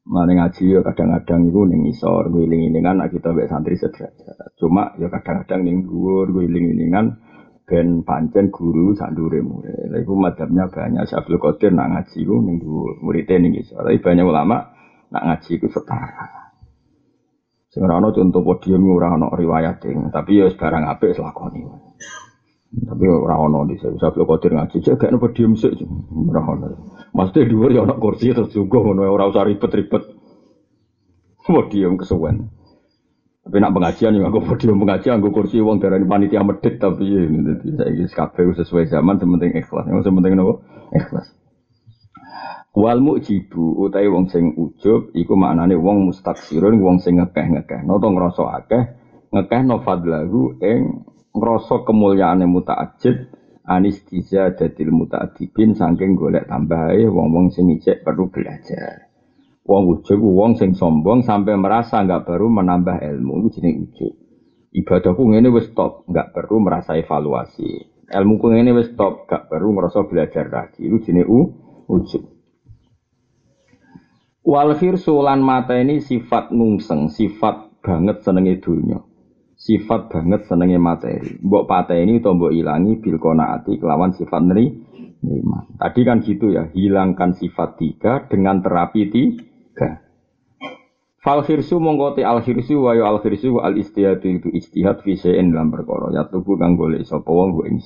Mana 0.00 0.32
ngaji 0.32 0.64
ya 0.74 0.80
kadang-kadang 0.80 1.52
itu 1.52 1.60
ning 1.68 1.84
isor 1.92 2.32
guling-ilingan 2.32 3.04
nak 3.04 3.12
kita 3.12 3.36
mbek 3.36 3.52
santri 3.52 3.76
sederajat. 3.76 4.56
Cuma 4.56 4.96
ya 4.96 5.12
kadang-kadang 5.12 5.60
ning 5.60 5.84
dhuwur 5.84 6.32
guling-ilingan 6.32 7.20
ben 7.68 8.02
pancen 8.02 8.48
guru 8.48 8.96
sak 8.96 9.12
ndure 9.12 9.44
murid. 9.44 9.92
Lha 9.92 10.00
iku 10.00 10.16
madhabnya 10.16 10.72
banyak 10.72 11.04
Syaikhul 11.04 11.38
Qadir 11.38 11.76
nak 11.76 11.92
ngaji 11.92 12.18
ku 12.26 12.36
ning 12.40 12.56
dhuwur, 12.58 12.98
muridé 13.04 13.36
ning 13.38 13.52
isor. 13.60 13.84
Tapi 13.84 14.00
banyak 14.00 14.24
ulama 14.24 14.56
nak 15.12 15.22
ngaji 15.22 15.52
ku 15.60 15.68
setara. 15.68 16.26
Sing 17.70 17.86
ora 17.86 18.02
ana 18.02 18.10
contoh 18.10 18.42
podium 18.42 18.82
ora 18.90 19.14
ana 19.14 19.30
riwayat 19.30 19.84
tapi 20.10 20.42
ya 20.42 20.50
barang 20.50 20.84
apik 20.90 21.14
lakoni. 21.22 21.89
Tapi 22.70 23.02
ora 23.02 23.34
ana 23.34 23.66
di 23.66 23.74
saya 23.82 23.90
bisa 23.98 24.14
kodir 24.14 24.54
ngaji 24.54 24.78
cek 24.78 25.02
gak 25.02 25.18
podium 25.18 25.58
sik 25.58 25.74
ora 26.30 26.42
ana. 26.54 26.70
Mesti 27.10 27.50
dhuwur 27.50 27.74
ya 27.74 27.82
ana 27.82 27.98
kursi 27.98 28.30
terus 28.30 28.54
juga 28.54 28.78
ngono 28.78 29.10
ora 29.10 29.26
usah 29.26 29.42
ribet-ribet. 29.42 30.06
Podium 31.42 31.98
kesuwen. 31.98 32.46
Tapi 33.42 33.56
nak 33.58 33.74
pengajian 33.74 34.14
ya 34.14 34.30
aku 34.30 34.46
podium 34.46 34.78
pengajian 34.86 35.18
aku 35.18 35.34
kursi 35.34 35.58
wong 35.58 35.82
darani 35.82 36.06
panitia 36.06 36.46
medit 36.46 36.78
tapi 36.78 37.10
ya 37.10 37.26
dadi 37.26 37.74
saiki 37.74 38.04
kabeh 38.14 38.54
sesuai 38.62 38.86
zaman 38.86 39.18
sementing 39.18 39.50
ikhlas. 39.58 39.90
Yang 39.90 40.06
sementing 40.06 40.38
nopo? 40.38 40.62
Ikhlas. 40.94 41.26
Wal 42.70 43.02
mujibu 43.02 43.82
utai 43.82 44.06
wong 44.06 44.30
sing 44.30 44.54
ujub 44.54 45.10
iku 45.18 45.34
maknane 45.34 45.74
wong 45.74 46.06
mustaksirun 46.06 46.78
wong 46.78 47.02
sing 47.02 47.18
ngekeh-ngekeh. 47.18 47.82
Noto 47.82 48.14
ngrasa 48.14 48.62
akeh 48.62 48.82
ngekeh 49.34 49.60
no 49.66 49.82
fadlahu 49.82 50.54
ing 50.62 51.09
ngrasa 51.36 51.86
kemuliaane 51.86 52.46
mutaajib 52.46 53.30
anistiza 53.70 54.50
dadil 54.58 54.90
mutaadibin 54.90 55.78
saking 55.78 56.18
golek 56.18 56.50
tambahe 56.50 57.06
wong-wong 57.06 57.54
sing 57.54 57.70
ijek 57.70 58.02
perlu 58.02 58.26
belajar. 58.32 59.10
Wong 59.70 59.86
ujub 59.86 60.18
wong 60.18 60.58
sing 60.58 60.74
sombong 60.74 61.22
sampai 61.22 61.54
merasa 61.54 62.02
enggak 62.02 62.26
baru 62.26 62.50
menambah 62.50 62.98
ilmu 62.98 63.46
iku 63.46 63.48
jeneng 63.54 63.86
ujub. 63.86 64.12
Ibadahku 64.70 65.22
ngene 65.30 65.50
wis 65.54 65.70
top, 65.74 66.10
enggak 66.10 66.34
perlu 66.34 66.58
merasa 66.58 66.98
evaluasi. 66.98 67.70
Ilmuku 68.10 68.46
ngene 68.50 68.74
wis 68.74 68.90
top, 68.98 69.30
enggak 69.30 69.46
perlu 69.46 69.70
ngerasa 69.78 69.98
belajar 70.10 70.46
lagi. 70.50 70.82
Iku 70.82 70.96
jeneng 71.06 71.26
ujub. 71.86 72.22
Wal 74.40 74.72
khirsu 74.74 75.20
mata 75.38 75.76
ini 75.78 76.02
sifat 76.02 76.50
nungseng, 76.50 77.12
sifat 77.12 77.84
banget 77.84 78.24
senenge 78.26 78.58
dunya. 78.58 78.98
Sifat 79.60 80.08
banget 80.08 80.48
senenge 80.48 80.80
materi. 80.80 81.36
Mbok 81.44 81.68
pateni 81.68 82.16
utawa 82.16 82.34
mbok 82.40 82.52
ilangi 82.56 82.92
bil 83.04 83.20
qanaati 83.20 83.76
kelawan 83.76 84.16
sifat 84.16 84.40
neri 84.40 84.72
nikmat. 85.20 85.68
Tadi 85.76 86.00
kan 86.00 86.24
gitu 86.24 86.48
ya, 86.48 86.72
hilangkan 86.72 87.36
sifat 87.36 87.76
tiga 87.76 88.24
dengan 88.32 88.64
terapi 88.64 89.12
tiga. 89.12 90.00
Fal 91.20 91.44
khirsu 91.44 91.76
mongkoti 91.76 92.24
al 92.24 92.40
khirsu 92.40 92.80
wa 92.80 92.96
al 92.96 93.20
khirsu 93.20 93.60
al 93.60 93.76
istihad 93.76 94.24
itu 94.24 94.48
istihad 94.56 95.04
fi 95.04 95.20
dalam 95.20 95.68
perkara 95.68 96.08
ya 96.16 96.24
tubuh 96.32 96.56
golek 96.56 97.04
sapa 97.04 97.28
wong 97.28 97.60
ing 97.68 97.76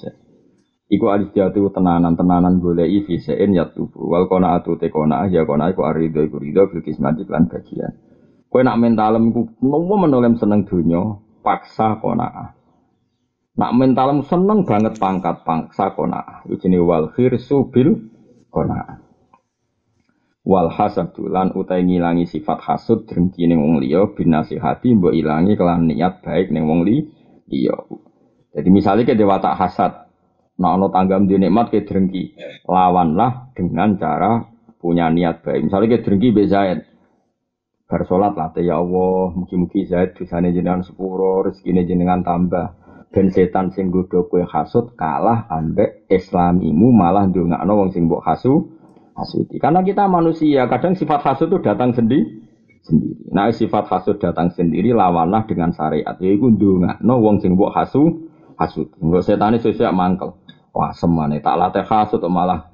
Iku 0.87 1.11
al 1.11 1.27
istihad 1.27 1.51
tenanan-tenanan 1.59 2.63
goleki 2.63 3.19
fi 3.19 3.35
ya 3.35 3.67
tubuh 3.75 4.07
wal 4.07 4.31
qanaatu 4.31 4.79
te 4.79 4.87
qanaah 4.87 5.27
ya 5.27 5.43
qanaah 5.43 5.75
iku 5.75 5.83
arido 5.83 6.23
iku 6.23 6.39
rido 6.39 6.71
bil 6.71 6.87
kismati 6.87 7.27
lan 7.27 7.51
bagian. 7.51 7.99
Kowe 8.47 8.63
nak 8.63 8.79
mentalem 8.79 9.35
iku 9.35 9.51
nopo 9.67 9.99
menolem 9.99 10.39
seneng 10.39 10.63
donya, 10.63 11.19
paksa 11.45 12.01
qanaah. 12.01 12.57
Nak 13.55 13.73
mentalem 13.77 14.25
seneng 14.25 14.65
banget 14.65 14.97
pangkat 14.97 15.45
paksa. 15.45 15.93
Iku 16.49 16.57
jenenge 16.57 16.83
wal 16.83 17.13
khirsu 17.13 17.69
bil 17.69 18.09
qanaah. 18.49 19.05
Wal 20.45 20.69
hasadu 20.73 21.29
lan 21.29 21.57
utai 21.57 21.85
ngilangi 21.85 22.29
sifat 22.29 22.61
hasud 22.65 23.09
drengki 23.09 23.49
ning 23.49 23.65
wong 23.65 23.81
liya 23.81 24.13
binasihati 24.13 24.93
mbok 24.93 25.17
ilangi 25.17 25.57
kelan 25.57 25.89
niat 25.89 26.21
baik 26.21 26.53
ning 26.53 26.69
wong 26.69 26.85
liya. 26.85 27.77
Jadi 28.55 28.69
misalnya 28.71 29.09
ke 29.09 29.19
dewa 29.19 29.41
hasad, 29.41 30.07
nah 30.61 30.79
ono 30.79 30.93
tanggam 30.93 31.27
di 31.27 31.41
nikmat 31.41 31.75
ke 31.75 31.83
drengki, 31.83 32.39
lawanlah 32.71 33.51
dengan 33.57 33.99
cara 33.99 34.47
punya 34.79 35.11
niat 35.11 35.43
baik. 35.43 35.67
Misalnya 35.67 35.99
ke 35.99 36.07
drengki 36.07 36.31
be 37.95 38.03
bersolat 38.03 38.35
lah 38.35 38.51
ya 38.59 38.83
Allah 38.83 39.31
mugi-mugi 39.39 39.87
Zaid 39.87 40.19
dosane 40.19 40.51
jenengan 40.51 40.83
sepuro 40.83 41.47
rezekine 41.47 41.87
jenengan 41.87 42.27
tambah. 42.27 42.75
Ben 43.15 43.31
setan 43.31 43.71
sing 43.71 43.95
godho 43.95 44.27
kowe 44.27 44.43
hasud 44.43 44.99
kalah 44.99 45.47
ambek 45.47 46.11
islamimu 46.11 46.91
malah 46.91 47.31
ndongakno 47.31 47.71
wong 47.71 47.95
sing 47.95 48.11
mbok 48.11 48.27
hasu 48.27 48.75
hasuti. 49.15 49.63
Karena 49.63 49.87
kita 49.87 50.11
manusia 50.11 50.67
kadang 50.67 50.99
sifat 50.99 51.23
hasud 51.23 51.47
itu 51.55 51.63
datang 51.63 51.95
sendiri 51.95 52.43
sendiri. 52.83 53.31
Nah 53.31 53.55
sifat 53.55 53.87
hasud 53.87 54.19
datang 54.19 54.51
sendiri 54.51 54.91
lawanlah 54.91 55.47
dengan 55.47 55.71
syariat. 55.71 56.19
Yaiku 56.19 56.51
ndongakno 56.59 57.15
wong 57.23 57.39
sing 57.39 57.55
mbok 57.55 57.71
hasu 57.71 58.27
hasuti. 58.59 58.99
Engko 58.99 59.23
setane 59.23 59.63
sesuk 59.63 59.87
mangkel. 59.95 60.35
Wah 60.75 60.91
semane 60.91 61.39
tak 61.39 61.55
latih 61.55 61.87
hasud 61.87 62.19
malah 62.27 62.67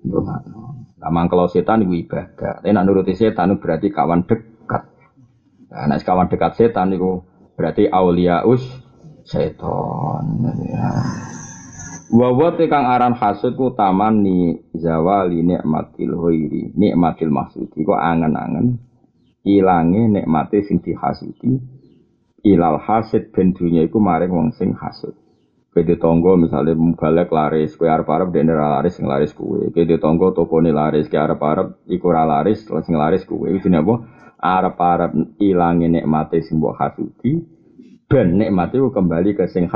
ndongakno. 0.00 0.80
Kamang 0.96 1.28
kalau 1.28 1.44
setan 1.52 1.84
itu 1.84 2.08
ibadah. 2.08 2.64
Tapi 2.64 2.72
nak 2.72 2.88
nuruti 2.88 3.12
setan 3.12 3.52
itu 3.52 3.60
berarti 3.60 3.92
kawan 3.92 4.24
dekat. 4.24 4.53
Nah, 5.74 5.90
nak 5.90 6.06
kawan 6.06 6.30
dekat 6.30 6.54
setan 6.54 6.94
itu 6.94 7.26
berarti 7.58 7.90
us 7.90 8.62
setan. 9.26 10.24
Ya. 10.62 10.90
Wawa 12.14 12.54
kang 12.54 12.86
aran 12.86 13.18
hasud 13.18 13.58
ku 13.58 13.74
taman 13.74 14.22
ni 14.22 14.54
zawali 14.70 15.42
nikmatil 15.42 16.14
hoiri 16.14 16.70
nikmatil 16.78 17.26
maksudi 17.26 17.82
kok 17.82 17.98
angen-angen 17.98 18.78
ilange 19.42 20.14
nikmate 20.14 20.62
sing 20.62 20.78
dihasuti 20.78 21.58
ilal 22.46 22.78
hasid 22.78 23.34
ben 23.34 23.50
dunya 23.50 23.82
iku 23.82 23.98
maring 23.98 24.30
wong 24.30 24.48
sing 24.54 24.78
hasud 24.78 25.16
Kede 25.74 25.98
tonggo 25.98 26.38
misalnya 26.38 26.78
mubalek 26.78 27.34
laris, 27.34 27.74
kue 27.74 27.90
arep 27.90 28.06
arep 28.06 28.30
dene 28.30 28.54
laris 28.54 28.94
sing 28.94 29.10
laris 29.10 29.34
kue. 29.34 29.74
Kede 29.74 29.98
tonggo 29.98 30.30
tokone 30.30 30.70
laris, 30.70 31.10
kue 31.10 31.18
arep 31.18 31.42
arep 31.42 31.82
iku 31.90 32.14
laris, 32.14 32.62
sing 32.62 32.94
laris 32.94 33.26
kue. 33.26 33.50
Itu 33.50 33.66
apa? 33.74 33.94
Arep 34.44 34.76
arep 34.76 35.12
ilangi 35.40 35.88
nikmate 35.88 36.44
sing 36.44 36.60
mbok 36.60 36.76
hasuti, 36.76 37.40
ben 38.04 38.36
nikmate 38.36 38.76
kembali 38.76 39.32
ke 39.32 39.48
sing. 39.48 39.72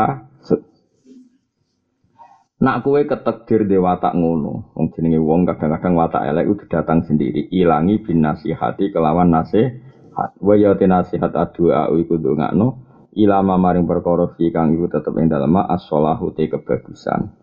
Nak 2.58 2.82
kue 2.82 3.06
ketekdir 3.06 3.64
de 3.64 3.78
watak 3.80 4.18
ngono, 4.18 4.74
wong 4.74 4.90
jenenge 4.92 5.22
wong 5.22 5.46
kadang-kadang 5.46 5.94
watak 5.94 6.26
elek 6.26 6.52
itu 6.52 6.64
datang 6.66 7.06
sendiri, 7.06 7.48
ilangi 7.54 8.02
bin 8.02 8.20
nasihati 8.20 8.90
kelawan 8.92 9.30
nasihat. 9.30 10.34
Wa 10.42 10.58
ya 10.58 10.74
nasihat 10.74 11.30
adua 11.30 11.88
iku 11.94 12.18
ndongakno 12.18 12.88
ilama 13.18 13.56
maring 13.58 13.86
perkara 13.86 14.30
kang 14.34 14.74
iku 14.74 14.86
tetep 14.90 15.14
ing 15.16 15.30
dalem 15.30 15.58
as-shalahu 15.58 16.34
te 16.34 16.50
kebagusan 16.50 17.34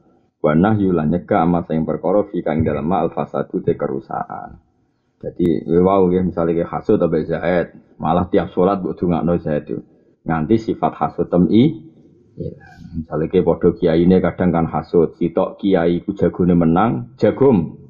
wa 0.43 0.51
nahyu 0.53 0.93
lan 0.93 1.09
nyegah 1.09 1.43
amat 1.43 1.71
sing 1.71 1.87
perkara 1.87 2.27
fi 2.29 2.39
kang 2.45 2.61
dalem 2.61 2.87
al-fasadu 2.87 3.59
te 3.65 3.73
kerusakan 3.73 4.61
jadi 5.25 5.65
wow 5.81 6.05
ya 6.13 6.21
misalnya 6.21 6.61
kayak 6.61 6.69
hasud 6.69 7.01
atau 7.01 7.17
zaid 7.25 7.73
malah 7.97 8.29
tiap 8.29 8.53
sholat 8.53 8.85
buat 8.85 8.93
dungakno 8.93 9.41
zaid 9.41 9.65
itu 9.65 9.81
nganti 10.21 10.55
sifat 10.61 10.93
hasud 10.93 11.25
temi 11.33 11.81
ya. 12.37 12.53
misalnya 12.93 13.25
kayak 13.33 13.45
podo 13.45 13.73
kiai 13.73 14.05
ini 14.05 14.21
kadang 14.21 14.53
kan 14.53 14.65
hasud 14.69 15.17
sitok 15.17 15.57
kiai 15.57 16.05
ku 16.05 16.13
jagone 16.13 16.53
menang 16.53 17.17
jagum 17.17 17.81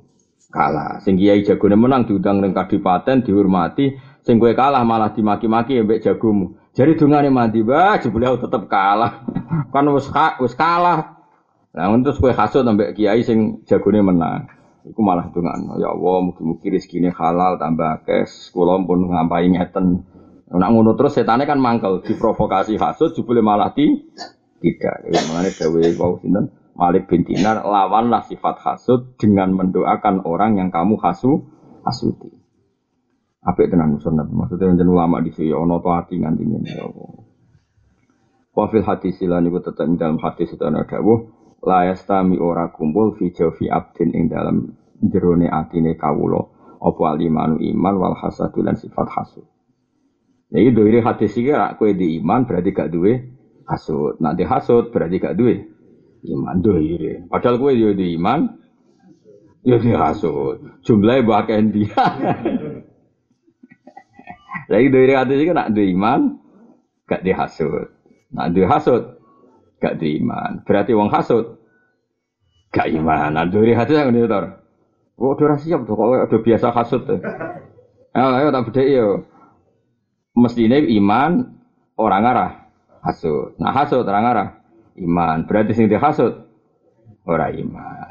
kalah 0.55 1.03
sing 1.03 1.19
kiai 1.19 1.43
jagone 1.43 1.75
menang 1.75 2.07
diundang 2.07 2.39
ning 2.39 2.55
kadipaten 2.55 3.27
dihormati 3.27 3.99
sing 4.23 4.39
gue 4.39 4.55
kalah 4.55 4.87
malah 4.87 5.11
dimaki-maki 5.11 5.83
mbek 5.83 5.99
jagomu 5.99 6.55
jadi 6.75 6.91
dungane 6.99 7.31
mati, 7.31 7.63
bah, 7.63 7.95
jebule 8.03 8.35
tetep 8.35 8.67
kalah. 8.67 9.23
kan 9.73 9.87
wis 9.95 10.11
wis 10.43 10.53
kalah. 10.59 11.15
Nah, 11.71 11.87
untuk 11.91 12.19
kue 12.19 12.35
hasut 12.35 12.67
sampai 12.67 12.91
kiai 12.91 13.23
sing 13.23 13.63
jagone 13.63 14.03
menang. 14.03 14.51
Iku 14.85 15.01
malah 15.01 15.33
dungan. 15.33 15.81
Ya 15.81 15.89
Allah, 15.89 16.17
mugi-mugi 16.29 16.69
rezekine 16.69 17.09
halal 17.09 17.57
tambah 17.57 18.05
kes. 18.05 18.53
Kula 18.53 18.77
pun 18.85 19.09
ngampai 19.09 19.49
ngeten. 19.49 20.05
Nak 20.45 20.69
ngono 20.69 20.93
terus 20.93 21.17
setane 21.17 21.49
kan 21.49 21.57
mangkel, 21.57 22.05
diprovokasi 22.05 22.77
hasut 22.77 23.17
jebule 23.17 23.41
malah 23.41 23.73
di 23.73 23.89
tidak. 24.61 25.09
Ya, 25.09 25.19
mengenai 25.25 25.51
gawe 25.57 25.81
wau 25.97 26.21
sinten 26.21 26.53
Malik 26.75 27.09
bin 27.09 27.25
Dinar 27.25 27.65
lawanlah 27.65 28.27
sifat 28.29 28.61
hasut 28.61 29.17
dengan 29.17 29.55
mendoakan 29.57 30.21
orang 30.27 30.61
yang 30.61 30.69
kamu 30.69 31.01
hasu 31.01 31.47
hasuti. 31.81 32.29
Apik 33.41 33.73
tenan 33.73 33.97
sunat. 33.97 34.29
Maksudnya 34.29 34.73
yang 34.73 34.89
ulama 34.89 35.21
di 35.21 35.33
sini 35.33 35.53
ono 35.53 35.81
to 35.81 35.89
hati 35.93 36.17
nganti 36.17 36.43
ngene 36.45 36.69
ya 36.69 36.83
Allah. 36.85 37.09
Wafil 38.55 38.85
hadis 38.87 39.19
lan 39.23 39.45
iku 39.49 39.59
tetep 39.59 39.85
dalam 39.99 40.17
hadis 40.23 40.55
itu 40.55 40.63
ana 40.63 40.87
dawuh 40.87 41.34
la 41.65 41.89
yastami 41.89 42.37
ora 42.37 42.69
kumpul 42.69 43.17
fi 43.17 43.33
jawfi 43.33 43.67
abdin 43.67 44.13
ing 44.13 44.29
dalam 44.29 44.69
jerone 45.01 45.49
atine 45.49 45.97
kawula 45.97 46.45
apa 46.77 47.03
alimanu 47.17 47.57
iman 47.57 47.95
wal 47.97 48.15
hasadu 48.15 48.61
lan 48.61 48.77
sifat 48.77 49.09
hasud. 49.09 49.45
Jadi 50.53 50.69
dari 50.71 50.99
hadis 51.01 51.33
iki 51.33 51.49
rak 51.49 51.81
kowe 51.81 51.89
di 51.89 52.21
iman 52.21 52.45
berarti 52.45 52.69
gak 52.69 52.93
duwe 52.93 53.13
hasud. 53.65 54.21
Nanti 54.21 54.45
hasud 54.45 54.93
berarti 54.93 55.17
gak 55.17 55.35
duwe 55.35 55.65
iman 56.25 56.57
doire. 56.61 57.25
Padahal 57.25 57.57
kowe 57.57 57.73
yo 57.73 57.97
di 57.97 58.13
iman 58.13 58.45
yo 59.65 59.81
di 59.81 59.91
hasud. 59.91 60.85
Jumlahnya 60.85 61.25
bahkan 61.25 61.73
dia. 61.73 62.05
Lagi 64.69 64.87
dari 64.95 65.13
hadis 65.17 65.37
itu 65.41 65.51
nak 65.51 65.73
iman, 65.73 66.21
gak 67.09 67.21
dihasut. 67.25 67.89
Nak 68.33 68.53
dihasut, 68.53 69.14
gak 69.85 70.01
diiman. 70.01 70.65
Berarti 70.65 70.97
wong 70.97 71.13
hasut, 71.13 71.61
gak 72.73 72.89
iman. 72.89 73.37
Nah 73.37 73.45
dari 73.45 73.77
hadis 73.77 73.93
yang 73.93 74.09
ini 74.09 74.25
tor. 74.25 74.65
Oh, 75.15 75.31
udah 75.31 75.55
siap 75.61 75.85
tuh, 75.85 75.95
kok 75.95 76.27
udah 76.27 76.41
biasa 76.41 76.73
hasut 76.73 77.01
tuh. 77.05 77.21
Ayo, 78.15 78.31
ayo 78.31 78.47
tak 78.47 78.71
beda 78.71 78.83
yo. 78.87 79.07
Mestinya 80.39 80.79
iman 80.79 81.51
orang 81.99 82.23
arah 82.23 82.51
hasut. 83.03 83.59
Nah 83.59 83.75
hasut 83.75 84.07
orang 84.07 84.25
arah 84.31 84.49
iman. 85.03 85.43
Berarti 85.43 85.75
sing 85.75 85.91
dihasut 85.91 86.47
orang 87.27 87.59
iman. 87.59 88.07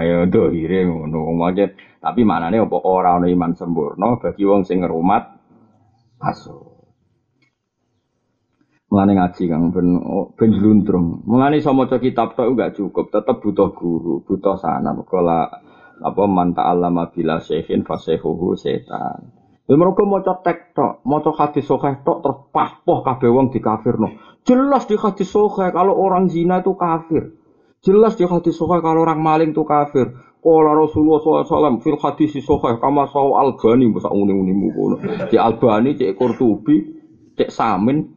Ayo 0.00 0.24
dohire 0.32 0.88
ngono 0.88 1.36
Tapi 2.00 2.20
maknane 2.24 2.56
apa 2.56 2.78
ora 2.88 3.20
ana 3.20 3.28
iman 3.28 3.52
sempurna 3.52 4.16
bagi 4.16 4.48
wong 4.48 4.64
sing 4.64 4.80
ngerumat 4.80 5.28
aso. 6.24 6.73
Mulane 8.94 9.18
ngaji 9.18 9.50
kang 9.50 9.74
ben 9.74 9.98
oh, 9.98 10.30
ben 10.38 10.54
jluntrung. 10.54 11.26
Mulane 11.26 11.58
iso 11.58 11.74
maca 11.74 11.98
kitab 11.98 12.38
tok 12.38 12.54
enggak 12.54 12.78
cukup, 12.78 13.10
tetep 13.10 13.42
butuh 13.42 13.74
guru, 13.74 14.22
butuh 14.22 14.54
sanad. 14.54 15.02
Kala 15.10 15.50
apa 15.98 16.22
man 16.30 16.54
ta'allama 16.54 17.10
bila 17.10 17.42
syekhin 17.42 17.82
fasehuhu 17.82 18.54
setan. 18.54 19.34
Ya 19.66 19.74
mereka 19.74 20.06
maca 20.06 20.38
tek 20.46 20.78
tok, 20.78 21.02
maca 21.02 21.34
hadis 21.34 21.66
sahih 21.66 22.06
tok 22.06 22.22
terus 22.22 22.38
pahpoh 22.54 23.02
kabeh 23.02 23.34
wong 23.34 23.50
dikafirno. 23.50 24.14
Jelas 24.46 24.86
di 24.86 24.94
hadis 24.94 25.26
sahih 25.26 25.74
kalau 25.74 25.98
orang 25.98 26.30
zina 26.30 26.62
itu 26.62 26.78
kafir. 26.78 27.34
Jelas 27.82 28.14
di 28.14 28.30
hadis 28.30 28.54
sahih 28.54 28.78
kalau 28.78 29.02
orang 29.02 29.18
maling 29.18 29.58
itu 29.58 29.66
kafir. 29.66 30.14
Kala 30.38 30.70
Rasulullah 30.70 31.18
SAW 31.18 31.82
fil 31.82 31.98
hadis 31.98 32.30
sahih 32.38 32.78
kama 32.78 33.10
sahu 33.10 33.42
Albani 33.42 33.90
masa 33.90 34.14
uni-uni 34.14 34.54
kono. 34.70 35.02
Cek 35.02 35.42
Albani, 35.42 35.98
cek 35.98 36.14
Qurtubi, 36.14 36.78
cek 37.34 37.50
Samin. 37.50 38.13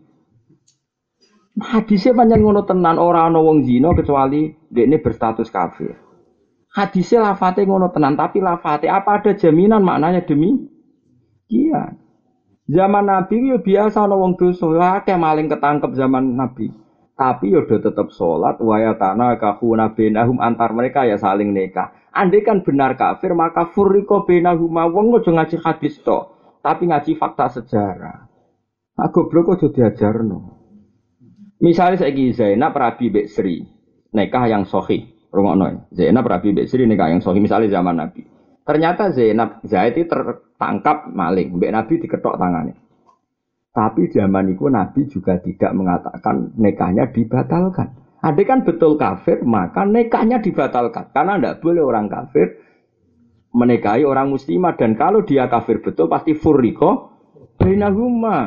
Hadisnya 1.57 2.13
panjang 2.13 2.45
ngono 2.45 2.69
tenan 2.69 3.01
orang 3.01 3.33
ana 3.33 3.41
wong 3.41 3.65
zina 3.65 3.89
kecuali 3.97 4.53
ini 4.69 4.97
berstatus 5.01 5.49
kafir. 5.49 5.97
Hadisnya 6.69 7.33
lafate 7.33 7.65
ngono 7.65 7.89
tenan 7.89 8.13
tapi 8.13 8.37
lafate 8.37 8.85
apa 8.85 9.17
ada 9.17 9.33
jaminan 9.33 9.81
maknanya 9.81 10.21
demi 10.21 10.53
iya. 11.49 11.97
Zaman 12.67 13.09
Nabi 13.09 13.47
yo 13.47 13.63
biasa 13.63 14.05
ana 14.05 14.13
wong 14.19 14.37
dosa, 14.37 15.01
akeh 15.01 15.17
maling 15.17 15.49
ketangkep 15.49 15.97
zaman 15.97 16.37
Nabi. 16.37 16.69
Tapi 17.17 17.49
yo 17.49 17.65
tetep 17.65 18.13
sholat 18.13 18.61
wayatana 18.61 19.41
kahuna 19.41 19.89
benahum 19.97 20.37
antar 20.37 20.75
mereka 20.77 21.09
ya 21.09 21.17
saling 21.17 21.55
nikah. 21.55 21.89
Andai 22.13 22.45
kan 22.45 22.61
benar 22.61 22.93
kafir 22.93 23.33
maka 23.33 23.65
furriko 23.73 24.29
benahum 24.29 24.69
wong 24.69 25.15
ojo 25.17 25.33
ngaji 25.33 25.57
hadis 25.57 25.97
to, 26.05 26.29
tapi 26.61 26.85
ngaji 26.85 27.17
fakta 27.17 27.49
sejarah. 27.49 28.29
Aku 28.93 29.25
goblok 29.25 29.57
ojo 29.57 29.73
diajarno. 29.73 30.56
Misalnya 31.57 31.97
saya 32.05 32.13
Zainab 32.13 32.77
Rabi 32.77 33.09
Bek 33.09 33.27
Sri, 33.33 33.65
nikah 34.13 34.45
yang 34.45 34.63
sohi, 34.65 35.09
rungokno. 35.33 35.89
Zainab 35.89 36.29
Rabi 36.29 36.53
Bek 36.53 36.69
Sri 36.69 36.85
nikah 36.85 37.09
yang 37.09 37.21
sohi, 37.21 37.41
misalnya 37.41 37.73
zaman 37.81 37.97
Nabi. 37.97 38.21
Ternyata 38.67 39.15
Zainab 39.15 39.63
Zaid 39.63 39.95
itu 39.95 40.11
tertangkap 40.11 41.07
maling, 41.09 41.55
Mbak 41.55 41.71
Nabi 41.71 41.93
diketok 42.03 42.35
tangannya. 42.35 42.75
Tapi 43.71 44.09
zaman 44.09 44.51
itu 44.51 44.67
Nabi 44.67 45.05
juga 45.07 45.37
tidak 45.39 45.71
mengatakan 45.71 46.51
nekahnya 46.57 47.13
dibatalkan. 47.13 47.93
Ada 48.17 48.41
kan 48.43 48.65
betul 48.65 48.97
kafir, 48.97 49.45
maka 49.45 49.85
nekahnya 49.85 50.41
dibatalkan. 50.41 51.13
Karena 51.13 51.37
tidak 51.37 51.61
boleh 51.61 51.85
orang 51.85 52.09
kafir 52.09 52.57
menikahi 53.53 54.01
orang 54.03 54.33
muslimah. 54.33 54.73
Dan 54.75 54.97
kalau 54.97 55.21
dia 55.21 55.45
kafir 55.45 55.79
betul, 55.79 56.09
pasti 56.09 56.33
furriko 56.33 57.13
bainahuma. 57.61 58.39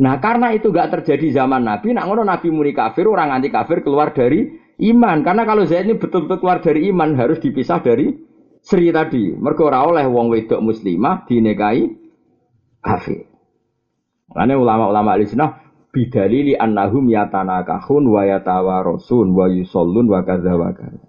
Nah 0.00 0.16
karena 0.16 0.56
itu 0.56 0.72
gak 0.72 0.96
terjadi 0.96 1.44
zaman 1.44 1.60
Nabi, 1.60 1.92
nak 1.92 2.08
ngono 2.08 2.24
Nabi 2.24 2.48
muri 2.48 2.72
kafir, 2.72 3.04
orang 3.04 3.36
anti 3.36 3.52
kafir 3.52 3.84
keluar 3.84 4.16
dari 4.16 4.48
iman. 4.80 5.20
Karena 5.20 5.44
kalau 5.44 5.68
Zaid 5.68 5.84
ini 5.84 6.00
betul-betul 6.00 6.40
keluar 6.40 6.64
dari 6.64 6.88
iman 6.88 7.12
harus 7.20 7.36
dipisah 7.36 7.84
dari 7.84 8.08
Sri 8.64 8.88
tadi. 8.92 9.36
Mergo 9.36 9.68
ora 9.68 9.84
oleh 9.84 10.08
wong 10.08 10.32
wedok 10.32 10.60
muslimah 10.64 11.28
dinikahi 11.28 11.84
kafir. 12.80 13.28
Makanya 14.32 14.56
ulama-ulama 14.56 15.20
al-sunnah 15.20 15.68
bidalili 15.92 16.56
annahum 16.56 17.04
yatanakahun 17.08 18.04
wa 18.08 18.22
yatawarosun 18.24 19.36
wa 19.36 19.46
yusallun 19.52 20.06
wa 20.08 20.20
kadza 20.24 20.56
wa 20.56 20.72
kadza. 20.72 21.08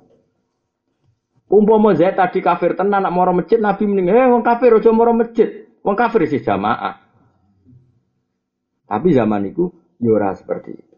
Umpama 1.51 1.95
Zaid 1.95 2.15
tadi 2.19 2.39
kafir 2.39 2.75
tenan 2.75 3.03
nak 3.03 3.11
moro 3.11 3.35
masjid 3.35 3.59
Nabi 3.59 3.83
mending 3.87 4.11
eh 4.11 4.27
wong 4.31 4.43
kafir 4.43 4.71
aja 4.75 4.91
moro 4.91 5.11
masjid. 5.15 5.67
Wong 5.83 5.95
kafir 5.95 6.27
sih 6.27 6.39
jamaah. 6.39 7.00
Tapi 8.91 9.15
zaman 9.15 9.47
itu 9.47 9.71
yura 10.03 10.35
ya 10.35 10.39
seperti 10.43 10.75
itu. 10.75 10.95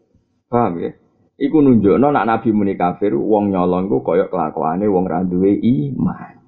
Paham 0.50 0.82
ya? 0.82 0.90
Iku 1.38 1.62
nunjukno 1.62 2.10
nak 2.10 2.26
Nabi 2.26 2.50
muni 2.50 2.74
kafir, 2.74 3.14
wong 3.14 3.54
nyolong 3.54 3.86
ku 3.86 4.02
koyok 4.02 4.34
kelakuane 4.34 4.90
wong 4.90 5.06
ra 5.06 5.22
duwe 5.22 5.54
iman. 5.62 6.42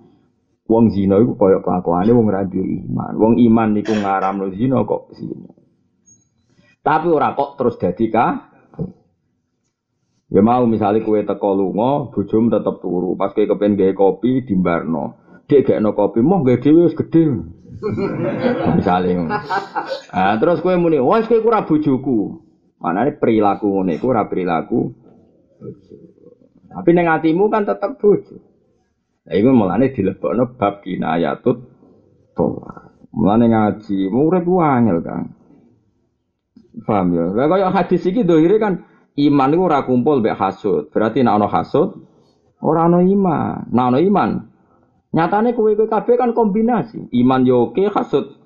Wong 0.66 0.90
zina 0.90 1.22
iku 1.22 1.38
koyok 1.38 1.62
kelakuane 1.62 2.10
wong 2.10 2.26
ra 2.26 2.42
duwe 2.42 2.82
iman. 2.82 3.14
Wong 3.14 3.38
iman 3.38 3.68
niku 3.78 3.94
ngaramno 3.94 4.50
zina 4.58 4.82
kok 4.82 5.14
zina. 5.14 5.50
Tapi 6.82 7.06
ora 7.14 7.38
kok 7.38 7.54
terus 7.54 7.78
dadi 7.78 8.10
ka 8.10 8.26
Ya 10.26 10.42
mau 10.42 10.66
misalnya 10.66 11.06
kue 11.06 11.22
teko 11.22 11.54
lunga, 11.54 12.10
bojom 12.10 12.50
tetep 12.50 12.82
turu. 12.82 13.14
Pas 13.14 13.30
kue 13.30 13.46
kepen 13.46 13.78
gawe 13.78 13.94
kopi 13.94 14.42
dimbarno. 14.42 15.22
Dek 15.46 15.70
gak 15.70 15.78
no 15.78 15.94
kopi, 15.94 16.18
mau 16.18 16.42
gak 16.42 16.66
dewi 16.66 16.90
gede. 16.90 17.22
misalnya. 18.78 19.42
Nah, 20.12 20.34
terus 20.40 20.60
kue 20.64 20.74
muni, 20.76 21.00
wah 21.00 21.20
kue 21.24 21.40
kurang 21.44 21.68
bojoku. 21.68 22.42
Mana 22.76 23.08
ini 23.08 23.16
perilaku 23.16 23.72
ngono 23.72 23.90
iku 23.96 24.12
ora 24.12 24.28
perilaku 24.28 24.92
Tapi 26.76 26.92
ning 26.92 27.08
atimu 27.08 27.48
kan 27.48 27.64
tetep 27.64 27.96
bojo. 27.96 28.36
Lah 29.24 29.32
iku 29.32 29.48
mulane 29.48 29.96
dilebokno 29.96 30.60
bab 30.60 30.84
kinayatut 30.84 31.56
toa. 32.36 32.92
Mulane 33.16 33.48
ngaji, 33.48 34.12
urip 34.12 34.44
angel 34.60 35.00
kan. 35.00 35.24
Paham 36.84 37.16
ya? 37.16 37.32
Lah 37.32 37.48
kaya 37.48 37.72
hadis 37.72 38.04
iki 38.04 38.28
dohire 38.28 38.60
kan 38.60 38.84
iman 39.16 39.56
iku 39.56 39.62
ora 39.72 39.88
kumpul 39.88 40.20
mek 40.20 40.36
hasud. 40.36 40.92
Berarti 40.92 41.24
nek 41.24 41.40
ana 41.40 41.48
hasud 41.48 41.96
ora 42.60 42.92
ana 42.92 43.00
iman. 43.00 43.72
Nek 43.72 43.84
ana 43.88 43.98
iman 44.04 44.30
Nyatane 45.16 45.56
kowe 45.56 45.72
kowe 45.72 45.88
kabeh 45.88 46.20
kan 46.20 46.36
kombinasi. 46.36 47.08
Iman 47.16 47.48
yo 47.48 47.72
oke, 47.72 47.88
hasud 47.88 48.36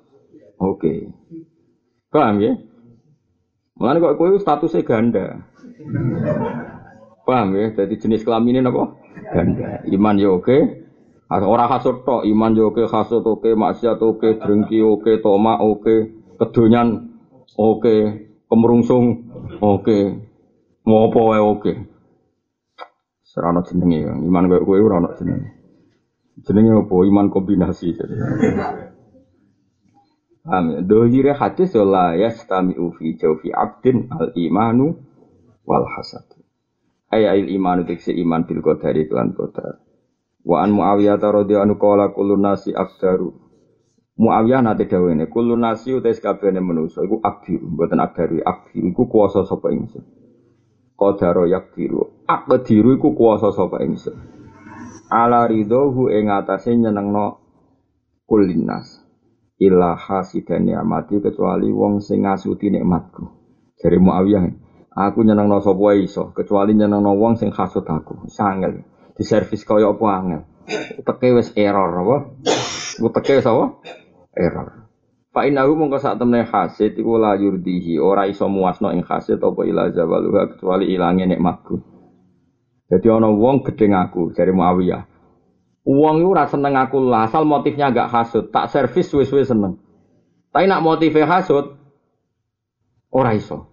oke. 0.55 1.11
Paham 2.07 2.39
ya? 2.39 2.55
Mulane 3.75 3.99
kok 3.99 4.15
kowe 4.15 4.31
statusnya 4.39 4.87
ganda. 4.87 5.43
Paham 7.27 7.59
ya? 7.59 7.75
Jadi 7.75 7.99
jenis 7.99 8.23
kelamin 8.23 8.63
ini 8.63 8.71
apa? 8.71 8.95
Ganda. 9.35 9.83
Iman 9.91 10.15
ya 10.15 10.31
oke. 10.31 10.87
Orang 11.31 11.71
hasut 11.71 12.03
tok, 12.03 12.27
iman 12.27 12.51
ya 12.55 12.67
oke, 12.67 12.83
hasut 12.91 13.23
oke, 13.23 13.55
maksiat 13.55 14.03
oke, 14.03 14.35
drengki 14.35 14.83
oke, 14.83 15.23
toma 15.23 15.55
oke, 15.63 16.11
kedonyan 16.35 17.07
oke, 17.55 17.95
kemerungsung 18.51 19.31
oke, 19.63 20.27
mau 20.83 21.07
apa 21.07 21.39
oke. 21.39 21.73
Serana 23.23 23.63
jenenge, 23.63 24.11
iman 24.27 24.51
kowe 24.59 24.75
ora 24.75 24.99
ono 24.99 25.15
jenenge. 25.15 25.60
Jenenge 26.41 26.73
apa? 26.73 26.95
Iman 27.05 27.27
kombinasi. 27.29 27.93
Paham 30.41 30.65
ya? 30.73 30.79
Dohire 30.81 31.37
hadis 31.37 31.77
la 31.77 32.17
yastami'u 32.17 32.97
fi 32.97 33.13
jawfi 33.13 33.53
abdin 33.53 34.09
al 34.09 34.33
imanu 34.33 34.97
wal 35.69 35.85
hasad. 35.85 36.25
Ay 37.13 37.29
al 37.29 37.45
imanu 37.45 37.85
tiksi 37.85 38.17
iman 38.25 38.49
bil 38.49 38.65
qadari 38.65 39.05
tuan 39.05 39.37
qadar. 39.37 39.77
Wa 40.41 40.65
an 40.65 40.73
Muawiyah 40.73 41.21
radhiyallahu 41.21 41.65
anhu 41.69 41.77
qala 41.77 42.09
kullu 42.09 42.33
nasi 42.41 42.73
akdaru. 42.73 43.29
Muawiyah 44.17 44.65
nate 44.65 44.89
dawene 44.89 45.29
kullu 45.29 45.53
nasi 45.53 45.93
utais 45.93 46.17
kabehane 46.17 46.57
manusa 46.57 47.05
iku 47.05 47.21
akdir, 47.21 47.61
mboten 47.61 48.01
akdaru, 48.01 48.41
akdir 48.41 48.81
iku 48.81 49.05
kuwasa 49.05 49.45
sapa 49.45 49.69
ingsun. 49.69 50.01
Qadaro 50.97 51.45
yakdiru. 51.45 52.25
Akdiru 52.25 52.97
iku 52.97 53.13
kuwasa 53.13 53.53
sapa 53.53 53.85
ingsun. 53.85 54.40
Ala 55.11 55.43
ridhohu 55.43 56.07
ing 56.07 56.31
atase 56.31 56.71
nyenengno 56.71 57.43
kulinas 58.23 59.03
illa 59.59 59.99
hasidan 59.99 60.71
ni'mati 60.71 61.19
kecuali 61.19 61.67
wong 61.67 61.99
sing 61.99 62.23
ngasuti 62.23 62.71
nikmatku. 62.71 63.27
Dari 63.75 63.99
Muawiyah, 63.99 64.47
aku 64.95 65.27
nyenengno 65.27 65.59
sapa 65.59 65.99
iso, 65.99 66.31
kecuali 66.31 66.79
nyenengno 66.79 67.11
wong 67.19 67.35
sing 67.35 67.51
hasud 67.51 67.83
aku. 67.83 68.31
Sangel. 68.31 68.87
Di 69.11 69.27
servis 69.27 69.67
kaya 69.67 69.91
apa 69.91 70.05
angel. 70.15 70.41
Teke 71.03 71.35
wis 71.35 71.51
error 71.59 71.91
apa? 71.91 72.17
Teke 73.19 73.43
wis 73.43 73.47
apa? 73.51 73.83
Error. 74.31 74.87
Fa 75.31 75.43
innahu 75.43 75.75
mongko 75.75 75.99
sak 75.99 76.23
temne 76.23 76.47
hasid 76.47 76.95
iku 76.95 77.19
la 77.19 77.35
yurdihi, 77.35 77.99
ora 77.99 78.31
iso 78.31 78.47
muasno 78.47 78.95
ing 78.95 79.03
hasid 79.03 79.43
apa 79.43 79.61
ila 79.67 79.91
zawaluha 79.91 80.55
kecuali 80.55 80.87
ilange 80.87 81.27
nikmatku. 81.27 81.90
Jadi 82.91 83.07
ana 83.07 83.31
wong 83.31 83.63
gedeng 83.63 83.95
aku 83.95 84.35
dari 84.35 84.51
Muawiyah. 84.51 85.07
Uang 85.87 86.21
itu 86.21 86.29
rasa 86.35 86.59
seneng 86.59 86.75
aku 86.75 86.99
lah, 87.01 87.25
asal 87.25 87.47
motifnya 87.47 87.89
agak 87.89 88.11
hasut, 88.11 88.51
tak 88.51 88.67
servis 88.69 89.07
suwe-suwe 89.07 89.47
seneng. 89.47 89.79
Tapi 90.51 90.67
nak 90.67 90.83
motifnya 90.83 91.25
hasut, 91.25 91.79
ora 93.09 93.31
iso. 93.33 93.71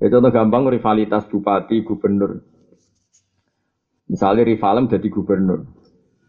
Itu 0.00 0.22
tuh 0.22 0.32
gampang 0.32 0.70
rivalitas 0.70 1.28
bupati, 1.28 1.84
gubernur. 1.84 2.40
Misalnya 4.08 4.48
rivalem 4.48 4.88
jadi 4.88 5.08
gubernur. 5.12 5.68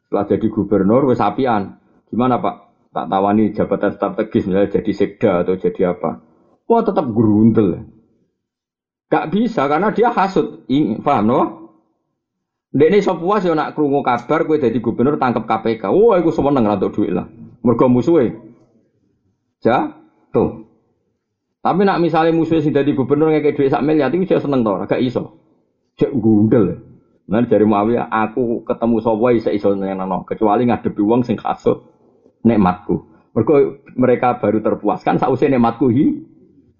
Setelah 0.03 0.25
jadi 0.27 0.47
gubernur, 0.51 1.07
wes 1.07 1.23
apian. 1.23 1.79
Gimana 2.11 2.43
pak? 2.43 2.55
Tak 2.91 3.07
tawani 3.07 3.55
jabatan 3.55 3.95
strategis, 3.95 4.43
misalnya 4.51 4.75
jadi 4.75 4.91
sekda 4.91 5.31
atau 5.47 5.55
jadi 5.55 5.95
apa. 5.95 6.19
Wah 6.67 6.83
tetap 6.83 7.07
gerundel. 7.15 7.87
Gak 9.11 9.27
bisa 9.27 9.67
karena 9.67 9.91
dia 9.91 10.07
hasut. 10.09 10.63
Paham 11.03 11.23
no? 11.27 11.41
Dek 12.71 12.87
ini 12.87 13.03
sop 13.03 13.19
puas 13.19 13.43
ya 13.43 13.51
nak 13.51 13.75
krungu 13.75 13.99
kabar 13.99 14.47
kue 14.47 14.55
jadi 14.55 14.79
gubernur 14.79 15.19
tangkap 15.19 15.43
KPK. 15.43 15.91
Wah, 15.91 16.15
aku 16.15 16.31
seneng 16.31 16.63
ngerantuk 16.63 16.95
duit 16.95 17.11
lah. 17.11 17.27
Mergo 17.59 17.91
musuhe. 17.91 18.31
tuh. 20.31 20.49
Tapi 21.61 21.81
nak 21.83 21.99
misalnya 21.99 22.31
musuhnya 22.31 22.63
sih 22.63 22.71
jadi 22.71 22.87
gubernur 22.95 23.35
ngekek 23.35 23.59
duit 23.59 23.69
sak 23.69 23.83
miliar, 23.83 24.09
itu 24.09 24.25
saya 24.25 24.41
seneng 24.41 24.63
tau, 24.63 24.79
agak 24.81 25.03
iso. 25.03 25.35
Cek 25.99 26.15
gundel. 26.15 26.79
Nah 27.27 27.43
dari 27.45 27.67
Muawiyah, 27.67 28.09
aku 28.09 28.65
ketemu 28.65 28.97
sapa 29.03 29.27
isa 29.35 29.51
iso 29.53 29.75
nyenengno, 29.75 30.25
kecuali 30.25 30.65
ngadepi 30.65 31.03
wong 31.03 31.21
sing 31.27 31.35
kasut 31.37 31.85
nikmatku. 32.47 33.03
Mergo 33.35 33.83
mereka 33.93 34.39
baru 34.41 34.63
terpuaskan 34.63 35.19
sausé 35.19 35.51
nikmatku 35.51 35.91
hi. 35.91 36.05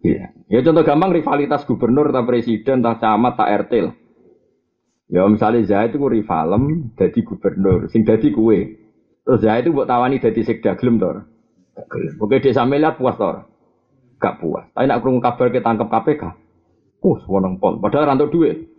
Iya. 0.02 0.34
Ya 0.49 0.60
contoh 0.66 0.82
gampang 0.82 1.14
rivalitas 1.14 1.62
gubernur, 1.70 2.10
tak 2.10 2.26
presiden, 2.26 2.82
tak 2.82 2.97
camat, 2.99 3.38
tak 3.38 3.49
RT 3.66 3.74
lah. 3.86 3.95
Ya 5.12 5.28
misalnya 5.28 5.68
Zaid 5.68 5.93
itu 5.93 6.08
rivalem 6.08 6.95
jadi 6.95 7.20
gubernur, 7.22 7.91
sing 7.91 8.08
jadi 8.08 8.32
kue. 8.32 8.80
Terus 9.28 9.39
Zaid 9.43 9.68
itu 9.68 9.76
buat 9.76 9.86
tawani 9.86 10.18
jadi 10.18 10.41
sekda 10.41 10.80
gelem 10.80 10.97
tor. 10.97 11.28
Oke 12.20 12.39
desa 12.41 12.66
Melihat 12.66 12.97
puas 12.97 13.20
tor. 13.20 13.45
Gak 14.22 14.38
puas. 14.39 14.66
Tapi 14.72 14.86
nak 14.86 15.02
kurung 15.02 15.22
kabar 15.22 15.49
kita 15.49 15.66
tangkap 15.66 15.89
KPK. 15.89 16.24
Uh, 17.02 17.18
sewenang 17.26 17.58
pol. 17.58 17.82
Padahal 17.82 18.14
rantau 18.14 18.30
duit. 18.30 18.70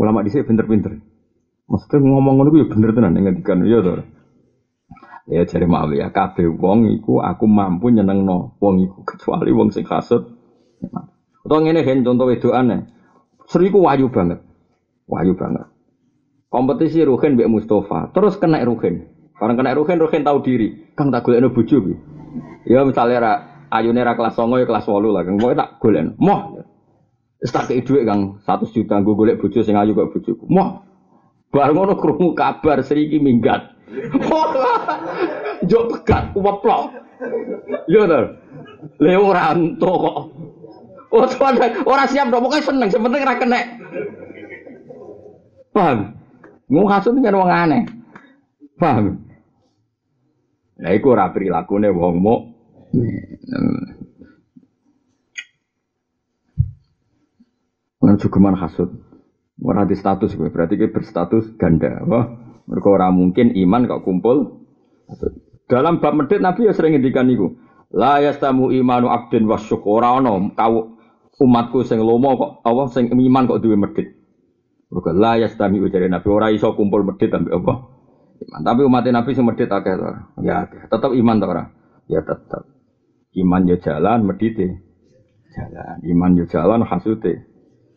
Ulama 0.00 0.22
di 0.22 0.30
sini 0.30 0.46
pinter-pinter. 0.46 0.94
Maksudnya 1.66 1.96
ngomong 1.98 2.34
ngono 2.38 2.50
ya 2.54 2.66
bener 2.70 2.90
tenan 2.94 3.18
ngendikan 3.18 3.66
ya 3.66 3.82
tor. 3.82 4.06
Ya 5.24 5.40
jare 5.48 5.64
Muawiyah, 5.64 6.12
kabeh 6.12 6.52
wong 6.52 6.84
iku 7.00 7.24
aku 7.24 7.48
mampu 7.48 7.88
nyenengno 7.88 8.60
wong 8.60 8.84
iku 8.84 9.08
kecuali 9.08 9.56
wong 9.56 9.72
sing 9.72 9.88
kasut. 9.88 10.20
Utawa 11.44 11.64
ngene 11.64 11.80
gen 11.80 12.04
contoh 12.04 12.28
wedokane. 12.28 12.92
Sri 13.48 13.72
ku 13.72 13.80
wayu 13.84 14.12
banget. 14.12 14.44
Wayu 15.08 15.32
banget. 15.32 15.64
Kompetisi 16.52 17.02
Ruhin 17.08 17.40
mbek 17.40 17.48
Mustafa, 17.48 18.12
terus 18.12 18.36
kena 18.36 18.60
Ruhin. 18.62 19.10
Barang 19.40 19.56
kena 19.58 19.74
Ruhin, 19.74 19.98
Ruhin 19.98 20.22
tahu 20.22 20.44
diri. 20.44 20.92
Kang 20.94 21.10
tak 21.10 21.24
golekno 21.26 21.50
bojo 21.50 21.82
ki. 21.82 21.94
Ya 22.68 22.84
misalnya 22.84 23.18
ra 23.18 23.32
ayune 23.74 24.00
ra 24.04 24.14
kelas 24.14 24.38
9 24.38 24.62
ya 24.62 24.66
kelas 24.68 24.86
8 24.86 25.08
lah, 25.08 25.22
Kang. 25.26 25.36
Pokoke 25.40 25.56
tak 25.58 25.70
golek. 25.82 26.14
Moh. 26.20 26.62
Wis 27.42 27.50
kei 27.50 27.82
dhuwit 27.82 28.06
Kang 28.06 28.38
100 28.46 28.70
juta 28.70 28.94
nggo 29.02 29.18
golek 29.18 29.40
bojo 29.42 29.60
sing 29.66 29.74
ayu 29.74 29.96
kok 29.98 30.14
bojoku. 30.14 30.46
Moh. 30.46 30.84
Bareng 31.50 31.74
ngono 31.74 31.98
krungu 31.98 32.38
kabar 32.38 32.86
Sri 32.86 33.10
iki 33.10 33.18
minggat. 33.18 33.73
Jok 35.70 35.84
pegat, 35.90 36.24
weplok. 36.36 36.82
Iya 37.88 38.02
to. 38.10 38.20
Le 39.00 39.12
ora 39.16 39.54
entuk 39.54 39.96
kok. 39.96 40.18
Oh, 41.14 41.22
orang 41.86 42.10
siap 42.10 42.26
dong, 42.26 42.42
pokoknya 42.42 42.66
seneng, 42.66 42.88
sebenarnya 42.90 43.22
kena 43.22 43.38
kena. 43.38 43.60
Paham? 45.70 45.98
Mau 46.66 46.90
kasut 46.90 47.14
kan 47.22 47.38
wong 47.38 47.50
aneh. 47.50 47.82
Paham? 48.74 49.22
Nah, 50.74 50.90
itu 50.90 51.06
ora 51.06 51.30
perilakunya 51.30 51.94
wong 51.94 52.18
mau. 52.18 52.50
Nang 58.02 58.18
juga 58.18 58.38
man 58.42 58.58
hasud. 58.58 58.90
Ora 59.62 59.86
di 59.86 59.94
status 59.94 60.34
gue, 60.34 60.50
berarti 60.50 60.74
gue 60.74 60.90
berstatus 60.90 61.54
ganda. 61.56 62.02
Wah, 62.04 62.26
mereka 62.64 62.88
orang 62.88 63.12
mungkin 63.16 63.52
iman 63.52 63.84
kok 63.84 64.02
kumpul. 64.04 64.64
Dalam 65.68 66.00
bab 66.00 66.16
medit 66.16 66.40
Nabi 66.40 66.68
ya 66.68 66.72
sering 66.72 66.96
ngendikan 66.96 67.28
niku. 67.28 67.56
La 67.94 68.18
yastamu 68.20 68.72
imanu 68.72 69.12
abdin 69.12 69.44
wa 69.46 69.60
syukura 69.60 70.18
ono 70.18 70.52
umatku 71.34 71.84
sing 71.84 72.00
lomo 72.00 72.30
kok 72.36 72.50
apa 72.64 72.82
sing 72.90 73.12
iman 73.12 73.44
kok 73.48 73.60
duwe 73.60 73.76
medit. 73.76 74.08
Mergo 74.88 75.10
la 75.12 75.36
yastami 75.40 75.80
ujare 75.82 76.08
Nabi 76.08 76.28
ora 76.30 76.48
iso 76.52 76.72
kumpul 76.72 77.04
medit 77.04 77.32
ambek 77.32 77.52
apa. 77.52 77.74
Iman. 78.44 78.60
Tapi 78.64 78.80
umat 78.84 79.06
Nabi 79.08 79.30
sing 79.36 79.44
medit 79.44 79.68
akeh 79.68 79.94
to. 79.94 80.08
Ya, 80.44 80.68
tetap 80.68 81.10
iman 81.12 81.36
to? 81.40 81.46
Ya 82.08 82.20
tetap. 82.20 82.62
Iman 83.34 83.66
ya 83.66 83.76
jalan, 83.82 84.30
medit 84.30 84.54
jalan. 85.52 85.96
Iman 86.06 86.38
ya 86.38 86.44
jalan, 86.46 86.86
hasute 86.86 87.54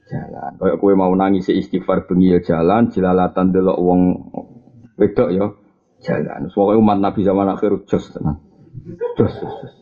jalan. 0.07 0.51
Kayak 0.57 0.77
kue 0.79 0.93
mau 0.95 1.11
nangis 1.13 1.51
istighfar 1.51 2.07
bengi 2.07 2.33
ya 2.33 2.39
jalan, 2.41 2.89
jelalatan 2.89 3.51
delok 3.51 3.77
wong 3.77 4.01
wedok 4.97 5.29
ya 5.31 5.45
jalan. 6.03 6.49
Soalnya 6.51 6.81
umat 6.81 6.97
Nabi 7.01 7.21
zaman 7.25 7.47
akhir 7.49 7.87
jos 7.89 8.05
tenan. 8.13 8.41
Jos, 9.17 9.33
jos, 9.37 9.53
jos. 9.63 9.73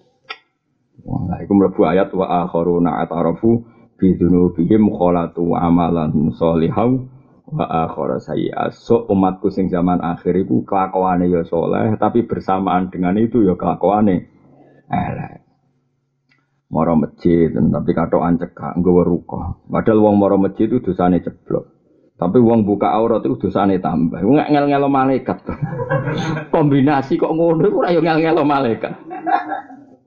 Wah, 1.05 1.37
iku 1.43 1.53
ayat 1.85 2.09
wa 2.17 2.47
akharuna 2.47 3.03
atarafu 3.05 3.61
bi 3.95 4.17
dzunubihim 4.17 4.89
khalatu 4.89 5.53
amalan 5.53 6.33
sholihau 6.33 7.05
wa 7.45 7.65
akhara 7.69 8.17
sayyi'at. 8.17 8.73
So 8.73 9.05
umatku 9.05 9.53
sing 9.53 9.69
zaman 9.69 10.01
akhir 10.01 10.33
iku 10.33 10.65
kelakuane 10.65 11.29
ya 11.29 11.45
soleh, 11.45 11.93
tapi 12.01 12.25
bersamaan 12.25 12.89
dengan 12.89 13.15
itu 13.21 13.45
ya 13.45 13.53
kelakuane 13.53 14.25
elek. 14.89 15.45
Moro 16.65 16.97
masjid, 16.97 17.53
tapi 17.53 17.91
katokan 17.93 18.41
cekak, 18.41 18.81
nggawa 18.81 19.05
ruko. 19.05 19.61
Padahal 19.69 20.01
wong 20.01 20.15
moro 20.17 20.41
masjid 20.41 20.65
itu 20.65 20.81
dosane 20.81 21.21
ceblok. 21.21 21.74
Tapi 22.15 22.39
wong 22.39 22.63
buka 22.63 22.95
aurat 22.95 23.19
itu 23.27 23.35
dosane 23.35 23.75
tambah. 23.83 24.23
Nggak 24.23 24.47
ngel-ngelo 24.47 24.87
malaikat. 24.87 25.43
Kombinasi 26.53 27.19
kok 27.19 27.35
ngono 27.35 27.67
ora 27.75 27.91
yo 27.91 27.99
ngel-ngelo 27.99 28.47
malaikat. 28.47 28.95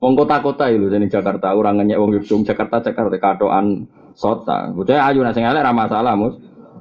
Wong 0.01 0.17
kota-kota 0.17 0.73
itu 0.73 0.89
jadi 0.89 1.05
Jakarta 1.05 1.53
orang 1.53 1.77
ngenyek 1.77 1.99
wong 2.01 2.09
Yogyakarta 2.17 2.81
Jakarta 2.81 3.13
Jakarta 3.13 3.17
katoan 3.21 3.85
sota. 4.17 4.73
Bocah 4.73 5.05
ayu 5.05 5.21
nasi 5.21 5.45
elek 5.45 5.61
ra 5.61 5.69
masalah, 5.69 6.17
Mus. 6.17 6.33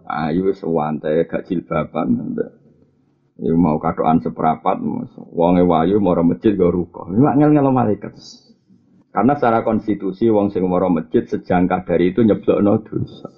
Ayu 0.09 0.49
wis 0.49 0.65
wante 0.65 1.29
gak 1.29 1.45
jilbaban. 1.45 2.33
Ya 3.37 3.53
mau 3.53 3.77
katoan 3.77 4.25
seperapat, 4.25 4.81
Mus. 4.81 5.13
Wonge 5.35 5.61
wayu 5.61 6.01
moro 6.01 6.25
masjid 6.25 6.57
go 6.57 6.73
ruko. 6.73 7.05
Mak 7.05 7.37
ngel-ngelo 7.37 7.69
malaikat. 7.69 8.17
Karena 9.13 9.37
secara 9.37 9.61
konstitusi 9.61 10.33
wong 10.33 10.49
sing 10.55 10.65
masjid 10.65 11.27
sejangka 11.29 11.85
dari 11.85 12.17
itu 12.17 12.25
nyeblokno 12.25 12.81
dosa. 12.81 13.38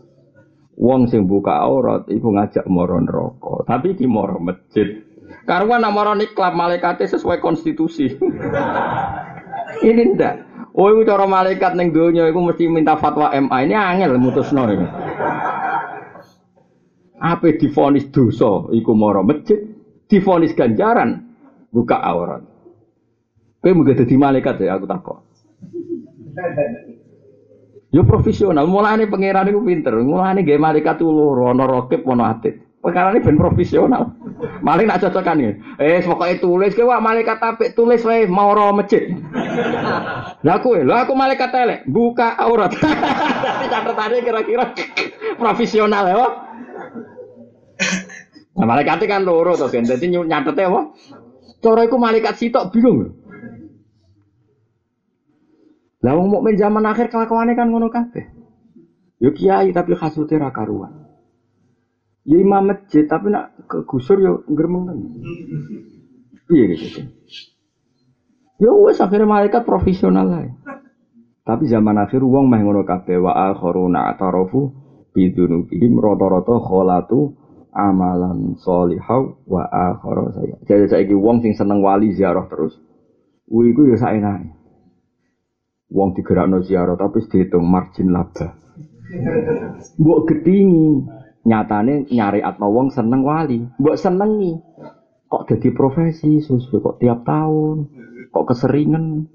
Wong 0.81 1.13
sing 1.13 1.29
buka 1.29 1.61
aurat 1.61 2.09
iku 2.09 2.33
ngajak 2.33 2.65
moro 2.65 2.97
neraka, 2.97 3.69
tapi 3.69 3.93
di 3.93 4.09
moro 4.09 4.41
masjid. 4.41 5.05
Karena 5.45 5.77
nak 5.77 5.93
moro 5.93 6.17
niklap 6.17 6.57
malaikatnya 6.57 7.05
sesuai 7.05 7.37
konstitusi. 7.37 8.09
Ini 9.89 10.03
ndak. 10.17 10.35
Oh, 10.73 10.89
itu 10.89 11.05
cara 11.05 11.29
malaikat 11.29 11.77
ning 11.77 11.93
donya 11.93 12.25
iku 12.33 12.41
mesti 12.41 12.65
minta 12.65 12.97
fatwa 12.97 13.29
MA. 13.29 13.69
Ini 13.69 13.77
angel 13.77 14.17
mutusno 14.17 14.65
iki. 14.73 14.87
Apa 17.21 17.61
difonis 17.61 18.09
dosa 18.09 18.73
iku 18.73 18.97
moro 18.97 19.21
masjid, 19.21 19.61
difonis 20.09 20.57
ganjaran 20.57 21.29
buka 21.69 22.01
aurat. 22.01 22.41
Kowe 23.61 23.77
mung 23.77 23.85
dadi 23.85 24.17
malaikat 24.17 24.65
ya 24.65 24.81
aku 24.81 24.89
takok. 24.89 25.19
Yo 27.91 28.07
profesional, 28.07 28.71
mulane 28.71 29.11
pangeran 29.11 29.51
iku 29.51 29.67
pinter. 29.67 29.99
Mulane 29.99 30.47
gawe 30.47 30.59
malaikat 30.63 31.03
tuh 31.03 31.11
loro, 31.11 31.51
ana 31.51 31.67
rokib 31.67 32.07
ana 32.07 32.39
atit. 32.39 32.63
Perkara 32.81 33.13
ini 33.13 33.21
ben 33.21 33.37
profesional. 33.37 34.15
Maling 34.67 34.89
nak 34.89 35.03
cocokan 35.03 35.43
ya. 35.43 35.53
Eh, 35.77 36.01
pokoknya 36.01 36.41
tulis 36.41 36.73
ke 36.73 36.87
wah 36.87 37.03
malaikat 37.03 37.37
apik 37.43 37.75
tulis 37.77 38.01
wae 38.07 38.25
mau 38.31 38.55
roh 38.57 38.73
masjid. 38.73 39.11
Lah 40.47 40.57
aku, 40.57 40.73
lah 40.73 41.05
aku 41.05 41.13
malaikat 41.13 41.53
elek, 41.53 41.85
buka 41.85 42.33
aurat. 42.41 42.73
Tapi 43.45 43.69
catatannya 43.69 44.25
kira-kira 44.25 44.73
profesional 45.37 46.09
ya. 46.09 46.17
Nah, 48.57 48.65
malaikatnya 48.65 49.05
kan 49.05 49.29
loro 49.29 49.53
to, 49.61 49.69
kan. 49.69 49.85
Dadi 49.85 50.09
nyatetnya 50.09 50.73
apa? 50.73 50.81
Cara 51.61 51.85
iku 51.85 52.01
malaikat 52.01 52.41
sitok 52.41 52.73
bingung. 52.73 53.20
Lah 56.01 56.17
wong 56.17 56.33
mukmin 56.33 56.57
zaman 56.57 56.85
akhir 56.89 57.13
kelakuannya 57.13 57.53
kan 57.53 57.69
ngono 57.69 57.93
kabeh. 57.93 58.25
Yo 59.21 59.37
kiai 59.37 59.69
tapi 59.77 59.93
hasute 59.93 60.41
ra 60.41 60.49
karuan. 60.49 61.13
Ya 62.25 62.41
imam 62.41 62.73
masjid 62.73 63.05
tapi 63.05 63.29
nak 63.29 63.53
ke 63.69 63.85
gusur 63.85 64.17
yo 64.17 64.41
gremeng 64.49 64.85
kan. 64.89 64.99
Iya 66.49 66.65
gitu. 66.73 67.01
Ya 68.61 68.71
wes 68.73 69.01
akhirnya 69.01 69.29
malaikat 69.29 69.65
profesional 69.65 70.25
lah. 70.29 70.49
Tapi 71.45 71.69
zaman 71.69 71.97
akhir 72.01 72.21
uang 72.21 72.49
mah 72.49 72.61
ngono 72.61 72.85
kabeh 72.85 73.21
wa 73.21 73.33
akharuna 73.53 74.13
atarafu 74.13 74.73
bidunubihim 75.13 75.97
rata-rata 76.01 76.61
kholatu 76.61 77.37
amalan 77.73 78.57
solihau 78.61 79.41
wa 79.49 79.65
akhara 79.69 80.33
saya. 80.33 80.57
Jadi 80.65 80.85
saiki 80.89 81.17
wong 81.17 81.41
sing 81.45 81.53
seneng 81.57 81.81
wali 81.85 82.13
ziarah 82.13 82.49
terus. 82.49 82.77
Kuwi 83.49 83.73
iku 83.73 83.89
ya 83.89 83.97
saenake. 83.99 84.60
Wong 85.91 86.15
digerakno 86.15 86.63
ziarah 86.63 86.95
tapi 86.95 87.19
dihitung 87.27 87.67
margin 87.67 88.15
laba. 88.15 88.55
Mbok 89.99 90.21
gedingi, 90.31 91.03
nyatane 91.43 92.07
nyari 92.15 92.39
atma 92.47 92.71
wong 92.71 92.95
seneng 92.95 93.27
wali. 93.27 93.67
Mbok 93.83 93.99
senengi. 93.99 94.55
Kok 95.27 95.47
jadi 95.51 95.69
profesi 95.75 96.39
susu 96.39 96.79
kok 96.79 97.03
tiap 97.03 97.27
tahun. 97.27 97.91
Kok 98.31 98.47
keseringan. 98.55 99.27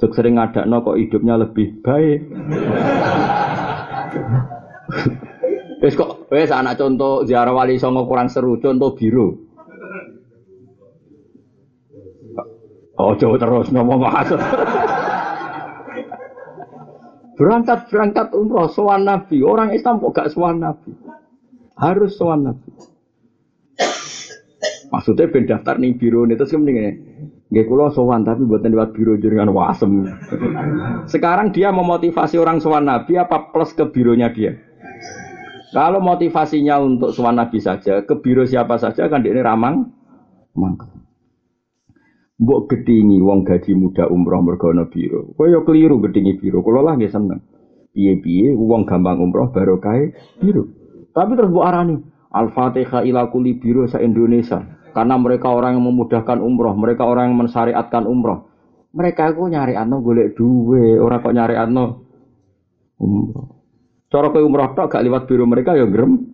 Jok 0.00 0.12
sering 0.12 0.36
ngadakno 0.36 0.84
kok 0.84 0.98
hidupnya 1.00 1.40
lebih 1.40 1.80
baik. 1.80 2.20
Wes 5.80 5.94
kok 5.96 6.28
wes 6.28 6.52
anak 6.52 6.76
contoh 6.76 7.24
ziarah 7.24 7.56
wali 7.56 7.80
songo 7.80 8.04
kurang 8.04 8.28
seru 8.28 8.60
contoh 8.60 8.92
biru. 8.92 9.32
Oh, 13.00 13.16
jauh 13.16 13.40
terus 13.40 13.72
ngomong 13.72 14.04
maksud. 14.04 14.36
Berangkat 17.42 17.90
berangkat 17.90 18.30
umroh 18.38 18.70
sowan 18.70 19.02
Nabi. 19.02 19.42
Orang 19.42 19.74
Islam 19.74 19.98
kok 19.98 20.14
gak 20.14 20.30
sowan 20.30 20.62
Nabi? 20.62 20.94
Harus 21.74 22.14
sowan 22.14 22.46
Nabi. 22.46 22.70
Maksudnya 24.94 25.26
ben 25.26 25.50
daftar 25.50 25.74
nih 25.82 25.98
biro 25.98 26.22
ini 26.22 26.38
terus 26.38 26.54
kemudian 26.54 26.94
Gak 27.50 27.66
kulo 27.66 27.90
sowan 27.90 28.22
tapi 28.22 28.46
buatan 28.46 28.70
lewat 28.70 28.94
biro 28.94 29.18
jaringan 29.18 29.50
wasem. 29.50 30.06
Sekarang 31.10 31.50
dia 31.50 31.74
memotivasi 31.74 32.38
orang 32.38 32.62
sowan 32.62 32.86
Nabi 32.86 33.18
apa 33.18 33.50
plus 33.50 33.74
ke 33.74 33.90
bironya 33.90 34.30
dia? 34.30 34.54
Kalau 35.74 35.98
motivasinya 35.98 36.78
untuk 36.78 37.10
sowan 37.10 37.42
Nabi 37.42 37.58
saja, 37.58 38.06
ke 38.06 38.14
biro 38.22 38.46
siapa 38.46 38.78
saja 38.78 39.10
kan 39.10 39.20
dia 39.20 39.34
ini 39.34 39.42
ramang. 39.42 39.90
Mbok 42.40 42.60
gedingi 42.72 43.20
wong 43.20 43.44
gaji 43.44 43.76
muda 43.76 44.08
umroh 44.08 44.40
mergono 44.40 44.88
biro. 44.88 45.36
Kaya 45.36 45.60
keliru 45.66 46.00
gedingi 46.00 46.40
biro. 46.40 46.64
Kulo 46.64 46.80
lah 46.80 46.96
nggih 46.96 47.12
seneng. 47.12 47.40
Piye-piye 47.92 48.56
wong 48.56 48.88
gampang 48.88 49.20
umroh 49.20 49.52
barokah 49.52 50.00
biro. 50.40 50.64
Tapi 51.12 51.36
terus 51.36 51.52
mbok 51.52 51.66
arani 51.68 51.96
Al-Fatihah 52.32 53.04
ila 53.04 53.28
kuli 53.28 53.60
biro 53.60 53.84
sa 53.84 54.00
Indonesia. 54.00 54.64
Karena 54.92 55.16
mereka 55.16 55.48
orang 55.48 55.76
yang 55.76 55.88
memudahkan 55.88 56.40
umroh, 56.40 56.76
mereka 56.76 57.08
orang 57.08 57.32
yang 57.32 57.40
mensyariatkan 57.44 58.04
umroh. 58.04 58.48
Mereka 58.92 59.32
itu 59.32 59.48
nyari 59.48 59.72
atno 59.72 60.04
golek 60.04 60.36
duwe, 60.36 61.00
orang 61.00 61.24
kok 61.24 61.32
nyari 61.32 61.56
atno 61.56 62.04
umroh. 63.00 63.48
Cara 64.12 64.28
ke 64.28 64.44
umroh 64.44 64.76
tok 64.76 64.92
gak 64.92 65.04
lewat 65.04 65.24
biru 65.24 65.48
mereka 65.48 65.72
ya 65.72 65.88
gerem. 65.88 66.28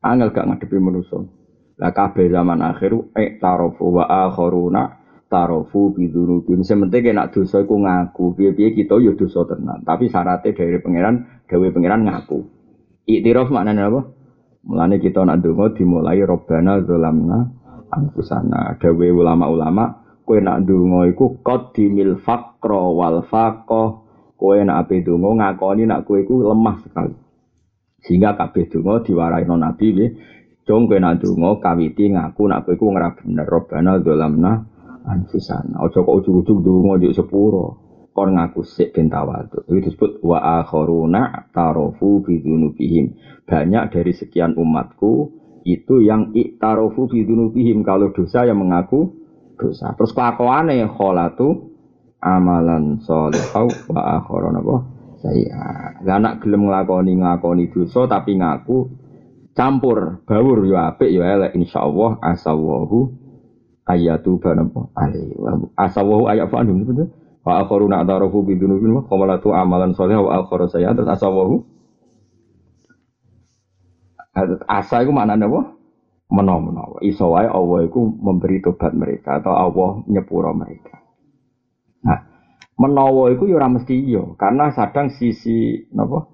Angel 0.00 0.32
gak 0.32 0.48
ngadepi 0.48 0.76
manusia. 0.80 1.20
Lah 1.80 1.92
kabeh 1.94 2.28
zaman 2.28 2.60
akhir 2.60 2.92
eh 3.16 3.40
tarofu 3.40 3.88
wa 3.88 4.04
akharuna 4.04 5.02
tarofu 5.32 5.96
bidunubim. 5.96 6.60
Sementing 6.60 7.16
nak 7.16 7.32
dosa 7.32 7.64
iku 7.64 7.80
ngaku. 7.80 8.36
Piye-piye 8.36 8.76
kita 8.76 9.00
ya 9.00 9.16
dosa 9.16 9.48
tenan. 9.48 9.80
Tapi 9.80 10.12
syaratnya 10.12 10.52
dari 10.52 10.76
pangeran, 10.84 11.44
gawe 11.48 11.66
pangeran 11.72 12.04
ngaku. 12.04 12.38
Iktiraf 13.08 13.48
maknanya 13.48 13.88
apa? 13.88 14.00
Mulane 14.62 15.02
kita 15.02 15.26
nak 15.26 15.42
donga 15.42 15.74
dimulai 15.74 16.22
robbana 16.22 16.84
zalamna 16.84 17.38
anfusana. 17.90 18.78
Dawe 18.78 19.06
ulama-ulama 19.10 20.04
kowe 20.22 20.38
nak 20.38 20.68
donga 20.68 21.10
iku 21.10 21.42
qaddimil 21.42 22.20
faqra 22.22 22.82
wal 22.92 23.26
faqah. 23.26 24.04
Kowe 24.38 24.58
nak 24.62 24.86
ape 24.86 25.02
donga 25.02 25.34
ngakoni 25.34 25.88
nak 25.88 26.06
kowe 26.06 26.20
iku 26.20 26.46
lemah 26.46 26.78
sekali. 26.84 27.16
Sehingga 28.06 28.38
kabeh 28.38 28.70
donga 28.70 29.02
diwaraino 29.02 29.54
Nabi 29.58 29.86
nggih. 29.96 30.10
Jong 30.62 30.86
kowe 30.86 30.98
nak 31.02 31.18
donga 31.18 31.58
kawiti 31.58 32.14
ngaku 32.14 32.46
nak 32.46 32.62
kowe 32.62 32.74
iku 32.78 32.94
ora 32.94 33.10
bener 33.18 33.46
robbana 33.50 33.98
zalamna 33.98 34.62
anfusana. 35.02 35.82
Aja 35.82 36.06
kok 36.06 36.16
ujug-ujug 36.22 36.62
donga 36.62 37.02
njuk 37.02 37.18
sepuro 37.18 37.66
kon 38.14 38.38
ngaku 38.38 38.62
sik 38.62 38.94
ben 38.94 39.10
tawadhu. 39.10 39.66
Itu 39.66 39.90
disebut 39.90 40.22
wa 40.22 40.62
akharuna 40.62 41.50
tarofu 41.50 42.22
bidunubihim. 42.22 43.18
Banyak 43.42 43.90
dari 43.90 44.12
sekian 44.14 44.54
umatku 44.54 45.34
itu 45.66 45.98
yang 45.98 46.30
iktarofu 46.30 47.10
bidunubihim 47.10 47.82
kalau 47.82 48.14
dosa 48.14 48.46
yang 48.46 48.62
mengaku 48.62 49.18
dosa. 49.58 49.98
Terus 49.98 50.14
kelakuane 50.14 50.78
kholatu 50.94 51.74
amalan 52.22 53.02
sholihau 53.02 53.66
wa 53.90 54.02
akharuna 54.22 54.62
apa? 54.62 54.76
Saya. 55.22 55.58
Anak 56.06 56.46
gelem 56.46 56.70
nglakoni 56.70 57.18
nglakoni 57.18 57.66
dosa 57.74 58.06
tapi 58.06 58.38
ngaku 58.38 59.01
campur 59.52 60.24
bawur 60.24 60.64
yo 60.64 60.76
apik 60.80 61.12
yo 61.12 61.24
elek 61.24 61.52
insyaallah 61.56 62.20
asawahu 62.24 63.12
ayatu 63.88 64.40
banapa 64.40 64.88
alaihi 64.96 65.36
asawahu 65.76 66.28
ayat 66.30 66.48
fa'andum 66.48 66.86
betul 66.88 67.08
Wa 67.42 67.66
akharuna 67.66 68.06
atarafu 68.06 68.46
bi 68.46 68.54
dzunubin 68.54 68.94
wa 68.94 69.02
qamalatu 69.02 69.50
amalan 69.50 69.98
sholih 69.98 70.22
wa 70.22 70.46
akhara 70.46 70.70
saya 70.70 70.94
terus 70.94 71.10
asawahu. 71.10 71.66
Asa 74.70 75.02
itu 75.02 75.10
maknanya 75.10 75.50
apa? 75.50 75.76
Menawa-menawa. 76.32 77.04
Iso 77.04 77.34
wae 77.34 77.44
Allah 77.44 77.84
iku 77.84 78.08
memberi 78.08 78.62
tobat 78.64 78.94
mereka 78.96 79.42
atau 79.42 79.52
Allah 79.52 80.00
nyepuro 80.08 80.54
mereka. 80.56 81.02
Nah, 82.06 82.24
menawa 82.78 83.28
iku 83.34 83.50
ya 83.50 83.60
ora 83.60 83.68
mesti 83.68 83.92
iya 83.92 84.24
karena 84.40 84.72
sadang 84.72 85.12
sisi 85.12 85.84
napa? 85.92 86.30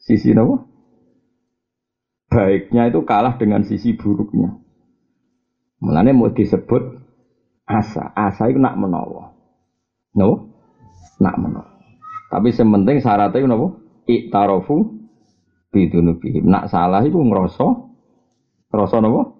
Sisi 0.00 0.32
napa? 0.32 0.62
Baiknya 2.34 2.90
itu 2.90 3.06
kalah 3.06 3.38
dengan 3.38 3.62
sisi 3.62 3.94
buruknya. 3.94 4.58
Mulane 5.78 6.10
mau 6.10 6.34
disebut 6.34 6.98
asa. 7.62 8.10
Asa 8.10 8.50
itu 8.50 8.58
nak 8.58 8.74
menawa. 8.74 9.30
No, 10.18 10.50
nak 11.22 11.38
meno. 11.38 11.62
Tapi 12.34 12.50
sementing 12.50 12.98
syaratnya 12.98 13.38
itu 13.38 13.46
nopo 13.46 13.66
iktarofu 14.10 14.98
bidunubihim. 15.70 16.50
Nak 16.50 16.74
salah 16.74 17.06
itu 17.06 17.14
ngerasa, 17.14 17.66
ngerasa 18.74 18.96
nopo 18.98 19.38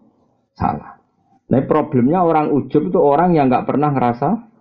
salah. 0.54 1.02
Nah 1.50 1.66
problemnya 1.66 2.22
orang 2.22 2.54
ujub 2.54 2.94
itu 2.94 2.98
orang 3.02 3.34
yang 3.34 3.50
nggak 3.50 3.66
pernah 3.66 3.90
ngerasa 3.90 4.54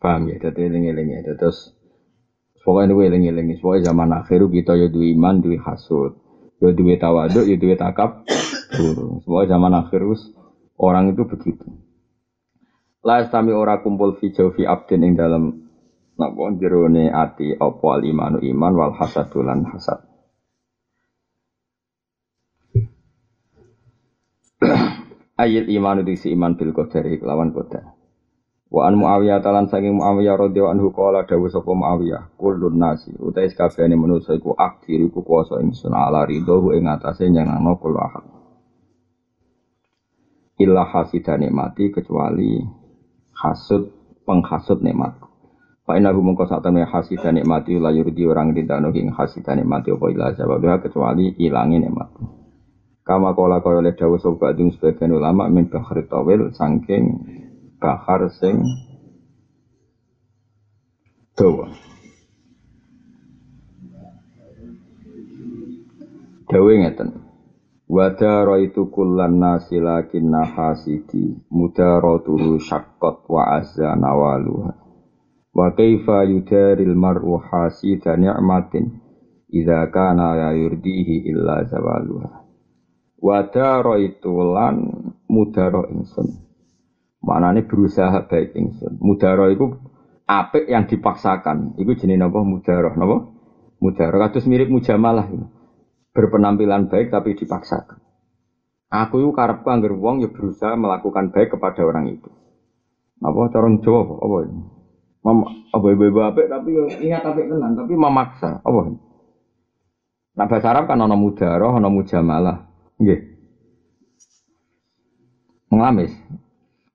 Paham 0.00 0.32
ya, 0.32 0.40
jadi 0.40 0.72
eling-eling 0.72 1.12
ya. 1.12 1.36
Terus 1.36 1.76
pokoknya 2.62 2.92
itu 2.92 3.02
eling-eling. 3.08 3.46
Pokoknya 3.60 3.92
zaman 3.92 4.10
akhir 4.16 4.40
kita 4.48 4.72
ya 4.76 4.86
duwe 4.88 5.12
iman, 5.16 5.40
duwe 5.40 5.56
hasud. 5.60 6.16
Ya 6.60 6.70
duwe 6.76 7.00
tawaduk, 7.00 7.44
ya 7.48 7.56
duwe 7.56 7.74
takab. 7.76 8.24
Pokoknya 9.24 9.56
zaman 9.56 9.72
akhir 9.76 10.00
orang 10.80 11.12
itu 11.12 11.22
begitu. 11.28 11.68
La 13.00 13.24
istami 13.24 13.56
ora 13.56 13.80
kumpul 13.80 14.20
fi 14.20 14.28
jawfi 14.28 14.68
abdin 14.68 15.04
ing 15.04 15.12
dalam 15.16 15.72
napa 16.20 16.52
jerone 16.60 17.08
ati 17.08 17.56
apa 17.56 17.86
al 17.96 18.04
imanu 18.04 18.44
iman 18.44 18.72
wal 18.76 18.92
hasadulan 18.92 19.64
hasad. 19.72 20.04
Ayat 25.40 25.72
iman 25.72 26.04
itu 26.04 26.28
iman 26.36 26.60
bil 26.60 26.76
qadari 26.76 27.16
lawan 27.24 27.56
qadar. 27.56 27.99
Wa 28.70 28.86
an 28.86 29.02
Muawiyah 29.02 29.42
talan 29.42 29.66
saking 29.66 29.98
Muawiyah 29.98 30.38
radhiyallahu 30.38 30.74
anhu 30.78 30.88
qala 30.94 31.26
dawu 31.26 31.50
sapa 31.50 31.74
Muawiyah 31.74 32.38
kullun 32.38 32.78
nasi 32.78 33.10
utai 33.18 33.50
sakabehane 33.50 33.98
manusa 33.98 34.38
iku 34.38 34.54
aktir 34.54 35.10
iku 35.10 35.26
kuwasa 35.26 35.58
ingsun 35.58 35.90
ala 35.90 36.22
ridho 36.22 36.70
ing 36.78 36.86
atase 36.86 37.26
nyenengno 37.26 37.74
kula 37.82 37.98
ahad. 38.06 38.24
Illa 40.62 40.86
hasidane 40.86 41.50
mati 41.50 41.90
kecuali 41.90 42.62
hasud 43.34 43.90
penghasut 44.22 44.86
nikmatku. 44.86 45.26
Fa 45.82 45.98
inna 45.98 46.14
hu 46.14 46.22
mungko 46.22 46.46
sak 46.46 46.62
temene 46.62 46.86
hasidan 46.86 47.42
nikmati 47.42 47.74
la 47.74 47.90
yurdi 47.90 48.22
orang 48.22 48.54
ridano 48.54 48.94
ing 48.94 49.10
hasidan 49.10 49.58
nikmati 49.58 49.90
apa 49.90 50.06
ila 50.14 50.30
sababnya 50.38 50.78
kecuali 50.78 51.34
ilangi 51.42 51.82
nikmatku. 51.82 52.22
Kama 53.02 53.34
kola 53.34 53.58
kaya 53.58 53.82
oleh 53.82 53.98
dawuh 53.98 54.22
sapa 54.22 54.54
sebagian 54.54 55.10
ulama 55.10 55.50
min 55.50 55.66
bahri 55.66 56.06
tawil 56.06 56.54
saking 56.54 57.18
bahar 57.80 58.28
sing 58.28 58.60
dawa. 61.32 61.72
Dawe 66.50 66.72
ngeten. 66.76 67.10
Wadaro 67.90 68.54
itu 68.62 68.86
kullan 68.86 69.42
nasi 69.42 69.82
lakin 69.82 70.30
nahasidi 70.30 71.42
mudaratuhu 71.50 72.62
syaqqat 72.62 73.26
wa 73.26 73.58
azza 73.58 73.98
nawaluha. 73.98 74.78
Wa 75.50 75.74
kaifa 75.74 76.22
yudaril 76.22 76.94
mar'u 76.94 77.34
hasida 77.42 78.14
ni'matin 78.14 78.94
idza 79.50 79.90
kana 79.90 80.38
la 80.38 80.50
yurdihi 80.54 81.26
illa 81.34 81.66
zawaluha. 81.66 82.46
Wadaro 83.18 83.98
itu 83.98 84.30
lan 84.38 84.76
mudaro 85.26 85.90
ingsun. 85.90 86.49
Maknane 87.20 87.68
berusaha 87.68 88.26
baik 88.26 88.56
ingsun. 88.56 88.96
Mudaro 89.00 89.52
itu 89.52 89.76
apik 90.24 90.68
yang 90.68 90.88
dipaksakan. 90.88 91.76
Iku 91.76 91.96
jenis 91.96 92.16
napa 92.16 92.40
mudaro 92.40 92.96
napa? 92.96 93.16
Mudaro 93.80 94.16
kados 94.16 94.48
mirip 94.48 94.72
mujamalah. 94.72 95.28
Gitu 95.28 95.60
berpenampilan 96.10 96.90
baik 96.90 97.14
tapi 97.14 97.38
dipaksakan. 97.38 98.02
Aku 98.90 99.22
itu 99.22 99.30
karepku 99.30 99.70
anggar 99.70 99.94
wong 99.94 100.26
ya 100.26 100.28
berusaha 100.34 100.74
melakukan 100.74 101.30
baik 101.30 101.54
kepada 101.54 101.86
orang 101.86 102.10
itu. 102.10 102.26
Apa 103.22 103.52
corong 103.54 103.78
Jawa 103.86 104.18
apa? 104.18 104.36
Ini? 104.50 104.62
Mama, 105.20 105.44
apa 105.70 105.86
ibu-ibu 105.92 106.20
apik 106.24 106.48
tapi 106.48 106.74
ya 106.74 106.84
ingat 106.98 107.22
apik 107.22 107.46
tenan 107.46 107.78
tapi 107.78 107.94
memaksa. 107.94 108.58
Apa 108.64 108.80
ini? 108.90 108.98
Nah 110.34 110.46
bahasa 110.48 110.72
Arab 110.72 110.88
kan 110.90 110.98
ana 110.98 111.14
mudaroh, 111.14 111.76
ana 111.76 111.86
mujamalah. 111.86 112.66
Nggih. 112.98 113.20
Ngamis. 115.70 116.12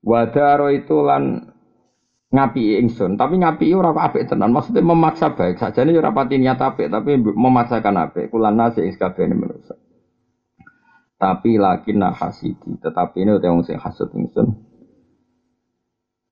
Wadaro 0.05 0.69
itu 0.69 1.01
lan 1.01 1.49
ngapi 2.29 2.77
ingsun, 2.85 3.17
tapi 3.17 3.41
ngapi 3.41 3.73
ora 3.73 3.89
apik 3.89 4.29
tenan. 4.29 4.53
Maksudnya 4.53 4.85
memaksa 4.85 5.33
baik. 5.33 5.57
saja 5.57 5.81
ini 5.81 5.97
ora 5.97 6.13
pati 6.13 6.37
niat 6.37 6.61
apik, 6.61 6.93
tapi 6.93 7.17
memaksakan 7.17 7.95
apik. 8.05 8.29
Kulan 8.29 8.53
nasi 8.53 8.85
ing 8.85 8.93
sakabehane 8.93 9.33
manusa. 9.33 9.73
Tapi 11.15 11.57
lagi 11.57 11.95
hasidi, 11.95 12.77
tetapi 12.77 13.23
ini 13.23 13.39
udah 13.39 13.49
sing 13.65 13.81
hasud 13.81 14.13
ingsun. 14.13 14.51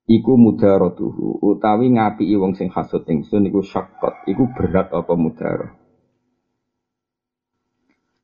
Iku 0.04 0.36
mudarotuhu, 0.36 1.40
utawi 1.40 1.96
ngapi 1.96 2.28
wong 2.36 2.54
sing 2.60 2.68
hasud 2.68 3.08
ingsun 3.08 3.48
iku 3.48 3.64
syakot, 3.64 4.28
iku 4.28 4.52
berat 4.52 4.92
apa 4.92 5.16
mudaro. 5.16 5.72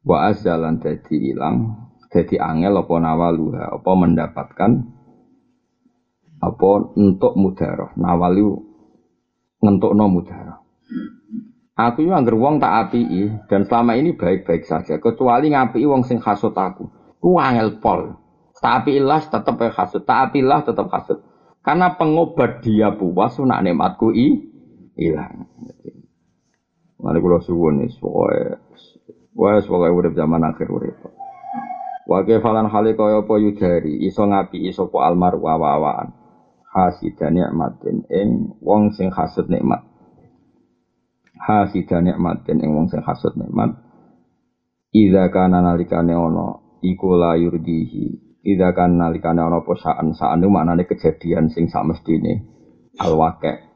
Wa 0.04 0.28
azalan 0.28 0.84
dadi 0.84 1.32
ilang, 1.32 1.88
dadi 2.12 2.36
angel 2.36 2.84
apa 2.84 2.94
nawaluha, 3.00 3.80
apa 3.80 3.92
mendapatkan 3.96 4.99
apa 6.40 6.96
untuk 6.96 7.36
mudaroh 7.36 7.92
nawali 8.00 8.44
ngentuk 9.60 9.92
no 9.92 10.08
mudaroh 10.08 10.60
aku 11.80 12.04
itu 12.04 12.12
angger 12.12 12.36
wong 12.36 12.60
tak 12.60 12.92
api 12.92 13.32
dan 13.48 13.64
selama 13.64 13.96
ini 13.96 14.12
baik-baik 14.12 14.68
saja. 14.68 15.00
Kecuali 15.00 15.48
ngapi 15.56 15.80
wong 15.88 16.04
sing 16.04 16.20
hasut 16.20 16.52
aku. 16.52 16.92
Ku 17.24 17.40
angel 17.40 17.80
pol. 17.80 18.20
Tak 18.60 18.84
api 18.84 19.00
ilah 19.00 19.24
tetap 19.24 19.56
hasut. 19.56 20.04
Tak 20.04 20.30
api 20.30 20.44
ilah 20.44 20.62
tetap 20.68 20.92
hasut. 20.92 21.24
Karena 21.64 21.96
pengobat 21.96 22.60
dia 22.60 22.92
puas 22.92 23.40
nak 23.40 23.64
nikmatku 23.64 24.12
i 24.16 24.28
hilang 24.96 25.48
Mari 27.00 27.20
kula 27.24 27.40
suwun 27.40 27.88
wis 27.88 27.96
Wes 29.40 29.64
pokoke 29.72 29.88
urip 29.88 30.14
zaman 30.20 30.44
akhir 30.44 30.68
urip. 30.68 31.00
Wa 32.04 32.28
falan 32.28 32.68
hale 32.68 32.92
kaya 33.00 33.24
yudari 33.24 34.04
iso 34.04 34.28
ngapi 34.28 34.68
iso 34.68 34.92
po 34.92 35.00
almar 35.00 35.40
wawaan. 35.40 36.19
Hasidan 36.70 37.34
nikmatin 37.34 38.06
ing 38.14 38.54
wong 38.62 38.94
sing 38.94 39.10
hasud 39.10 39.50
nikmat. 39.50 39.82
Hasidan 41.38 42.06
nikmatin 42.06 42.62
ing 42.62 42.72
wong 42.78 42.88
sing 42.94 43.02
hasud 43.02 43.34
nikmat. 43.38 43.74
Idza 44.94 45.30
kana 45.34 45.62
nalikane 45.66 46.14
ana 46.14 46.62
iku 46.82 47.14
la 47.18 47.38
yurdihi 47.38 48.30
Ida 48.40 48.72
kan 48.72 48.96
nalikane 48.96 49.44
ana 49.44 49.60
apa 49.60 49.76
saan 49.76 50.16
saan 50.16 50.48
maknane 50.48 50.88
kejadian 50.88 51.52
sing 51.52 51.68
samestine 51.68 52.48
alwake 52.96 53.70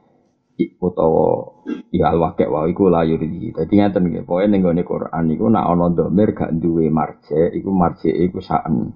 utawa 0.79 1.59
ya 1.91 2.15
alwake 2.15 2.47
wae 2.47 2.71
iku 2.71 2.87
layur 2.87 3.19
iki. 3.19 3.51
Dadi 3.51 3.73
ngeten 3.75 4.07
nggih, 4.07 4.23
pokoke 4.23 4.47
ning 4.47 4.61
gone 4.63 4.83
Quran 4.85 5.25
iku 5.33 5.45
nak 5.49 5.65
ana 5.67 5.89
domir 5.91 6.31
gak 6.31 6.53
duwe 6.55 6.87
marje, 6.93 7.51
iku 7.57 7.69
marje 7.73 8.07
iku 8.13 8.39
saan. 8.39 8.93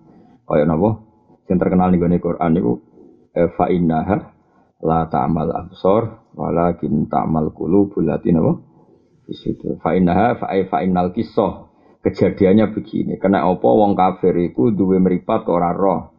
Kaya 0.48 0.64
napa? 0.64 1.04
Sing 1.50 1.60
terkenal 1.60 1.92
ning 1.92 2.00
gone 2.00 2.18
Quran 2.22 2.52
iku 2.56 2.72
e, 2.80 2.97
fa 3.54 3.70
innaha 3.70 4.18
la 4.82 5.06
ta'mal 5.10 5.50
absor 5.54 6.34
walakin 6.34 7.06
ta'mal 7.10 7.54
qulubul 7.54 8.06
lati 8.06 8.34
napa? 8.34 8.58
Di 9.28 9.34
situ. 9.36 9.78
Fa 9.84 9.94
innaha 9.94 10.40
fa 10.40 10.54
fa 10.70 10.82
innal 10.82 11.12
kisah 11.12 11.68
Kejadiannya 12.08 12.72
begini, 12.72 13.20
kena 13.20 13.52
opo 13.52 13.84
wong 13.84 13.92
kafir 13.92 14.32
itu 14.40 14.72
duwe 14.72 14.96
meripat 14.96 15.44
ora 15.52 15.76
roh. 15.76 16.16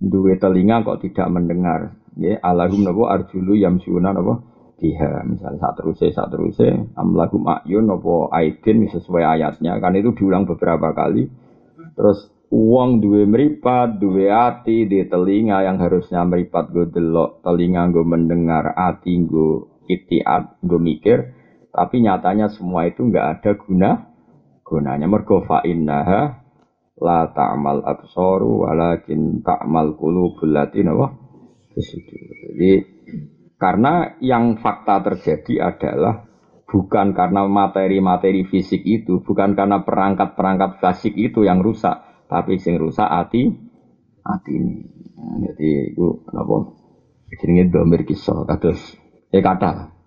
Duwe 0.00 0.40
telinga 0.42 0.82
kok 0.82 1.06
tidak 1.06 1.30
mendengar. 1.30 1.94
Ya, 2.18 2.42
alahum 2.42 2.82
nabo 2.82 3.06
arjulu 3.06 3.54
yamsuna 3.54 4.10
nabo 4.10 4.42
biha. 4.80 5.22
Misalnya 5.28 5.62
saat 5.62 5.74
terusé 5.78 6.10
saat 6.10 6.34
terusé 6.34 6.72
amlahum 6.98 7.46
ayun 7.46 7.86
nabo 7.86 8.26
aidin 8.34 8.90
sesuai 8.90 9.38
ayatnya. 9.38 9.78
Kan 9.78 9.94
itu 9.94 10.10
diulang 10.18 10.50
beberapa 10.50 10.90
kali. 10.96 11.30
Terus 11.94 12.26
uang 12.50 12.98
duwe 12.98 13.24
meripat, 13.30 14.02
duwe 14.02 14.26
hati 14.26 14.90
di 14.90 15.06
telinga 15.06 15.62
yang 15.62 15.78
harusnya 15.78 16.26
meripat 16.26 16.74
gue 16.74 16.90
delok, 16.90 17.46
telinga 17.46 17.86
gue 17.94 18.02
mendengar, 18.02 18.74
hati 18.74 19.22
gue 19.22 19.70
itiat, 19.86 20.58
gue 20.62 20.80
mikir, 20.82 21.18
tapi 21.70 22.02
nyatanya 22.02 22.50
semua 22.50 22.90
itu 22.90 23.06
nggak 23.06 23.26
ada 23.38 23.50
guna 23.54 23.90
gunanya 24.66 25.06
mergo 25.10 25.42
fa 25.42 25.66
innaha 25.66 26.46
la 27.02 27.26
ta'mal 27.34 27.82
absaru 27.82 28.66
walakin 28.66 29.42
ta'mal 29.42 29.98
qulubul 29.98 30.54
latin 30.54 30.94
apa 30.94 31.06
jadi 31.74 32.86
karena 33.58 34.14
yang 34.22 34.62
fakta 34.62 35.02
terjadi 35.02 35.74
adalah 35.74 36.30
bukan 36.70 37.12
karena 37.12 37.44
materi-materi 37.50 38.46
fisik 38.46 38.86
itu, 38.86 39.20
bukan 39.20 39.58
karena 39.58 39.82
perangkat-perangkat 39.82 40.78
fisik 40.78 41.18
itu 41.18 41.42
yang 41.42 41.60
rusak, 41.60 41.98
tapi 42.30 42.62
sing 42.62 42.78
rusak 42.78 43.10
hati 43.10 43.50
hati 44.22 44.52
ini. 44.54 44.86
Nah, 45.18 45.36
jadi 45.50 45.90
itu 45.90 46.22
apa? 46.30 46.56
Jenenge 47.34 47.74
domir 47.74 48.06
kisah 48.06 48.46
kados 48.46 48.78
eh 49.30 49.42
kata 49.42 50.00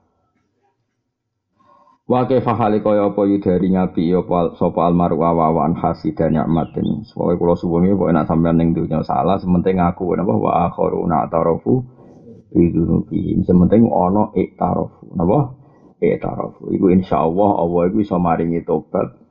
Wa 2.04 2.28
kaifa 2.28 2.52
hale 2.60 2.84
kaya 2.84 3.16
apa 3.16 3.24
yudari 3.24 3.72
ngapi 3.72 4.12
apa 4.12 4.60
sapa 4.60 4.92
almaru 4.92 5.24
awawan 5.24 5.72
hasidan 5.80 6.36
nikmatin. 6.36 7.08
Pokoke 7.08 7.40
kula 7.40 7.56
suwun 7.56 7.88
pokoke 7.96 8.12
nek 8.12 8.28
sampean 8.28 8.60
ning 8.60 8.76
dunya 8.76 9.00
salah 9.08 9.40
sementing 9.40 9.80
aku 9.80 10.12
napa 10.20 10.36
wa 10.36 10.68
akharuna 10.68 11.32
tarafu 11.32 11.80
bidunubi. 12.52 13.40
Sementing 13.48 13.88
ana 13.88 14.36
iktarafu. 14.36 15.16
Napa? 15.16 15.56
Iktarafu. 16.04 16.76
Iku 16.76 16.92
insyaallah 16.92 17.50
Allah 17.64 17.82
iku 17.88 17.98
iso 18.04 18.20
maringi 18.20 18.68
tobat 18.68 19.23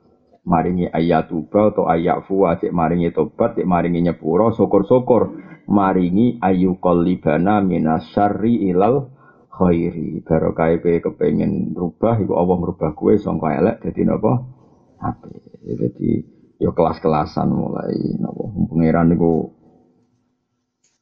maringi 0.43 0.91
ayat 0.91 1.31
tuba 1.31 1.71
atau 1.71 1.87
ayat 1.87 2.27
fu 2.27 2.43
cek 2.43 2.75
maringi 2.75 3.15
tobat 3.15 3.55
cek 3.55 3.67
maringi 3.67 4.03
nyepuro 4.03 4.51
syukur-syukur. 4.51 5.51
Maringi 5.63 6.43
ayu 6.43 6.75
qalibana 6.83 7.63
minasyarri 7.63 8.67
ilal 8.67 9.07
khairi. 9.47 10.19
Barokah 10.27 10.75
kowe 10.83 10.97
kepengin 10.99 11.71
rubah 11.71 12.19
iku 12.19 12.35
Allah 12.35 12.55
merubah 12.59 12.91
kowe 12.91 13.15
sangka 13.15 13.55
elek 13.55 13.79
dadi 13.79 14.03
napa? 14.03 14.43
Apik 14.99 15.63
dadi 15.63 16.11
ya 16.59 16.75
kelas-kelasan 16.75 17.47
mulai 17.47 17.95
napa? 18.19 18.43
Pangeran 18.67 19.15
niku 19.15 19.55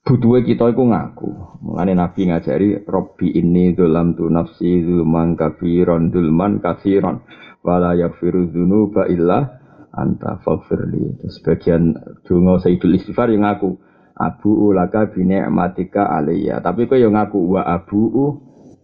butuhe 0.05 0.45
kita 0.45 0.69
iku 0.69 0.83
ngaku. 0.85 1.29
Mulane 1.65 1.97
nabi 1.97 2.29
ngajari 2.29 2.85
robbi 2.85 3.33
ini 3.33 3.73
dalam 3.73 4.13
tu 4.13 4.29
nafsi 4.29 4.85
zulman 4.85 5.33
kafiron 5.33 6.13
dulman 6.13 6.61
kafiron 6.61 7.25
wala 7.61 7.93
yaghfiru 7.93 8.49
dzunuba 8.49 9.05
illa 9.07 9.61
anta 9.93 10.41
faghfirli. 10.41 11.21
Sebagian 11.29 11.93
donga 12.25 12.61
sayyidul 12.61 12.97
istighfar 12.97 13.29
yang 13.29 13.45
ngaku 13.45 13.77
abu 14.17 14.51
ulaka 14.69 15.09
bine 15.09 15.45
matika 15.49 16.09
aliyah 16.09 16.61
tapi 16.61 16.85
kau 16.85 16.99
yang 16.99 17.15
ngaku 17.15 17.39
wa 17.57 17.61
abu 17.65 18.09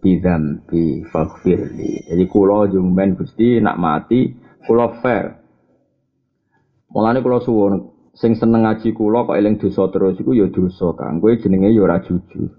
bidam 0.01 0.63
bi 0.69 1.01
faghfirli. 1.09 2.09
Jadi 2.09 2.23
kulo 2.30 2.69
jumben 2.69 3.17
gusti 3.17 3.57
nak 3.63 3.78
mati 3.82 4.30
kulo 4.65 4.99
fair. 5.01 5.41
Mulane 6.93 7.19
kulo 7.25 7.41
suwon 7.43 7.73
sing 8.17 8.34
seneng 8.38 8.65
ngaji 8.65 8.93
kulo 8.93 9.25
kok 9.25 9.38
eling 9.38 9.57
dosa 9.61 9.89
terus 9.89 10.17
iku 10.21 10.34
ya 10.38 10.47
dosa 10.49 10.93
kang. 10.97 11.17
Kowe 11.17 11.34
jenenge 11.38 11.73
ya 11.73 11.82
ora 11.82 12.01
jujur. 12.01 12.53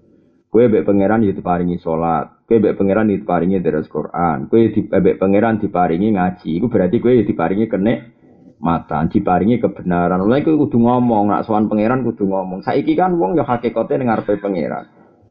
Kowe 0.49 0.63
mbek 0.67 0.83
pangeran 0.83 1.23
ya 1.23 1.31
diparingi 1.31 1.77
salat 1.79 2.38
kowe 2.49 2.57
mbek 2.57 2.81
pangeran 2.81 3.13
ya 3.13 3.21
diparingi 3.21 3.61
deres 3.61 3.85
Quran 3.85 4.49
kowe 4.49 4.57
di 4.57 4.81
mbek 4.89 5.21
pangeran 5.21 5.61
diparingi 5.61 6.17
ngaji 6.17 6.49
iku 6.57 6.65
berarti 6.65 6.97
kowe 6.97 7.13
ya 7.13 7.21
diparingi 7.21 7.69
kenek 7.69 8.19
mata 8.59 9.07
diparingi 9.07 9.57
kebenaran. 9.57 10.19
Mulai 10.21 10.43
kowe 10.43 10.55
kudu 10.67 10.77
ngomong, 10.83 11.31
nak 11.31 11.47
sowan 11.47 11.71
pangeran 11.71 12.03
kudu 12.03 12.27
ngomong. 12.27 12.61
Saiki 12.61 12.93
kan 12.93 13.15
wong 13.15 13.39
ya 13.39 13.47
hakikate 13.47 13.95
ning 13.97 14.11
ngarepe 14.11 14.37
pangeran. 14.37 14.85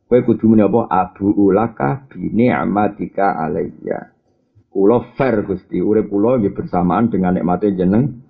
Kowe 0.09 0.21
kudu 0.25 0.49
muni 0.49 0.64
apa 0.64 0.89
abu 0.89 1.29
ulaka 1.37 2.09
bi 2.09 2.33
ni'matika 2.33 3.37
alayya. 3.37 4.16
Kula 4.73 5.16
fair 5.16 5.45
Gusti, 5.45 5.81
urip 5.81 6.09
kula 6.09 6.41
nggih 6.41 6.57
bersamaan 6.57 7.12
dengan 7.12 7.37
nikmate 7.37 7.77
jeneng. 7.77 8.25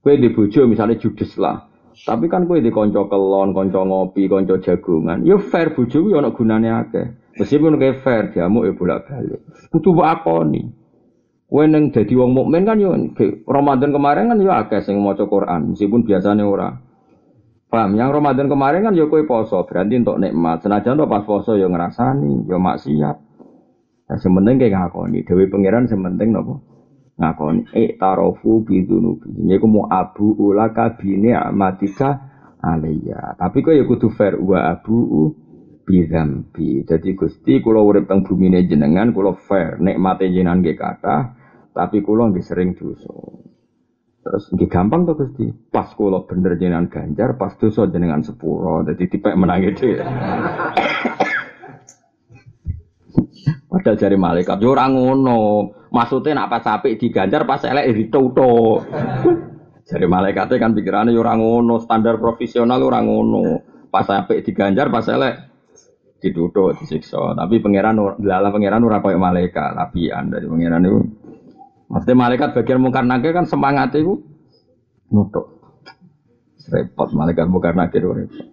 Kowe 0.00 0.16
di 0.16 0.32
bojo 0.32 0.64
misalnya 0.64 0.96
judes 0.96 1.36
lah. 1.36 1.68
Tapi 1.92 2.32
kan 2.32 2.48
kowe 2.48 2.56
di 2.56 2.72
kanca 2.72 3.04
kelon, 3.04 3.52
kanca 3.52 3.84
ngopi, 3.84 4.24
kanca 4.24 4.56
jagongan. 4.64 5.28
Ya 5.28 5.36
fair 5.36 5.76
bojo 5.76 6.00
kuwi 6.00 6.16
ana 6.16 6.32
gunane 6.32 6.68
akeh. 6.72 7.19
Meskipun 7.40 7.80
kayak 7.80 8.04
fair 8.04 8.24
jamu 8.36 8.68
ya 8.68 8.76
bolak-balik. 8.76 9.40
Kudu 9.72 9.96
akoni. 10.04 10.68
Kowe 11.50 11.64
neng 11.66 11.90
dadi 11.90 12.14
wong 12.14 12.30
mukmin 12.30 12.62
kan 12.62 12.78
yo 12.78 12.94
Ramadan 13.48 13.90
kemarin 13.90 14.30
kan 14.30 14.38
yo 14.38 14.54
akeh 14.54 14.86
sing 14.86 15.00
maca 15.02 15.26
Quran, 15.26 15.74
meskipun 15.74 16.06
biasanya 16.06 16.46
ora. 16.46 16.70
Paham? 17.66 17.98
Yang 17.98 18.22
Ramadan 18.22 18.46
kemarin 18.46 18.86
kan 18.86 18.94
yo 18.94 19.10
kowe 19.10 19.18
poso, 19.26 19.66
berarti 19.66 19.98
untuk 19.98 20.22
nikmat. 20.22 20.62
Senajan 20.62 21.00
to 21.00 21.10
pas 21.10 21.26
poso 21.26 21.58
yo 21.58 21.66
ngrasani, 21.66 22.46
yo 22.46 22.60
maksiat. 22.60 23.16
Ya 24.10 24.14
sementing 24.20 24.62
kayak 24.62 24.74
ngakoni, 24.78 25.26
dewi 25.26 25.50
pangeran 25.50 25.90
sementing 25.90 26.30
nopo 26.30 26.62
ngakoni. 27.18 27.66
Eh 27.74 27.98
tarofu 27.98 28.62
bidunubi. 28.62 29.34
Ini 29.42 29.58
aku 29.58 29.66
mau 29.66 29.90
abu 29.90 30.30
ulaka 30.38 30.94
bini 30.94 31.34
amatika 31.34 32.30
alaiya. 32.62 33.34
Tapi 33.34 33.58
kok 33.64 33.74
ya 33.74 33.82
kudu 33.88 34.06
fair 34.14 34.38
wa 34.38 34.70
abu 34.70 35.34
bidambi. 35.84 36.86
Jadi 36.86 37.16
gusti 37.18 37.58
kulo 37.58 37.82
urip 37.84 38.06
teng 38.06 38.22
bumi 38.22 38.52
jenengan, 38.68 39.10
kulo 39.10 39.34
fair. 39.34 39.80
Nikmate 39.82 40.30
jenengan 40.30 40.62
gak 40.62 40.78
kata, 40.78 41.16
tapi 41.74 42.02
kulo 42.04 42.30
nggih 42.30 42.44
sering 42.44 42.78
dosa. 42.78 43.12
Terus 44.20 44.52
nggih 44.52 44.68
gampang 44.68 45.08
to 45.08 45.16
Gusti. 45.16 45.48
Pas 45.72 45.88
kulo 45.96 46.28
bener 46.28 46.60
jenengan 46.60 46.92
ganjar, 46.92 47.40
pas 47.40 47.56
dosa 47.56 47.88
jenengan 47.88 48.20
sepuro. 48.20 48.84
Dadi 48.84 49.08
tipek 49.08 49.32
menang 49.32 49.64
itu. 49.64 49.96
Padahal 53.70 53.96
jari 53.96 54.16
malaikat 54.20 54.60
yo 54.60 54.76
ngono. 54.76 55.72
Maksudnya 55.90 56.44
nak 56.44 56.50
pas 56.52 56.62
apik 56.68 57.00
diganjar 57.00 57.48
pas 57.48 57.64
elek 57.64 57.96
dituto. 57.96 58.84
jari 59.88 60.06
malaikatnya 60.06 60.62
kan 60.62 60.76
pikirannya 60.76 61.16
yo 61.16 61.24
ngono, 61.24 61.80
standar 61.82 62.20
profesional 62.20 62.78
ora 62.84 63.00
ngono. 63.00 63.64
Pas 63.88 64.06
apik 64.06 64.44
diganjar 64.44 64.92
pas 64.92 65.08
elek 65.08 65.49
ditutup 66.20 66.76
disiksa 66.76 67.32
tapi 67.32 67.64
pangeran 67.64 67.96
dalam 68.20 68.50
pangeran 68.52 68.84
ora 68.84 69.00
koyo 69.00 69.16
malaikat 69.16 69.72
lapian 69.72 70.28
dari 70.28 70.44
pangeran 70.44 70.84
itu 70.84 71.00
Maksudnya 71.90 72.16
malaikat 72.22 72.48
bagian 72.54 72.78
mungkar 72.78 73.02
nakir 73.02 73.34
kan 73.34 73.50
semangat 73.50 73.90
itu 73.98 74.22
nutuk. 75.10 75.58
Repot 76.70 77.10
malaikat 77.10 77.50
mungkar 77.50 77.74
nakir 77.74 78.06
repot. 78.06 78.46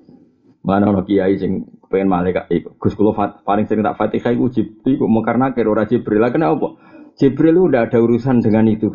Mana 0.65 0.89
ono 0.89 1.05
kiai 1.05 1.37
sing 1.37 1.69
pengen 1.85 2.09
malaikat 2.09 2.49
iku. 2.49 2.73
Gus 2.81 2.97
kula 2.97 3.13
paling 3.45 3.69
sering 3.69 3.85
tak 3.85 4.01
Fatihah 4.01 4.33
iku 4.33 4.49
Jibril 4.49 4.97
iku 4.97 5.05
mungkar 5.05 5.37
nakir 5.37 5.69
ora 5.69 5.85
Jibril. 5.85 6.17
Lah 6.17 6.33
kenapa? 6.33 6.81
Jibril 7.13 7.69
udah 7.69 7.85
ada 7.85 8.01
urusan 8.01 8.41
dengan 8.41 8.65
itu. 8.65 8.89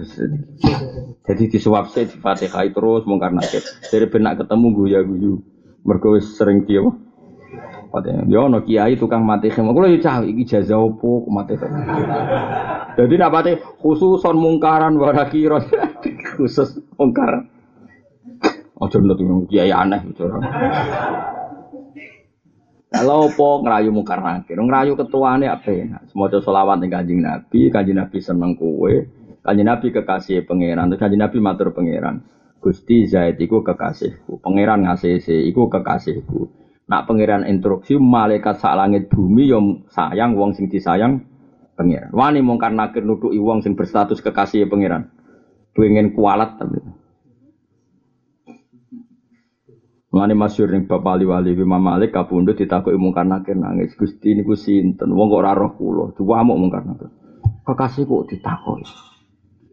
Jadi 1.22 1.42
disuap 1.46 1.94
sih 1.94 2.10
di 2.10 2.18
Fatihah 2.18 2.66
terus 2.66 3.06
mungkar 3.06 3.30
nakir. 3.30 3.62
Dari 3.62 4.10
benak 4.10 4.42
ketemu 4.42 4.66
guya-guyu. 4.74 5.34
Mergo 5.86 6.18
sering 6.18 6.66
dia 8.00 8.16
Fatihah. 8.16 8.24
Dia 8.24 8.40
ono 8.40 8.58
kiai 8.64 8.96
tukang 8.96 9.28
mati 9.28 9.52
khim. 9.52 9.68
Kulo 9.68 9.92
yo 9.92 10.00
cah 10.00 10.24
iki 10.24 10.48
jaza 10.48 10.80
opo 10.80 11.28
mati. 11.28 11.60
Jadi 12.96 13.14
napate 13.20 13.60
khususon 13.80 14.36
mungkaran 14.40 14.96
kira. 15.28 15.60
khusus 16.40 16.80
mungkar. 16.96 17.44
Ojo 18.80 18.96
nut 19.04 19.20
kiai 19.52 19.68
aneh 19.68 20.00
bicara. 20.08 20.40
Kalau 22.92 23.24
apa 23.24 23.48
ngerayu 23.64 23.88
mungkar 23.88 24.20
nakir, 24.20 24.60
ngerayu 24.60 24.92
ketuane 25.00 25.48
apa 25.48 25.70
ya? 25.72 25.96
Semoga 26.12 26.44
selawat 26.44 26.76
ning 26.76 26.92
kanjeng 26.92 27.24
Nabi, 27.24 27.72
kanjeng 27.72 27.96
Nabi 27.96 28.20
seneng 28.20 28.52
kue, 28.52 29.08
kanjeng 29.40 29.64
Nabi 29.64 29.96
kekasih 29.96 30.44
pangeran, 30.44 30.92
terus 30.92 31.00
kanjeng 31.00 31.24
Nabi 31.24 31.40
matur 31.40 31.72
pangeran. 31.72 32.20
Gusti 32.60 33.08
Zaid 33.08 33.40
iku 33.40 33.64
kekasihku, 33.64 34.44
pangeran 34.44 34.84
ngasih 34.84 35.24
iku 35.24 35.72
kekasihku. 35.72 36.61
Nak 36.92 37.08
pangeran 37.08 37.48
instruksi 37.48 37.96
malaikat 37.96 38.60
sak 38.60 38.76
langit 38.76 39.08
bumi 39.08 39.48
yang 39.48 39.88
sayang 39.88 40.36
wong 40.36 40.52
sing 40.52 40.68
disayang 40.68 41.24
pangeran. 41.72 42.12
Wani 42.12 42.44
mungkar 42.44 42.68
nakir 42.68 43.00
nuduki 43.00 43.40
wong 43.40 43.64
sing 43.64 43.72
berstatus 43.72 44.20
kekasih 44.20 44.68
pangeran. 44.68 45.08
Pengen 45.72 46.12
kualat 46.12 46.60
tapi. 46.60 46.84
Mane 50.12 50.36
masyhur 50.36 50.68
ning 50.68 50.84
Bapak 50.84 51.16
Ali 51.16 51.24
Wali 51.24 51.56
Imam 51.56 51.80
Malik 51.80 52.12
kapundhut 52.12 52.60
ditakoki 52.60 53.00
mungkar 53.00 53.24
nakir 53.24 53.56
nangis. 53.56 53.96
Gusti 53.96 54.36
niku 54.36 54.52
sinten? 54.52 55.16
Wong 55.16 55.32
kok 55.32 55.40
ora 55.40 55.56
roh 55.56 55.72
kula. 55.72 56.12
Duwamuk 56.12 56.60
mungkar 56.60 56.84
nakir. 56.84 57.08
Kekasih 57.64 58.04
kok 58.04 58.28
ditakoki. 58.28 58.84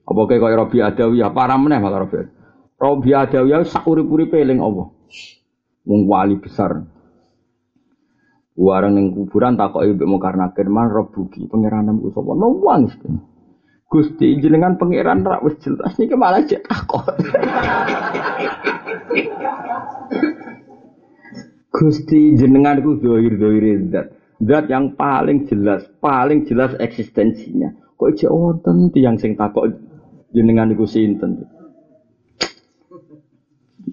Apa 0.08 0.22
kayak 0.24 0.40
kaya 0.40 0.56
Robi 0.56 0.78
Adawiyah 0.80 1.36
para 1.36 1.60
meneh 1.60 1.84
malah 1.84 2.08
Robi. 2.08 2.32
Robi 2.80 3.12
Adawiyah 3.12 3.68
sak 3.68 3.84
urip-uripe 3.84 4.40
eling 4.40 4.64
Allah. 4.64 4.88
Wong 5.84 6.08
wali 6.08 6.40
besar. 6.40 6.99
Warang 8.60 9.00
ning 9.00 9.16
kuburan 9.16 9.56
takoki 9.56 9.96
mbek 9.96 10.04
mungkar 10.04 10.36
nakir 10.36 10.68
man 10.68 10.92
Rabbuki 10.92 11.48
pangeranmu 11.48 12.04
ku 12.04 12.12
sapa? 12.12 12.36
Nangis. 12.36 12.92
Gusti 13.88 14.36
jenengan 14.44 14.76
pangeran 14.76 15.24
rak 15.24 15.48
wis 15.48 15.56
jelas 15.64 15.96
niki 15.96 16.20
malah 16.20 16.44
takok. 16.44 17.08
Gusti 21.80 22.36
jenengan 22.36 22.84
itu 22.84 23.00
dohir 23.00 23.40
dohir 23.40 23.88
zat, 23.88 24.12
zat 24.44 24.68
yang 24.68 25.00
paling 25.00 25.48
jelas, 25.48 25.88
paling 26.04 26.44
jelas 26.44 26.76
eksistensinya. 26.76 27.72
Kok 27.96 28.12
ijek 28.12 28.28
wonten 28.28 28.92
tiang 28.92 29.16
sing 29.16 29.40
takok 29.40 29.72
jenengan 30.36 30.68
iku 30.76 30.84
sinten? 30.84 31.48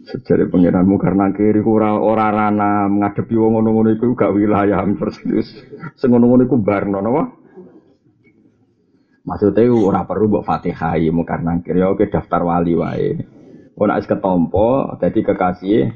Sejare 0.07 0.47
pangeranmu 0.47 1.03
karena 1.03 1.35
kiri 1.35 1.59
ora 1.67 1.99
ora 1.99 2.31
rana 2.31 2.87
ngadepi 2.87 3.35
wong 3.35 3.59
ngono-ngono 3.59 3.91
iku 3.99 4.15
gak 4.15 4.31
wilayah 4.39 4.79
persis. 4.95 5.51
Sing 5.99 6.09
ngono-ngono 6.15 6.47
iku 6.47 6.63
barno 6.63 7.03
napa? 7.03 7.35
Maksudnya 9.27 9.67
ora 9.75 10.07
perlu 10.07 10.31
mbok 10.31 10.47
Fatihah 10.47 10.95
ya 10.95 11.11
karena 11.27 11.59
kiri 11.59 11.83
oke 11.83 12.07
daftar 12.07 12.47
wali 12.47 12.79
wae. 12.79 13.19
Ora 13.75 13.99
wis 13.99 14.07
ketompo 14.07 14.95
dadi 15.03 15.27
kekasih 15.27 15.91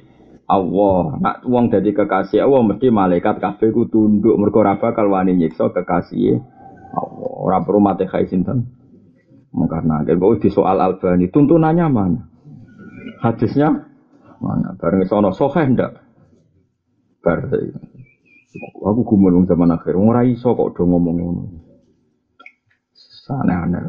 Allah. 0.51 1.15
Nak 1.23 1.47
wong 1.47 1.71
dadi 1.71 1.95
kekasih 1.95 2.43
Allah 2.43 2.67
mesti 2.67 2.91
malaikat 2.91 3.39
kabeh 3.39 3.71
ku 3.71 3.87
tunduk 3.87 4.35
mergo 4.35 4.67
ora 4.67 4.75
bakal 4.83 5.07
wani 5.07 5.39
nyiksa 5.39 5.71
kekasih 5.71 6.43
Allah. 6.99 7.31
Ora 7.47 7.63
perlu 7.63 7.79
mate 7.79 8.11
khai 8.11 8.27
sinten. 8.27 8.67
Karena 9.55 10.03
kok 10.03 10.43
di 10.43 10.51
soal 10.51 10.83
Albani 10.83 11.31
tuntunannya 11.31 11.87
mana? 11.87 12.23
Hadisnya 13.23 13.90
mana? 14.41 14.75
Bareng 14.77 15.05
sono 15.07 15.31
soheh 15.37 15.69
ndak? 15.71 15.93
Bar 17.21 17.39
aku 18.81 19.01
gumun 19.05 19.47
zaman 19.47 19.77
akhir. 19.77 19.95
Ora 19.95 20.27
iso 20.27 20.57
kok 20.57 20.75
do 20.75 20.83
ngomong 20.89 21.17
ngono. 21.17 21.43
Aneh-aneh. 23.31 23.83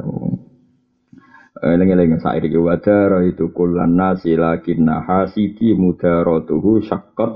Eling-eling 1.61 2.21
sair 2.21 2.45
iki 2.45 2.57
wadara 2.57 3.25
itu 3.25 3.49
kullan 3.53 3.97
nasi 3.97 4.37
lakinna 4.37 5.01
hasidi 5.01 5.73
mudaratuhu 5.73 6.81
syaqqat 6.85 7.31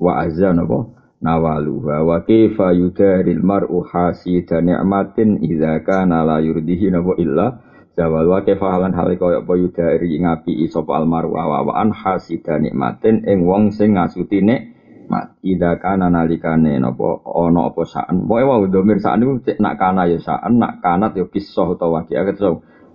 wa 0.00 0.12
azan 0.20 0.64
apa 0.64 1.00
nawaluha 1.20 2.04
wa 2.04 2.24
kaifa 2.24 2.72
yudaril 2.72 3.44
mar'u 3.44 3.84
hasida 3.84 4.64
ni'matin 4.64 5.44
idza 5.44 5.80
kana 5.84 6.24
la 6.24 6.40
yurdihi 6.40 6.88
napa 6.88 7.12
illa 7.20 7.60
zawal 7.98 8.26
wa 8.30 8.38
kaifa 8.46 8.66
halan 8.70 8.94
hal 8.94 9.10
kaya 9.18 9.42
apa 9.42 9.52
yudari 9.58 10.18
ngapi 10.22 10.66
sapa 10.70 11.02
almaru 11.02 11.34
wa 11.34 11.74
an 11.74 11.90
hasida 11.90 12.58
nikmatin 12.62 13.26
ing 13.26 13.42
wong 13.46 13.74
sing 13.74 13.98
ngasuti 13.98 14.40
nikmat. 14.42 15.34
Idza 15.42 15.80
kana 15.82 16.06
nalikane 16.06 16.78
napa 16.78 17.24
ana 17.26 17.70
apa 17.72 17.82
saan. 17.82 18.30
Pokoke 18.30 18.46
wae 18.46 18.70
domir 18.70 18.98
saan 19.02 19.26
iku 19.26 19.42
nak 19.58 19.74
kana 19.80 20.06
ya 20.06 20.18
saan 20.22 20.62
nak 20.62 20.78
kanat 20.84 21.18
ya 21.18 21.26
kisah 21.26 21.74
utawa 21.74 22.06
waqiah 22.06 22.30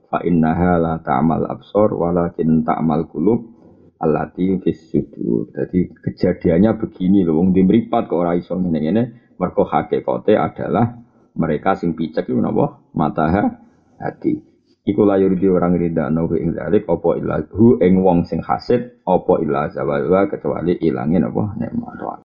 fa 0.08 0.22
innaha 0.24 0.80
la 0.80 0.94
ta'mal 1.02 1.44
absor 1.50 1.92
walakin 1.98 2.64
ta'mal 2.64 3.10
qulub 3.12 3.52
allati 4.00 4.62
fis 4.64 4.80
sudur. 4.94 5.52
Jadi 5.52 5.92
kejadiannya 5.92 6.78
begini 6.80 7.28
loh 7.28 7.42
wong 7.42 7.52
di 7.52 7.68
mripat 7.68 8.08
kok 8.08 8.16
ora 8.16 8.38
iso 8.38 8.56
ngene-ngene. 8.56 9.36
Mergo 9.36 9.68
hakikate 9.68 10.40
adalah 10.40 10.96
mereka 11.36 11.76
sing 11.76 11.92
picek 11.92 12.32
iku 12.32 12.40
napa? 12.40 12.80
Mata 12.96 13.28
hati. 14.00 14.55
Iku 14.86 15.02
layur 15.02 15.34
di 15.34 15.50
orang 15.50 15.74
rida 15.82 16.14
no 16.14 16.30
ing 16.30 16.54
dalik 16.54 16.86
opo 16.86 17.18
ilah 17.18 17.42
hu 17.50 17.82
ing 17.82 18.06
wong 18.06 18.22
sing 18.30 18.38
hasid 18.46 19.02
opo 19.02 19.42
ilah 19.42 19.74
zawalwa 19.74 20.30
kecuali 20.30 20.78
ilangin 20.78 21.26
apa 21.26 21.58
nikmat 21.58 22.22